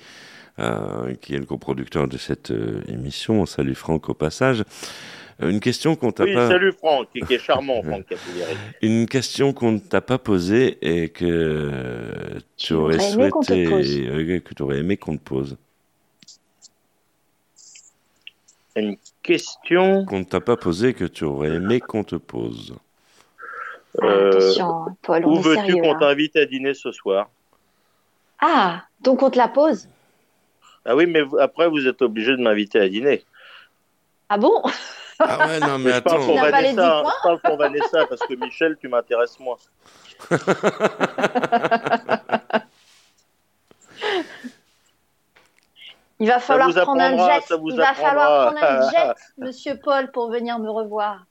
euh, 0.59 1.13
qui 1.15 1.35
est 1.35 1.39
le 1.39 1.45
coproducteur 1.45 2.07
de 2.07 2.17
cette 2.17 2.51
euh, 2.51 2.81
émission. 2.87 3.41
On 3.41 3.45
salue 3.45 3.73
Franck 3.73 4.07
au 4.09 4.13
passage. 4.13 4.63
Euh, 5.41 5.49
Une 5.49 5.59
question 5.59 5.95
qu'on 5.95 6.11
t'a 6.11 6.23
Oui, 6.23 6.33
pas 6.33 6.47
salut 6.47 6.71
Franck, 6.71 7.09
qui, 7.11 7.33
est 7.33 7.39
charmant, 7.39 7.81
Franck 7.87 8.05
Capilleri. 8.07 8.55
une 8.81 9.05
question 9.05 9.51
qu'on 9.53 9.73
ne 9.73 9.79
t'a 9.79 10.01
pas 10.01 10.17
posée 10.17 10.77
et 10.81 11.09
que 11.09 11.25
euh, 11.25 12.39
tu 12.57 12.73
aurais 12.73 12.97
J'aurais 12.99 13.11
aimé 13.13 13.29
qu'on 13.31 13.39
te 13.41 13.45
souhaité 13.47 13.69
pose. 13.69 13.97
euh, 14.07 14.39
que 14.39 14.53
tu 14.53 14.63
aurais 14.63 14.77
aimé 14.79 14.97
qu'on 14.97 15.17
te 15.17 15.23
pose. 15.23 15.57
Une 18.77 18.97
question. 19.23 20.05
Qu'on 20.05 20.19
ne 20.19 20.23
t'a 20.25 20.41
pas 20.41 20.57
posée 20.57 20.93
que 20.93 21.05
tu 21.05 21.23
aurais 21.23 21.51
aimé 21.53 21.79
qu'on 21.79 22.03
te 22.03 22.15
pose. 22.15 22.75
euh, 24.03 24.29
Attention, 24.29 24.85
Paul, 25.01 25.25
on 25.25 25.37
où 25.37 25.41
veux-tu 25.41 25.77
qu'on 25.77 25.93
hein. 25.93 25.97
t'invite 25.99 26.35
à 26.35 26.45
dîner 26.45 26.73
ce 26.73 26.91
soir? 26.91 27.29
Ah, 28.39 28.83
donc 29.01 29.23
on 29.23 29.29
te 29.29 29.37
la 29.37 29.47
pose? 29.47 29.87
Ah 30.83 30.95
oui, 30.95 31.05
mais 31.07 31.21
vous- 31.21 31.37
après 31.39 31.69
vous 31.69 31.87
êtes 31.87 32.01
obligé 32.01 32.31
de 32.31 32.41
m'inviter 32.41 32.79
à 32.79 32.89
dîner. 32.89 33.23
Ah 34.29 34.37
bon? 34.37 34.61
Ah 35.19 35.47
ouais, 35.47 35.59
non, 35.59 35.77
mais 35.79 35.93
je 35.93 35.99
parle 35.99 36.17
attends. 36.17 36.25
pour 36.25 36.35
pas 36.35 36.61
les 36.61 36.73
points 36.73 37.03
je 37.25 37.41
pour 37.47 37.57
Vanessa 37.57 38.05
parce 38.07 38.21
que 38.21 38.33
Michel, 38.35 38.77
tu 38.79 38.87
m'intéresses 38.87 39.39
moins. 39.39 39.57
Il 46.19 46.27
va 46.27 46.39
falloir 46.39 46.73
prendre 46.73 47.01
un 47.01 47.17
jet. 47.17 47.41
ça 47.45 47.57
vous 47.57 47.69
Il 47.69 47.77
va 47.77 47.93
falloir 47.93 48.53
prendre 48.53 48.63
un 48.63 48.89
jet, 48.91 49.13
Monsieur 49.37 49.77
Paul, 49.77 50.11
pour 50.11 50.31
venir 50.31 50.59
me 50.59 50.69
revoir. 50.69 51.25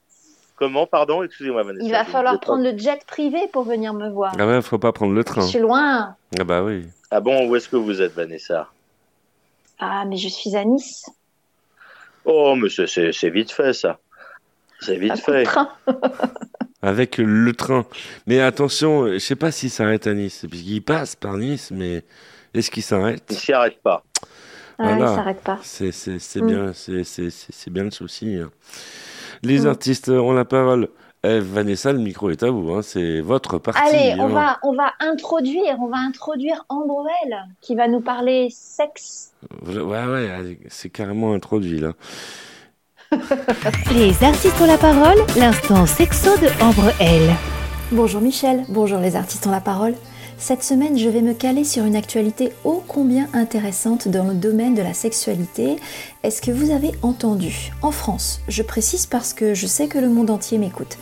Comment, 0.57 0.87
pardon? 0.87 1.23
Excusez-moi, 1.23 1.63
Vanessa. 1.63 1.85
Il 1.85 1.91
va 1.91 2.05
je 2.05 2.11
falloir 2.11 2.39
prendre 2.39 2.63
le 2.63 2.77
jet 2.79 3.05
privé 3.07 3.49
pour 3.53 3.65
venir 3.65 3.93
me 3.95 4.09
voir. 4.11 4.35
Ah 4.39 4.47
ouais, 4.47 4.63
faut 4.63 4.79
pas 4.79 4.93
prendre 4.93 5.13
le 5.13 5.23
Je 5.23 5.27
train. 5.27 5.43
suis 5.43 5.59
loin. 5.59 6.15
Ah 6.39 6.45
bah 6.45 6.63
oui. 6.63 6.87
Ah 7.11 7.21
bon, 7.21 7.49
où 7.49 7.57
est-ce 7.57 7.69
que 7.69 7.77
vous 7.77 8.01
êtes, 8.03 8.13
Vanessa? 8.13 8.69
Ah, 9.81 10.05
mais 10.05 10.17
je 10.17 10.29
suis 10.29 10.55
à 10.55 10.65
Nice. 10.65 11.07
Oh, 12.25 12.57
mais 12.57 12.69
c'est- 12.69 13.31
vite 13.31 13.53
fait, 13.53 13.73
ça. 13.73 13.99
C'est 14.81 14.97
vite 14.97 15.19
fait. 15.19 15.45
train. 15.45 15.69
Avec 16.83 17.17
le 17.19 17.53
train. 17.55 17.87
Mais 18.27 18.41
attention, 18.41 19.07
je 19.13 19.19
sais 19.19 19.37
pas 19.37 19.51
s'il 19.51 19.71
s'arrête 19.71 20.07
à 20.07 20.13
Nice. 20.15 20.45
Puisqu'il 20.51 20.83
passe 20.83 21.17
par 21.17 21.37
Nice, 21.39 21.71
mais 21.71 22.03
est-ce 22.53 22.71
qu'il 22.71 22.83
Il 22.83 22.85
s'arrête? 22.85 23.31
Ne 23.31 23.37
s'y 23.37 23.53
arrête 23.53 23.81
pas. 23.83 24.05
Ah, 24.79 24.93
il 24.99 25.07
s'arrête 25.07 25.41
pas. 25.41 25.59
C'est 25.63 25.93
Mm. 26.43 26.47
bien, 26.47 26.73
c'est 26.75 27.71
bien 27.71 27.85
le 27.85 27.91
souci. 27.91 28.37
hein. 28.37 28.51
Les 29.43 29.61
Mm. 29.63 29.67
artistes 29.69 30.09
ont 30.11 30.33
la 30.33 30.45
parole. 30.45 30.89
Eh, 31.27 31.41
Vanessa, 31.41 31.91
le 31.91 32.01
micro 32.01 32.29
est 32.29 32.43
à 32.43 32.51
vous. 32.51 32.71
hein. 32.75 32.83
C'est 32.83 33.21
votre 33.21 33.57
partie. 33.59 33.81
Allez, 33.81 34.15
on 34.21 34.27
hein. 34.27 34.29
va, 34.29 34.59
on 34.63 34.75
va 34.75 34.93
introduire, 35.01 35.77
on 35.81 35.89
va 35.89 35.97
introduire 35.97 36.67
Ambrel 36.69 37.47
qui 37.63 37.75
va 37.75 37.89
nous 37.89 38.03
parler 38.03 38.49
sexe. 38.51 39.33
Ouais, 39.67 40.05
ouais, 40.05 40.59
c'est 40.69 40.91
carrément 40.91 41.33
introduit 41.33 41.81
là. 41.81 41.93
Les 43.95 44.23
artistes 44.23 44.61
ont 44.61 44.67
la 44.67 44.77
parole, 44.77 45.17
l'instant 45.39 45.87
sexo 45.87 46.37
de 46.39 46.49
Ambre 46.63 46.93
L. 47.01 47.23
Bonjour 47.93 48.21
Michel, 48.21 48.65
bonjour 48.69 48.99
les 48.99 49.15
artistes 49.17 49.47
ont 49.47 49.51
la 49.51 49.61
parole. 49.61 49.95
Cette 50.37 50.65
semaine, 50.65 50.99
je 50.99 51.09
vais 51.09 51.23
me 51.23 51.33
caler 51.33 51.65
sur 51.65 51.85
une 51.85 51.97
actualité 51.97 52.53
ô 52.65 52.83
combien 52.87 53.29
intéressante 53.33 54.09
dans 54.09 54.25
le 54.25 54.35
domaine 54.35 54.75
de 54.75 54.83
la 54.83 54.93
sexualité. 54.93 55.77
Est-ce 56.23 56.43
que 56.43 56.51
vous 56.51 56.71
avez 56.71 56.93
entendu? 57.03 57.73
En 57.83 57.93
France, 57.93 58.41
je 58.49 58.63
précise 58.63 59.07
parce 59.07 59.33
que 59.33 59.55
je 59.55 59.67
sais 59.67 59.87
que 59.87 59.99
le 59.99 60.11
monde 60.11 60.31
entier 60.31 60.59
m'écoute. 60.59 60.99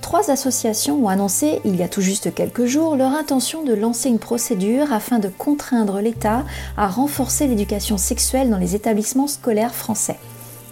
Trois 0.00 0.30
associations 0.30 1.04
ont 1.04 1.08
annoncé, 1.08 1.60
il 1.64 1.76
y 1.76 1.82
a 1.82 1.88
tout 1.88 2.00
juste 2.00 2.32
quelques 2.32 2.64
jours, 2.64 2.96
leur 2.96 3.12
intention 3.12 3.64
de 3.64 3.74
lancer 3.74 4.08
une 4.08 4.20
procédure 4.20 4.92
afin 4.92 5.18
de 5.18 5.28
contraindre 5.28 6.00
l'État 6.00 6.44
à 6.76 6.86
renforcer 6.86 7.48
l'éducation 7.48 7.98
sexuelle 7.98 8.50
dans 8.50 8.58
les 8.58 8.76
établissements 8.76 9.26
scolaires 9.26 9.74
français. 9.74 10.18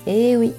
Et 0.07 0.37
oui, 0.37 0.53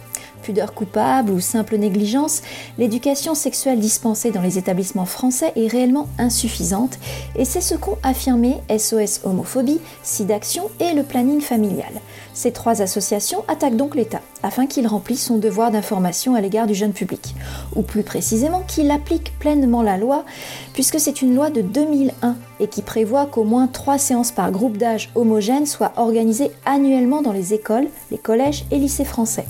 Pudeur 0.46 0.76
coupable 0.76 1.32
ou 1.32 1.40
simple 1.40 1.76
négligence, 1.76 2.44
l'éducation 2.78 3.34
sexuelle 3.34 3.80
dispensée 3.80 4.30
dans 4.30 4.44
les 4.44 4.60
établissements 4.60 5.06
français 5.08 5.52
est 5.56 5.66
réellement 5.66 6.08
insuffisante 6.20 7.00
et 7.36 7.46
c'est 7.46 7.62
ce 7.62 7.74
qu'ont 7.74 7.98
affirmé 8.04 8.58
SOS 8.70 9.22
Homophobie, 9.24 9.80
SIDAction 10.04 10.70
et 10.80 10.94
le 10.94 11.02
planning 11.02 11.42
familial. 11.42 11.92
Ces 12.36 12.52
trois 12.52 12.84
associations 12.84 13.44
attaquent 13.48 13.76
donc 13.76 13.96
l'État 13.96 14.22
afin 14.44 14.68
qu'il 14.68 14.86
remplisse 14.86 15.24
son 15.24 15.38
devoir 15.38 15.72
d'information 15.72 16.36
à 16.36 16.42
l'égard 16.42 16.68
du 16.68 16.76
jeune 16.76 16.94
public, 16.94 17.34
ou 17.76 17.82
plus 17.82 18.04
précisément 18.04 18.62
qu'il 18.68 18.92
applique 18.92 19.34
pleinement 19.40 19.82
la 19.82 19.98
loi, 19.98 20.26
puisque 20.74 21.00
c'est 21.00 21.24
une 21.24 21.34
loi 21.34 21.50
de 21.50 21.62
2001 21.62 22.36
et 22.60 22.68
qui 22.68 22.84
prévoit 22.84 23.26
qu'au 23.26 23.46
moins 23.46 23.66
trois 23.66 23.98
séances 23.98 24.32
par 24.32 24.52
groupe 24.52 24.78
d'âge 24.78 25.10
homogène 25.16 25.66
soient 25.66 25.94
organisées 25.96 26.52
annuellement 26.68 27.24
dans 27.24 27.32
les 27.32 27.56
écoles, 27.56 27.88
les 28.12 28.20
collèges 28.20 28.66
et 28.70 28.78
lycées 28.78 29.06
français. 29.06 29.48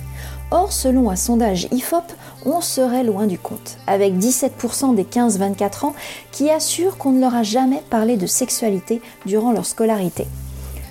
Or, 0.52 0.72
selon 0.72 1.10
un 1.10 1.16
sondage 1.16 1.66
IFOP, 1.72 2.04
on 2.44 2.60
serait 2.60 3.02
loin 3.02 3.26
du 3.26 3.36
compte, 3.36 3.78
avec 3.88 4.14
17% 4.14 4.94
des 4.94 5.02
15-24 5.02 5.86
ans 5.86 5.94
qui 6.30 6.50
assurent 6.50 6.98
qu'on 6.98 7.10
ne 7.10 7.20
leur 7.20 7.34
a 7.34 7.42
jamais 7.42 7.82
parlé 7.90 8.16
de 8.16 8.26
sexualité 8.26 9.02
durant 9.26 9.50
leur 9.50 9.66
scolarité. 9.66 10.26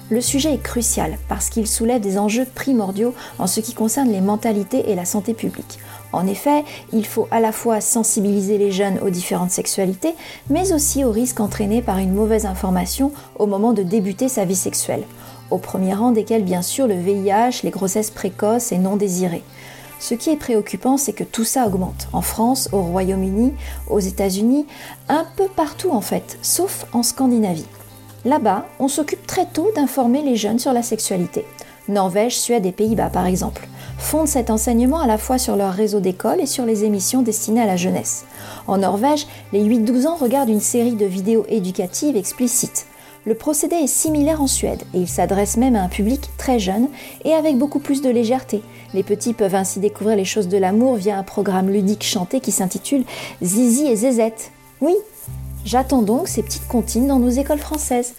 Le 0.09 0.19
sujet 0.21 0.53
est 0.53 0.61
crucial 0.61 1.17
parce 1.29 1.49
qu'il 1.49 1.67
soulève 1.67 2.01
des 2.01 2.19
enjeux 2.19 2.45
primordiaux 2.45 3.15
en 3.39 3.47
ce 3.47 3.61
qui 3.61 3.73
concerne 3.73 4.11
les 4.11 4.21
mentalités 4.21 4.91
et 4.91 4.95
la 4.95 5.05
santé 5.05 5.33
publique. 5.33 5.79
En 6.11 6.27
effet, 6.27 6.63
il 6.93 7.05
faut 7.05 7.27
à 7.31 7.39
la 7.39 7.51
fois 7.51 7.81
sensibiliser 7.81 8.57
les 8.57 8.71
jeunes 8.71 8.99
aux 8.99 9.09
différentes 9.09 9.51
sexualités, 9.51 10.15
mais 10.49 10.73
aussi 10.73 11.03
aux 11.03 11.11
risques 11.11 11.39
entraînés 11.39 11.81
par 11.81 11.97
une 11.97 12.13
mauvaise 12.13 12.45
information 12.45 13.11
au 13.39 13.47
moment 13.47 13.73
de 13.73 13.83
débuter 13.83 14.29
sa 14.29 14.45
vie 14.45 14.55
sexuelle. 14.55 15.03
Au 15.51 15.57
premier 15.57 15.93
rang 15.93 16.11
desquels 16.11 16.43
bien 16.43 16.61
sûr 16.61 16.87
le 16.87 16.95
VIH, 16.95 17.61
les 17.63 17.69
grossesses 17.69 18.11
précoces 18.11 18.71
et 18.71 18.77
non 18.77 18.95
désirées. 18.95 19.43
Ce 19.99 20.13
qui 20.13 20.29
est 20.29 20.37
préoccupant, 20.37 20.97
c'est 20.97 21.13
que 21.13 21.23
tout 21.23 21.43
ça 21.43 21.67
augmente. 21.67 22.07
En 22.13 22.21
France, 22.21 22.69
au 22.71 22.81
Royaume-Uni, 22.81 23.53
aux 23.89 23.99
États-Unis, 23.99 24.65
un 25.07 25.25
peu 25.37 25.47
partout 25.47 25.91
en 25.91 26.01
fait, 26.01 26.37
sauf 26.41 26.85
en 26.93 27.03
Scandinavie. 27.03 27.67
Là-bas, 28.25 28.65
on 28.79 28.87
s'occupe 28.87 29.25
très 29.27 29.45
tôt 29.45 29.69
d'informer 29.75 30.21
les 30.21 30.35
jeunes 30.35 30.59
sur 30.59 30.73
la 30.73 30.83
sexualité. 30.83 31.45
Norvège, 31.87 32.37
Suède 32.39 32.65
et 32.65 32.71
Pays-Bas 32.71 33.09
par 33.09 33.27
exemple 33.27 33.67
fondent 33.99 34.27
cet 34.27 34.49
enseignement 34.49 34.99
à 34.99 35.07
la 35.07 35.17
fois 35.17 35.37
sur 35.37 35.55
leur 35.55 35.73
réseau 35.73 35.99
d'école 35.99 36.41
et 36.41 36.45
sur 36.45 36.65
les 36.65 36.83
émissions 36.83 37.21
destinées 37.21 37.61
à 37.61 37.67
la 37.67 37.77
jeunesse. 37.77 38.25
En 38.67 38.77
Norvège, 38.77 39.27
les 39.53 39.63
8-12 39.63 40.07
ans 40.07 40.15
regardent 40.15 40.49
une 40.49 40.59
série 40.59 40.95
de 40.95 41.05
vidéos 41.05 41.45
éducatives 41.47 42.17
explicites. 42.17 42.87
Le 43.25 43.33
procédé 43.35 43.75
est 43.75 43.87
similaire 43.87 44.41
en 44.41 44.47
Suède 44.47 44.83
et 44.93 44.99
il 44.99 45.07
s'adresse 45.07 45.57
même 45.57 45.75
à 45.75 45.81
un 45.81 45.89
public 45.89 46.29
très 46.37 46.59
jeune 46.59 46.87
et 47.23 47.33
avec 47.33 47.57
beaucoup 47.57 47.79
plus 47.79 48.01
de 48.01 48.09
légèreté. 48.09 48.61
Les 48.93 49.03
petits 49.03 49.33
peuvent 49.33 49.55
ainsi 49.55 49.79
découvrir 49.79 50.15
les 50.15 50.25
choses 50.25 50.47
de 50.47 50.57
l'amour 50.57 50.95
via 50.95 51.17
un 51.17 51.23
programme 51.23 51.69
ludique 51.69 52.03
chanté 52.03 52.39
qui 52.39 52.51
s'intitule 52.51 53.03
Zizi 53.41 53.87
et 53.87 53.95
Zézette. 53.95 54.51
Oui, 54.81 54.95
J'attends 55.65 56.03
donc 56.03 56.27
ces 56.27 56.43
petites 56.43 56.67
comptines 56.67 57.07
dans 57.07 57.17
nos 57.17 57.29
écoles 57.29 57.57
françaises. 57.57 58.13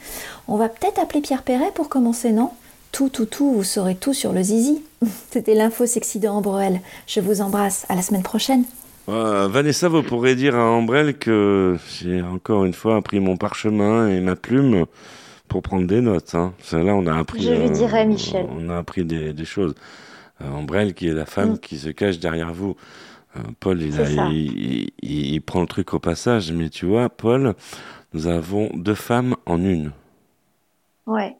On 0.48 0.56
va 0.56 0.68
peut-être 0.68 0.98
appeler 0.98 1.20
Pierre 1.20 1.44
Perret 1.44 1.70
pour 1.72 1.88
commencer, 1.88 2.32
non? 2.32 2.50
Tout, 2.90 3.08
tout, 3.08 3.26
tout, 3.26 3.52
vous 3.52 3.62
saurez 3.62 3.94
tout 3.94 4.14
sur 4.14 4.32
le 4.32 4.42
zizi. 4.42 4.82
C'était 5.30 5.54
l'info 5.54 5.86
sexy 5.86 6.18
de 6.18 6.26
Ambrel. 6.26 6.80
Je 7.06 7.20
vous 7.20 7.40
embrasse. 7.40 7.86
À 7.88 7.94
la 7.94 8.02
semaine 8.02 8.24
prochaine. 8.24 8.64
Euh, 9.08 9.46
Vanessa, 9.48 9.88
vous 9.88 10.02
pourrez 10.02 10.34
dire 10.34 10.56
à 10.56 10.64
Ambrel 10.70 11.16
que 11.16 11.76
j'ai 12.00 12.22
encore 12.22 12.64
une 12.64 12.72
fois 12.74 13.00
pris 13.02 13.20
mon 13.20 13.36
parchemin 13.36 14.08
et 14.08 14.20
ma 14.20 14.34
plume 14.34 14.86
pour 15.48 15.62
prendre 15.62 15.86
des 15.86 16.00
notes. 16.00 16.34
Hein. 16.34 16.52
Là, 16.72 16.94
on 16.94 17.06
a 17.06 17.16
appris. 17.16 17.42
Je 17.42 17.52
lui 17.52 17.70
dirai, 17.70 18.04
Michel. 18.04 18.46
On 18.50 18.68
a 18.68 18.78
appris 18.78 19.04
des, 19.04 19.32
des 19.32 19.44
choses. 19.44 19.74
Euh, 20.42 20.50
Ambrel, 20.50 20.92
qui 20.94 21.08
est 21.08 21.14
la 21.14 21.24
femme 21.26 21.52
Mm. 21.52 21.58
qui 21.60 21.78
se 21.78 21.88
cache 21.88 22.18
derrière 22.18 22.52
vous. 22.52 22.76
Euh, 23.36 23.40
Paul, 23.60 23.80
il, 23.80 24.00
a- 24.00 24.08
il, 24.10 24.90
il- 25.02 25.34
il 25.34 25.40
prend 25.40 25.60
le 25.60 25.66
truc 25.66 25.94
au 25.94 26.00
passage, 26.00 26.50
mais 26.52 26.68
tu 26.68 26.86
vois, 26.86 27.08
Paul, 27.08 27.54
nous 28.12 28.26
avons 28.26 28.70
deux 28.74 28.94
femmes 28.94 29.36
en 29.46 29.62
une. 29.62 29.92
Ouais. 31.06 31.36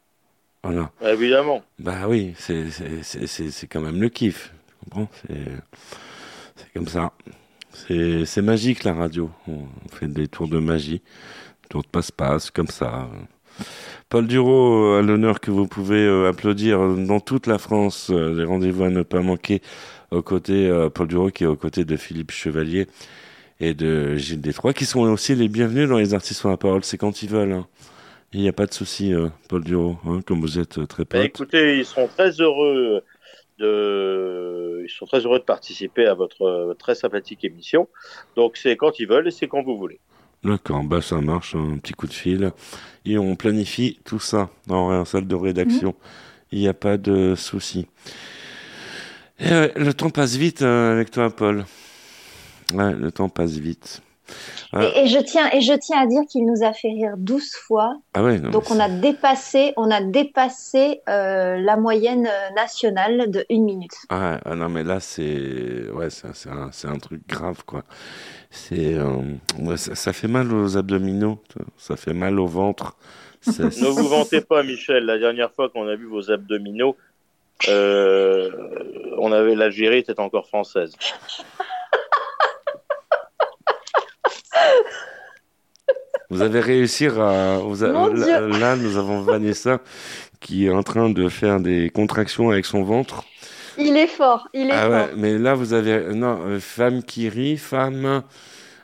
Voilà. 0.62 0.90
Évidemment. 1.04 1.62
Bah 1.78 2.06
oui, 2.08 2.32
c'est 2.38 2.70
c'est- 2.70 3.02
c'est- 3.02 3.26
c'est- 3.26 3.50
c'est 3.50 3.66
quand 3.66 3.80
même 3.80 4.00
le 4.00 4.08
kiff. 4.08 4.52
Tu 4.68 4.74
comprends? 4.84 5.08
C'est 5.26 5.44
c'est 6.56 6.72
comme 6.72 6.86
ça. 6.88 7.12
C'est 7.88 8.42
magique 8.42 8.84
la 8.84 8.94
radio. 8.94 9.30
On 9.48 9.66
fait 9.90 10.08
des 10.08 10.28
tours 10.28 10.48
de 10.48 10.58
magie, 10.58 11.02
tours 11.68 11.82
de 11.82 11.88
passe-passe, 11.88 12.50
comme 12.50 12.68
ça. 12.68 13.08
Paul 14.08 14.26
Duro, 14.26 14.94
à 14.94 15.02
l'honneur 15.02 15.40
que 15.40 15.50
vous 15.50 15.66
pouvez 15.66 16.04
euh, 16.04 16.28
applaudir 16.28 16.78
dans 16.96 17.20
toute 17.20 17.46
la 17.46 17.58
France. 17.58 18.08
euh, 18.10 18.34
Les 18.36 18.44
rendez-vous 18.44 18.84
à 18.84 18.90
ne 18.90 19.02
pas 19.02 19.20
manquer 19.20 19.60
aux 20.10 20.22
côtés, 20.22 20.68
euh, 20.68 20.88
Paul 20.90 21.08
Duro 21.08 21.30
qui 21.30 21.44
est 21.44 21.46
aux 21.46 21.56
côtés 21.56 21.84
de 21.84 21.96
Philippe 21.96 22.30
Chevalier 22.30 22.86
et 23.60 23.74
de 23.74 24.16
Gilles 24.16 24.40
Détroit, 24.40 24.72
qui 24.74 24.84
sont 24.86 25.00
aussi 25.00 25.34
les 25.34 25.48
bienvenus 25.48 25.88
dans 25.88 25.98
les 25.98 26.14
artistes 26.14 26.40
sur 26.40 26.50
la 26.50 26.56
parole. 26.56 26.84
C'est 26.84 26.98
quand 26.98 27.22
ils 27.22 27.28
veulent. 27.28 27.52
hein. 27.52 27.66
Il 28.32 28.40
n'y 28.40 28.48
a 28.48 28.52
pas 28.52 28.66
de 28.66 28.74
souci, 28.74 29.14
euh, 29.14 29.28
Paul 29.48 29.64
Duro, 29.64 29.96
hein, 30.06 30.20
comme 30.26 30.40
vous 30.40 30.58
êtes 30.58 30.78
euh, 30.78 30.86
très 30.86 31.04
Bah, 31.04 31.20
pote. 31.20 31.24
écoutez, 31.24 31.78
ils 31.78 31.84
sont 31.86 32.06
très 32.08 32.30
heureux 32.40 33.02
de, 33.58 34.82
ils 34.84 34.90
sont 34.90 35.06
très 35.06 35.20
heureux 35.20 35.38
de 35.38 35.44
participer 35.44 36.06
à 36.06 36.14
votre 36.14 36.74
très 36.78 36.94
sympathique 36.94 37.44
émission. 37.44 37.88
Donc 38.36 38.56
c'est 38.56 38.76
quand 38.76 38.98
ils 38.98 39.06
veulent 39.06 39.28
et 39.28 39.30
c'est 39.30 39.48
quand 39.48 39.62
vous 39.62 39.76
voulez. 39.76 40.00
D'accord, 40.44 40.84
bah 40.84 41.02
ça 41.02 41.20
marche, 41.20 41.56
un 41.56 41.78
petit 41.78 41.92
coup 41.92 42.06
de 42.06 42.12
fil. 42.12 42.52
Et 43.04 43.18
on 43.18 43.34
planifie 43.36 43.98
tout 44.04 44.20
ça 44.20 44.50
dans 44.66 44.90
la 44.90 45.04
salle 45.04 45.26
de 45.26 45.34
rédaction. 45.34 45.94
Il 46.52 46.60
n'y 46.60 46.68
a 46.68 46.74
pas 46.74 46.96
de 46.96 47.34
souci. 47.34 47.86
Et 49.38 49.50
ouais, 49.50 49.72
le 49.76 49.92
temps 49.92 50.10
passe 50.10 50.36
vite 50.36 50.62
euh, 50.62 50.92
avec 50.92 51.10
toi, 51.10 51.30
Paul. 51.30 51.64
Ouais, 52.72 52.94
le 52.94 53.10
temps 53.12 53.28
passe 53.28 53.58
vite. 53.58 54.02
Et, 54.80 55.02
et 55.02 55.06
je 55.06 55.18
tiens, 55.18 55.48
et 55.52 55.60
je 55.60 55.72
tiens 55.72 56.00
à 56.00 56.06
dire 56.06 56.22
qu'il 56.28 56.44
nous 56.46 56.64
a 56.64 56.72
fait 56.72 56.88
rire 56.88 57.14
12 57.16 57.52
fois. 57.54 57.96
ah 58.14 58.22
ouais, 58.22 58.38
non, 58.38 58.50
Donc 58.50 58.70
on 58.70 58.80
a 58.80 58.88
dépassé, 58.88 59.72
on 59.76 59.90
a 59.90 60.00
dépassé 60.00 61.00
euh, 61.08 61.56
la 61.58 61.76
moyenne 61.76 62.26
euh, 62.26 62.50
nationale 62.54 63.30
de 63.30 63.46
une 63.48 63.64
minute. 63.64 63.94
Ah, 64.08 64.40
ah 64.44 64.54
non, 64.54 64.68
mais 64.68 64.84
là, 64.84 65.00
c'est 65.00 65.88
ouais, 65.92 66.10
c'est 66.10 66.50
un, 66.50 66.70
c'est 66.72 66.88
un 66.88 66.98
truc 66.98 67.26
grave, 67.28 67.64
quoi. 67.64 67.84
C'est 68.50 68.94
euh, 68.94 69.22
ouais, 69.60 69.76
ça, 69.76 69.94
ça 69.94 70.12
fait 70.12 70.28
mal 70.28 70.52
aux 70.52 70.76
abdominaux, 70.76 71.38
ça 71.76 71.96
fait 71.96 72.14
mal 72.14 72.38
au 72.38 72.46
ventre. 72.46 72.96
Ne 73.46 73.86
vous 73.88 74.08
vantez 74.08 74.40
pas, 74.40 74.64
Michel. 74.64 75.04
La 75.04 75.18
dernière 75.18 75.52
fois 75.52 75.68
qu'on 75.68 75.86
a 75.86 75.94
vu 75.94 76.06
vos 76.06 76.32
abdominaux, 76.32 76.96
euh, 77.68 78.50
on 79.18 79.32
avait 79.32 79.54
l'Algérie 79.54 79.98
était 79.98 80.20
encore 80.20 80.46
française. 80.46 80.94
Vous 86.30 86.42
avez 86.42 86.60
réussi 86.60 87.06
à. 87.06 87.58
Vous 87.58 87.84
a- 87.84 87.88
Mon 87.92 88.08
là, 88.12 88.74
nous 88.76 88.96
avons 88.96 89.20
Vanessa 89.20 89.78
qui 90.40 90.66
est 90.66 90.70
en 90.70 90.82
train 90.82 91.08
de 91.10 91.28
faire 91.28 91.60
des 91.60 91.90
contractions 91.90 92.50
avec 92.50 92.66
son 92.66 92.82
ventre. 92.82 93.24
Il 93.78 93.96
est 93.96 94.06
fort, 94.08 94.48
il 94.54 94.68
est 94.68 94.72
Ah 94.72 94.88
fort. 95.06 95.16
mais 95.16 95.38
là, 95.38 95.54
vous 95.54 95.72
avez. 95.72 96.14
Non, 96.14 96.38
euh, 96.46 96.58
femme 96.60 97.02
qui 97.02 97.28
rit, 97.28 97.56
femme. 97.58 98.22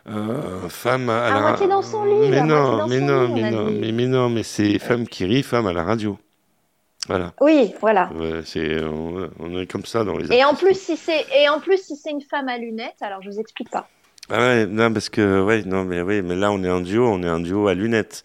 euh, 0.09 0.69
femme 0.69 1.09
à 1.11 1.27
À 1.27 1.31
la 1.35 1.41
moitié 1.41 1.67
dans 1.69 1.83
son 1.83 2.05
lit, 2.05 2.29
Mais 2.31 2.43
non, 2.43 2.87
mais 2.89 3.01
non, 3.01 3.27
lit, 3.27 3.33
mais 3.43 3.51
non, 3.51 3.65
mais, 3.71 3.93
mais 3.93 4.07
non, 4.07 4.29
mais 4.29 4.43
c'est 4.45 4.79
femme 4.79 5.07
qui 5.09 5.25
rit, 5.25 5.43
femme 5.43 5.67
à 5.67 5.73
la 5.73 5.83
radio. 5.85 6.19
Voilà. 7.09 7.33
Oui, 7.41 7.75
voilà. 7.81 8.11
Ouais, 8.15 8.43
c'est, 8.45 8.83
on, 8.85 9.29
on 9.41 9.59
est 9.61 9.67
comme 9.67 9.85
ça 9.85 10.05
dans 10.05 10.17
les. 10.17 10.33
Et 10.33 10.45
en 10.45 10.55
plus, 10.55 10.79
si 10.79 10.97
c'est 10.97 11.25
et 11.37 11.49
en 11.49 11.59
plus 11.59 11.79
si 11.83 11.97
c'est 11.97 12.11
une 12.11 12.21
femme 12.23 12.49
à 12.49 12.59
lunettes, 12.59 13.01
alors 13.01 13.21
je 13.23 13.31
vous 13.31 13.41
explique 13.41 13.71
pas. 13.71 13.89
Ah 14.31 14.39
ouais, 14.39 14.67
non, 14.67 14.93
parce 14.93 15.09
que, 15.09 15.43
ouais, 15.43 15.63
non, 15.65 15.85
mais 15.85 16.01
oui, 16.01 16.23
mais 16.23 16.37
là, 16.37 16.51
on 16.53 16.63
est 16.63 16.69
un 16.69 16.81
duo, 16.81 17.07
on 17.07 17.23
est 17.23 17.29
un 17.29 17.41
duo 17.41 17.67
à 17.69 17.75
lunettes. 17.75 18.23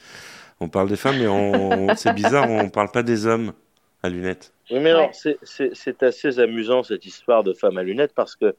On 0.60 0.70
parle 0.70 0.90
des 0.90 0.96
femmes, 0.96 1.18
mais 1.20 1.28
on, 1.28 1.96
c'est 1.96 2.14
bizarre, 2.14 2.50
on 2.50 2.70
parle 2.70 2.92
pas 2.92 3.04
des 3.04 3.26
hommes 3.26 3.54
à 4.04 4.10
lunettes. 4.10 4.54
Oui, 4.72 4.80
mais 4.80 4.94
non, 4.94 5.10
c'est- 5.14 6.04
assez 6.04 6.40
amusant 6.40 6.84
cette 6.84 7.06
histoire 7.06 7.44
de 7.44 7.54
femme 7.54 7.78
à 7.78 7.84
lunettes 7.84 8.14
parce 8.14 8.36
que 8.36 8.56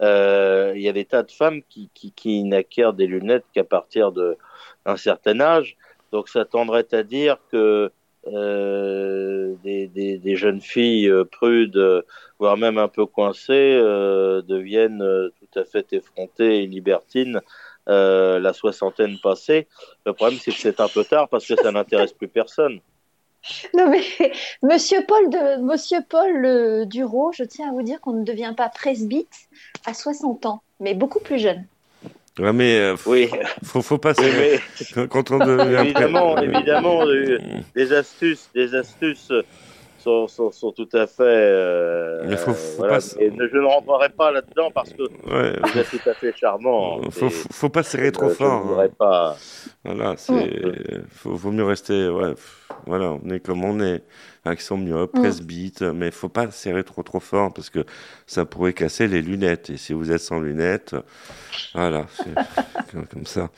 euh, 0.00 0.72
il 0.74 0.82
y 0.82 0.88
a 0.88 0.92
des 0.92 1.04
tas 1.04 1.22
de 1.22 1.30
femmes 1.30 1.62
qui, 1.68 1.90
qui, 1.94 2.12
qui 2.12 2.42
n'acquièrent 2.44 2.92
des 2.94 3.06
lunettes 3.06 3.44
qu'à 3.54 3.64
partir 3.64 4.12
de- 4.12 4.36
d'un 4.86 4.96
certain 4.96 5.40
âge. 5.40 5.76
Donc 6.12 6.28
ça 6.28 6.44
tendrait 6.44 6.86
à 6.92 7.02
dire 7.02 7.38
que 7.50 7.90
euh, 8.28 9.54
des, 9.64 10.36
jeunes 10.36 10.60
filles 10.60 11.08
euh, 11.08 11.24
prudes, 11.24 11.76
euh, 11.76 12.02
voire 12.38 12.56
même 12.56 12.78
un 12.78 12.88
peu 12.88 13.04
coincées, 13.06 13.78
deviennent 14.46 15.04
tout 15.38 15.58
à 15.58 15.64
fait 15.64 15.92
effrontées 15.92 16.62
et 16.62 16.66
libertines 16.66 17.40
la 17.86 18.52
soixantaine 18.52 19.18
passée. 19.22 19.66
Le 20.06 20.12
problème, 20.12 20.38
c'est 20.40 20.52
que 20.52 20.58
c'est 20.58 20.80
un 20.80 20.88
peu 20.88 21.04
tard 21.04 21.28
parce 21.28 21.46
que 21.46 21.56
ça 21.56 21.72
n'intéresse 21.72 22.12
plus 22.12 22.28
personne. 22.28 22.80
Non 23.74 23.90
mais 23.90 24.02
Monsieur 24.62 25.04
Paul 25.06 25.28
Monsieur 25.62 25.98
Paul 26.08 26.86
Duro, 26.86 27.32
je 27.32 27.42
tiens 27.42 27.70
à 27.70 27.72
vous 27.72 27.82
dire 27.82 28.00
qu'on 28.00 28.12
ne 28.12 28.24
devient 28.24 28.54
pas 28.56 28.68
presbyte 28.68 29.48
à 29.84 29.94
60 29.94 30.46
ans, 30.46 30.62
mais 30.78 30.94
beaucoup 30.94 31.18
plus 31.18 31.40
jeune. 31.40 31.66
Ouais, 32.38 32.52
mais, 32.52 32.78
euh, 32.78 32.96
Oui. 33.06 33.28
faut, 33.62 33.82
faut 33.82 33.98
pas 33.98 34.14
Oui, 34.18 34.58
Quand 35.10 35.30
on 35.30 35.38
devient 35.38 35.80
évidemment, 35.84 36.38
évidemment, 36.38 37.06
euh, 37.06 37.38
des 37.74 37.92
astuces, 37.92 38.48
des 38.54 38.74
astuces 38.74 39.30
sont, 40.02 40.28
sont, 40.28 40.50
sont 40.50 40.72
tout 40.72 40.88
à 40.92 41.06
fait. 41.06 41.22
euh, 41.22 42.22
Mais 42.26 42.36
faut- 42.36 42.52
faut 42.52 42.78
voilà. 42.78 42.98
pas- 42.98 43.04
Et 43.20 43.30
ne- 43.30 43.48
je 43.48 43.56
ne 43.56 43.64
rentrerai 43.66 44.08
pas 44.10 44.30
là-dedans 44.32 44.70
parce 44.74 44.92
que 44.92 45.02
Ouais. 45.02 45.56
vous 45.62 45.78
êtes 45.78 45.90
tout 45.90 46.08
à 46.08 46.14
fait 46.14 46.34
charmant. 46.36 47.00
Faut, 47.10 47.26
Et, 47.28 47.30
faut 47.30 47.68
pas 47.68 47.82
serrer 47.82 48.12
trop 48.12 48.28
je 48.28 48.34
fort. 48.34 48.76
ne 48.76 48.82
hein. 48.84 48.88
pas. 48.98 49.36
Voilà, 49.84 50.14
c'est, 50.16 50.60
faut, 51.10 51.34
vaut 51.34 51.50
mieux 51.52 51.64
rester, 51.64 52.08
ouais, 52.08 52.30
pff, 52.34 52.68
voilà, 52.86 53.16
on 53.24 53.30
est 53.30 53.40
comme 53.40 53.64
on 53.64 53.80
est, 53.80 54.02
accent 54.44 54.76
myope, 54.76 55.12
presbyte, 55.12 55.82
mais 55.82 56.10
faut 56.10 56.28
pas 56.28 56.50
serrer 56.50 56.82
trop 56.84 57.02
trop 57.04 57.20
fort 57.20 57.52
parce 57.54 57.70
que 57.70 57.84
ça 58.26 58.44
pourrait 58.44 58.72
casser 58.72 59.06
les 59.06 59.22
lunettes. 59.22 59.70
Et 59.70 59.76
si 59.76 59.92
vous 59.92 60.10
êtes 60.10 60.20
sans 60.20 60.40
lunettes, 60.40 60.96
voilà, 61.74 62.06
c'est 62.12 62.34
comme- 62.92 63.06
comme 63.06 63.26
ça. 63.26 63.50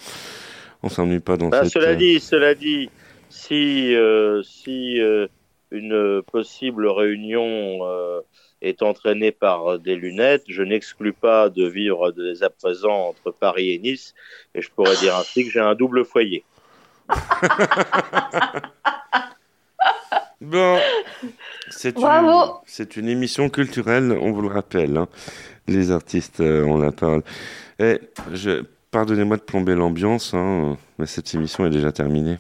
On 0.83 0.89
s'ennuie 0.91 1.21
pas 1.21 1.37
dans 1.39 1.49
Bah, 1.49 1.63
cette. 1.65 1.73
cela 1.73 1.89
euh, 1.91 1.95
dit, 1.97 2.21
cela 2.21 2.55
dit, 2.55 2.91
si, 3.31 3.95
euh, 3.95 4.43
si 4.43 5.01
euh, 5.01 5.27
une 5.75 6.23
possible 6.31 6.87
réunion 6.89 7.81
euh, 7.83 8.21
est 8.63 8.83
entraînée 8.83 9.33
par 9.33 9.79
des 9.79 9.97
lunettes, 9.97 10.45
je 10.49 10.63
n'exclus 10.63 11.13
pas 11.13 11.51
de 11.51 11.67
vivre 11.67 12.13
dès 12.13 12.43
à 12.43 12.51
présent 12.51 13.09
entre 13.09 13.31
Paris 13.31 13.73
et 13.73 13.79
Nice, 13.79 14.15
et 14.55 14.63
je 14.63 14.71
pourrais 14.71 14.97
dire 14.97 15.17
ainsi 15.17 15.45
que 15.45 15.51
j'ai 15.51 15.61
un 15.61 15.75
double 15.75 16.05
foyer. 16.05 16.45
Bon, 20.41 20.79
c'est 21.71 21.95
une, 21.97 22.03
Bravo. 22.03 22.61
c'est 22.67 22.97
une 22.97 23.09
émission 23.09 23.49
culturelle, 23.49 24.13
on 24.21 24.33
vous 24.33 24.43
le 24.43 24.49
rappelle. 24.49 24.97
hein. 24.97 25.09
Les 25.69 25.91
artistes, 25.91 26.41
euh, 26.41 26.65
on 26.65 26.77
la 26.79 26.93
parle. 26.93 27.23
Et 27.79 27.99
je, 28.33 28.63
pardonnez-moi 28.91 29.39
de 29.39 29.43
plomber 29.43 29.75
l'ambiance, 29.75 30.35
hein, 30.35 30.77
mais 30.99 31.07
cette 31.07 31.33
émission 31.35 31.65
est 31.65 31.71
déjà 31.71 31.93
terminée. 31.93 32.37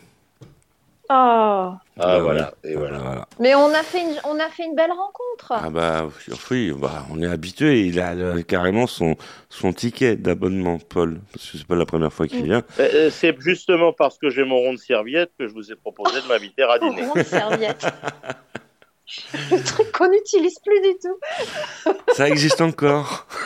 Oh. 1.10 1.12
Ah, 1.12 1.76
Ouais, 1.98 2.20
voilà, 2.20 2.54
et 2.64 2.74
voilà. 2.74 2.98
Voilà. 2.98 3.28
Mais 3.38 3.54
on 3.54 3.68
a 3.74 3.82
fait 3.82 4.00
une, 4.00 4.16
on 4.24 4.38
a 4.40 4.48
fait 4.48 4.64
une 4.64 4.74
belle 4.74 4.90
rencontre. 4.90 5.50
Ah 5.50 5.68
bah 5.70 6.08
oui, 6.50 6.72
bah, 6.76 7.04
on 7.12 7.22
est 7.22 7.26
habitué. 7.26 7.82
Il 7.86 8.00
a 8.00 8.12
euh, 8.14 8.42
carrément 8.42 8.86
son, 8.86 9.16
son 9.50 9.72
ticket 9.72 10.16
d'abonnement, 10.16 10.78
Paul, 10.78 11.20
parce 11.32 11.50
que 11.50 11.58
c'est 11.58 11.66
pas 11.66 11.76
la 11.76 11.84
première 11.86 12.12
fois 12.12 12.26
qu'il 12.26 12.40
Mm. 12.40 12.44
vient. 12.44 12.62
Euh, 12.80 12.88
euh, 12.94 13.10
C'est 13.10 13.36
justement 13.40 13.92
parce 13.92 14.18
que 14.18 14.30
j'ai 14.30 14.44
mon 14.44 14.56
rond 14.56 14.72
de 14.72 14.78
serviette 14.78 15.30
que 15.38 15.46
je 15.46 15.52
vous 15.52 15.70
ai 15.70 15.76
proposé 15.76 16.20
de 16.22 16.26
m'inviter 16.26 16.62
à 16.62 16.78
dîner. 16.78 17.06
Rond 17.06 17.14
de 17.14 17.22
serviette. 17.22 17.86
Le 19.50 19.62
truc 19.62 19.92
qu'on 19.92 20.08
n'utilise 20.08 20.58
plus 20.64 20.80
du 20.80 20.94
tout. 21.00 21.94
Ça 22.14 22.26
existe 22.28 22.60
encore. 22.62 23.26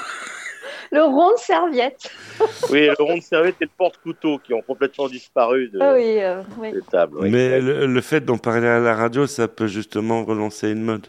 Le 0.90 1.02
rond 1.02 1.32
de 1.32 1.38
serviette. 1.38 2.10
Oui, 2.70 2.86
le 2.86 3.02
rond 3.02 3.16
de 3.16 3.22
serviette 3.22 3.56
et 3.60 3.64
le 3.64 3.70
porte-couteau 3.76 4.38
qui 4.38 4.54
ont 4.54 4.62
complètement 4.62 5.08
disparu 5.08 5.68
de, 5.68 5.78
Ah 5.80 5.94
oui, 5.94 6.18
euh, 6.22 6.42
oui. 6.58 6.72
des 6.72 6.82
tables. 6.82 7.18
oui. 7.20 7.30
Mais 7.30 7.60
le, 7.60 7.86
le 7.86 8.00
fait 8.00 8.20
d'en 8.20 8.38
parler 8.38 8.66
à 8.68 8.78
la 8.80 8.94
radio, 8.94 9.26
ça 9.26 9.48
peut 9.48 9.66
justement 9.66 10.24
relancer 10.24 10.70
une 10.70 10.82
mode. 10.82 11.08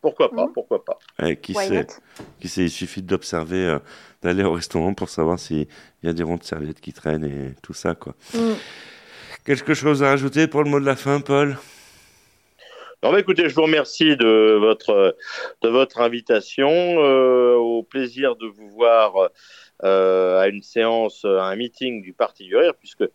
Pourquoi 0.00 0.30
pas, 0.30 0.46
pourquoi 0.54 0.82
pas. 0.84 0.98
Eh, 1.22 1.36
qui 1.36 1.52
Why 1.52 1.68
sait 1.68 1.86
Qui 2.40 2.48
sait 2.48 2.62
Il 2.64 2.70
suffit 2.70 3.02
d'observer, 3.02 3.66
euh, 3.66 3.78
d'aller 4.22 4.44
au 4.44 4.52
restaurant 4.52 4.94
pour 4.94 5.10
savoir 5.10 5.38
s'il 5.38 5.66
y 6.02 6.08
a 6.08 6.12
des 6.14 6.22
ronds 6.22 6.36
de 6.38 6.42
serviettes 6.44 6.80
qui 6.80 6.94
traînent 6.94 7.24
et 7.24 7.54
tout 7.62 7.74
ça, 7.74 7.94
quoi. 7.94 8.14
Mm. 8.34 8.52
Quelque 9.44 9.74
chose 9.74 10.02
à 10.02 10.08
rajouter 10.08 10.46
pour 10.46 10.62
le 10.64 10.70
mot 10.70 10.80
de 10.80 10.86
la 10.86 10.96
fin, 10.96 11.20
Paul? 11.20 11.58
Non, 13.02 13.12
mais 13.12 13.20
écoutez, 13.20 13.48
je 13.48 13.54
vous 13.54 13.62
remercie 13.62 14.16
de 14.16 14.56
votre, 14.60 15.16
de 15.62 15.68
votre 15.68 16.00
invitation. 16.00 16.68
euh, 16.68 17.54
au 17.54 17.82
plaisir 17.82 18.36
de 18.36 18.46
vous 18.46 18.68
voir 18.68 19.30
euh, 19.84 20.38
à 20.38 20.48
une 20.48 20.62
séance, 20.62 21.24
à 21.24 21.44
un 21.44 21.56
meeting 21.56 22.02
du 22.02 22.12
Parti 22.12 22.44
du 22.44 22.56
Rire, 22.56 22.74
puisque 22.78 23.02
euh, 23.02 23.08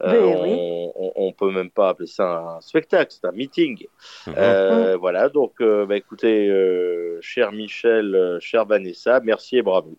Mais 0.00 0.18
on, 0.18 0.42
oui. 0.42 0.92
on, 0.96 1.12
on 1.14 1.32
peut 1.32 1.50
même 1.52 1.70
pas 1.70 1.90
appeler 1.90 2.06
ça 2.08 2.56
un 2.56 2.60
spectacle, 2.60 3.12
c'est 3.12 3.26
un 3.28 3.32
meeting. 3.32 3.86
Mhm. 4.26 4.34
Euh, 4.36 4.96
Voilà, 4.96 5.28
donc, 5.28 5.54
euh, 5.60 5.86
bah, 5.86 5.96
écoutez, 5.96 6.48
euh, 6.48 7.18
cher 7.20 7.52
Michel, 7.52 8.38
cher 8.40 8.64
Vanessa, 8.66 9.20
merci 9.20 9.58
et 9.58 9.62
bravo. 9.62 9.96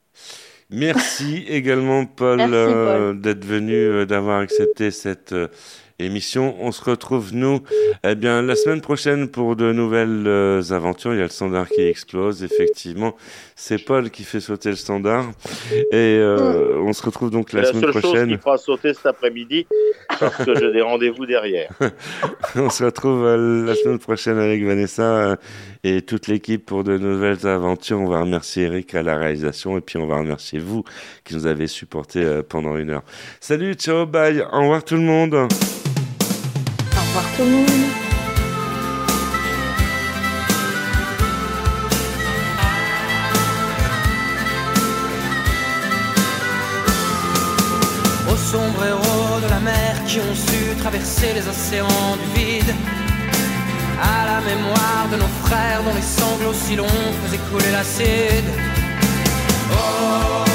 Merci 0.70 1.46
également, 1.50 2.06
Paul, 2.06 2.40
euh, 2.54 3.10
Paul. 3.14 3.22
d'être 3.22 3.46
venu, 3.46 3.74
euh, 3.76 4.06
d'avoir 4.06 4.40
accepté 4.40 4.92
cette 4.92 5.32
euh, 5.34 5.48
émission. 6.00 6.56
On 6.60 6.72
se 6.72 6.84
retrouve, 6.84 7.34
nous, 7.34 7.62
eh 8.04 8.16
bien, 8.16 8.42
la 8.42 8.56
semaine 8.56 8.82
prochaine 8.82 9.28
pour 9.28 9.56
de 9.56 9.72
nouvelles 9.72 10.26
euh, 10.28 10.62
aventures. 10.72 11.14
Il 11.14 11.18
y 11.18 11.22
a 11.22 11.24
le 11.24 11.30
standard 11.30 11.68
qui 11.68 11.82
explose, 11.82 12.44
effectivement. 12.44 13.16
C'est 13.56 13.78
Paul 13.78 14.10
qui 14.10 14.24
fait 14.24 14.40
sauter 14.40 14.70
le 14.70 14.76
standard. 14.76 15.32
Et 15.92 16.18
euh, 16.20 16.80
on 16.80 16.94
se 16.94 17.04
retrouve 17.04 17.32
donc 17.32 17.54
la, 17.54 17.62
la 17.62 17.68
semaine 17.68 17.82
seule 17.82 17.94
chose 17.94 18.02
prochaine. 18.02 18.30
qui 18.30 18.38
fera 18.38 18.58
sauter 18.58 18.94
cet 18.94 19.06
après-midi, 19.06 19.68
parce 20.20 20.46
que 20.46 20.56
j'ai 20.56 20.72
des 20.72 20.82
rendez-vous 20.82 21.26
derrière. 21.26 21.72
On 22.56 22.70
se 22.70 22.84
retrouve 22.84 23.26
euh, 23.26 23.66
la 23.66 23.76
semaine 23.76 24.00
prochaine 24.00 24.38
avec 24.38 24.64
Vanessa 24.64 25.04
euh, 25.04 25.36
et 25.84 26.02
toute 26.02 26.28
l'équipe 26.28 26.66
pour 26.66 26.84
de 26.84 26.98
nouvelles 26.98 27.46
aventures. 27.48 28.00
On 28.00 28.08
va 28.08 28.22
remercier 28.22 28.64
Eric 28.64 28.96
à 28.96 29.04
la 29.04 29.18
réalisation 29.18 29.78
et 29.78 29.82
puis 29.82 29.98
on 29.98 30.08
va 30.08 30.18
remercier 30.18 30.60
vous 30.60 30.84
qui 31.24 31.36
nous 31.36 31.46
avez 31.46 31.68
supportés 31.68 32.24
euh, 32.24 32.42
pendant 32.48 32.78
une 32.78 32.90
heure. 32.92 33.04
Salut, 33.40 33.74
ciao, 33.74 34.06
bye, 34.06 34.42
au 34.42 34.62
revoir 34.62 34.84
tout 34.84 34.96
le 34.96 35.02
monde. 35.02 35.48
Revoir 37.10 37.26
tout 37.36 37.44
le 37.44 37.50
monde. 37.50 37.66
Aux 48.30 48.36
sombreros 48.36 49.40
de 49.42 49.50
la 49.50 49.60
mer 49.60 49.96
qui 50.06 50.20
ont 50.20 50.36
su 50.36 50.76
traverser 50.78 51.34
les 51.34 51.48
océans 51.48 51.88
du 52.22 52.40
vide. 52.40 52.76
À 54.00 54.26
la 54.26 54.42
mémoire 54.42 55.08
de 55.12 55.16
nos 55.18 55.48
frères 55.48 55.82
dont 55.84 55.96
les 55.96 56.04
sanglots 56.04 56.54
si 56.54 56.76
longs 56.76 56.86
faisaient 57.24 57.40
couler 57.52 57.72
l'acide. 57.72 58.46
Always 59.72 60.49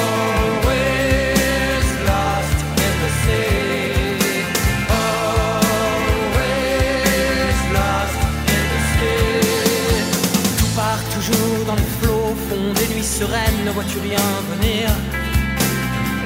ne 13.65 13.71
vois-tu 13.71 13.99
rien 13.99 14.19
venir? 14.53 14.89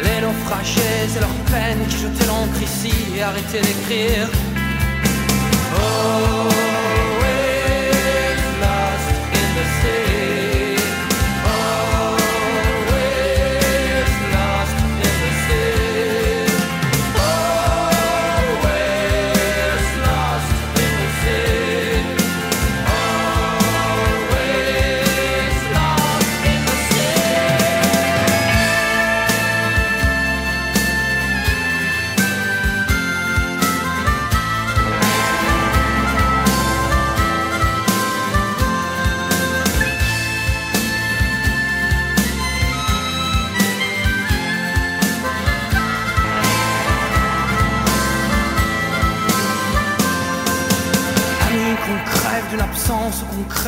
Les 0.03 0.21
naufragés 0.21 1.07
et 1.17 1.21
leurs 1.21 1.43
peines 1.51 1.87
qui 1.89 1.97
jetaient 1.97 2.27
l'encre 2.27 2.63
ici 2.63 2.93
et 3.17 3.23
arrêtaient 3.23 3.61
d'écrire. 3.61 4.29
Always 5.77 6.58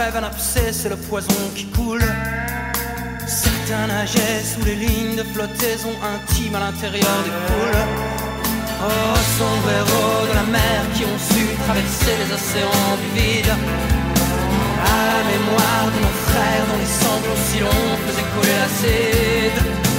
crève 0.00 0.16
un 0.16 0.26
abcès, 0.26 0.72
c'est 0.72 0.88
le 0.88 0.96
poison 0.96 1.42
qui 1.54 1.66
coule. 1.66 2.02
Certains 3.26 3.86
nageaient 3.86 4.42
sous 4.42 4.64
les 4.64 4.74
lignes 4.74 5.16
de 5.16 5.22
flottaison 5.22 5.92
intime 6.14 6.54
à 6.54 6.60
l'intérieur 6.60 7.18
des 7.26 7.34
poules. 7.48 7.82
Oh, 8.82 9.16
sombre 9.36 9.68
héros 9.78 10.26
de 10.30 10.34
la 10.40 10.46
mer 10.58 10.80
qui 10.94 11.04
ont 11.04 11.20
su 11.30 11.44
traverser 11.66 12.14
les 12.20 12.32
océans 12.32 12.96
du 13.02 13.08
vide. 13.20 13.52
À 14.92 15.00
la 15.12 15.22
mémoire 15.32 15.86
de 15.94 16.00
nos 16.06 16.16
frères 16.28 16.64
dont 16.68 16.80
les 16.80 16.94
sanglots 17.02 17.42
si 17.46 17.58
longs 17.60 17.96
faisaient 18.06 18.30
couler 18.32 18.56
l'acide. 18.62 19.89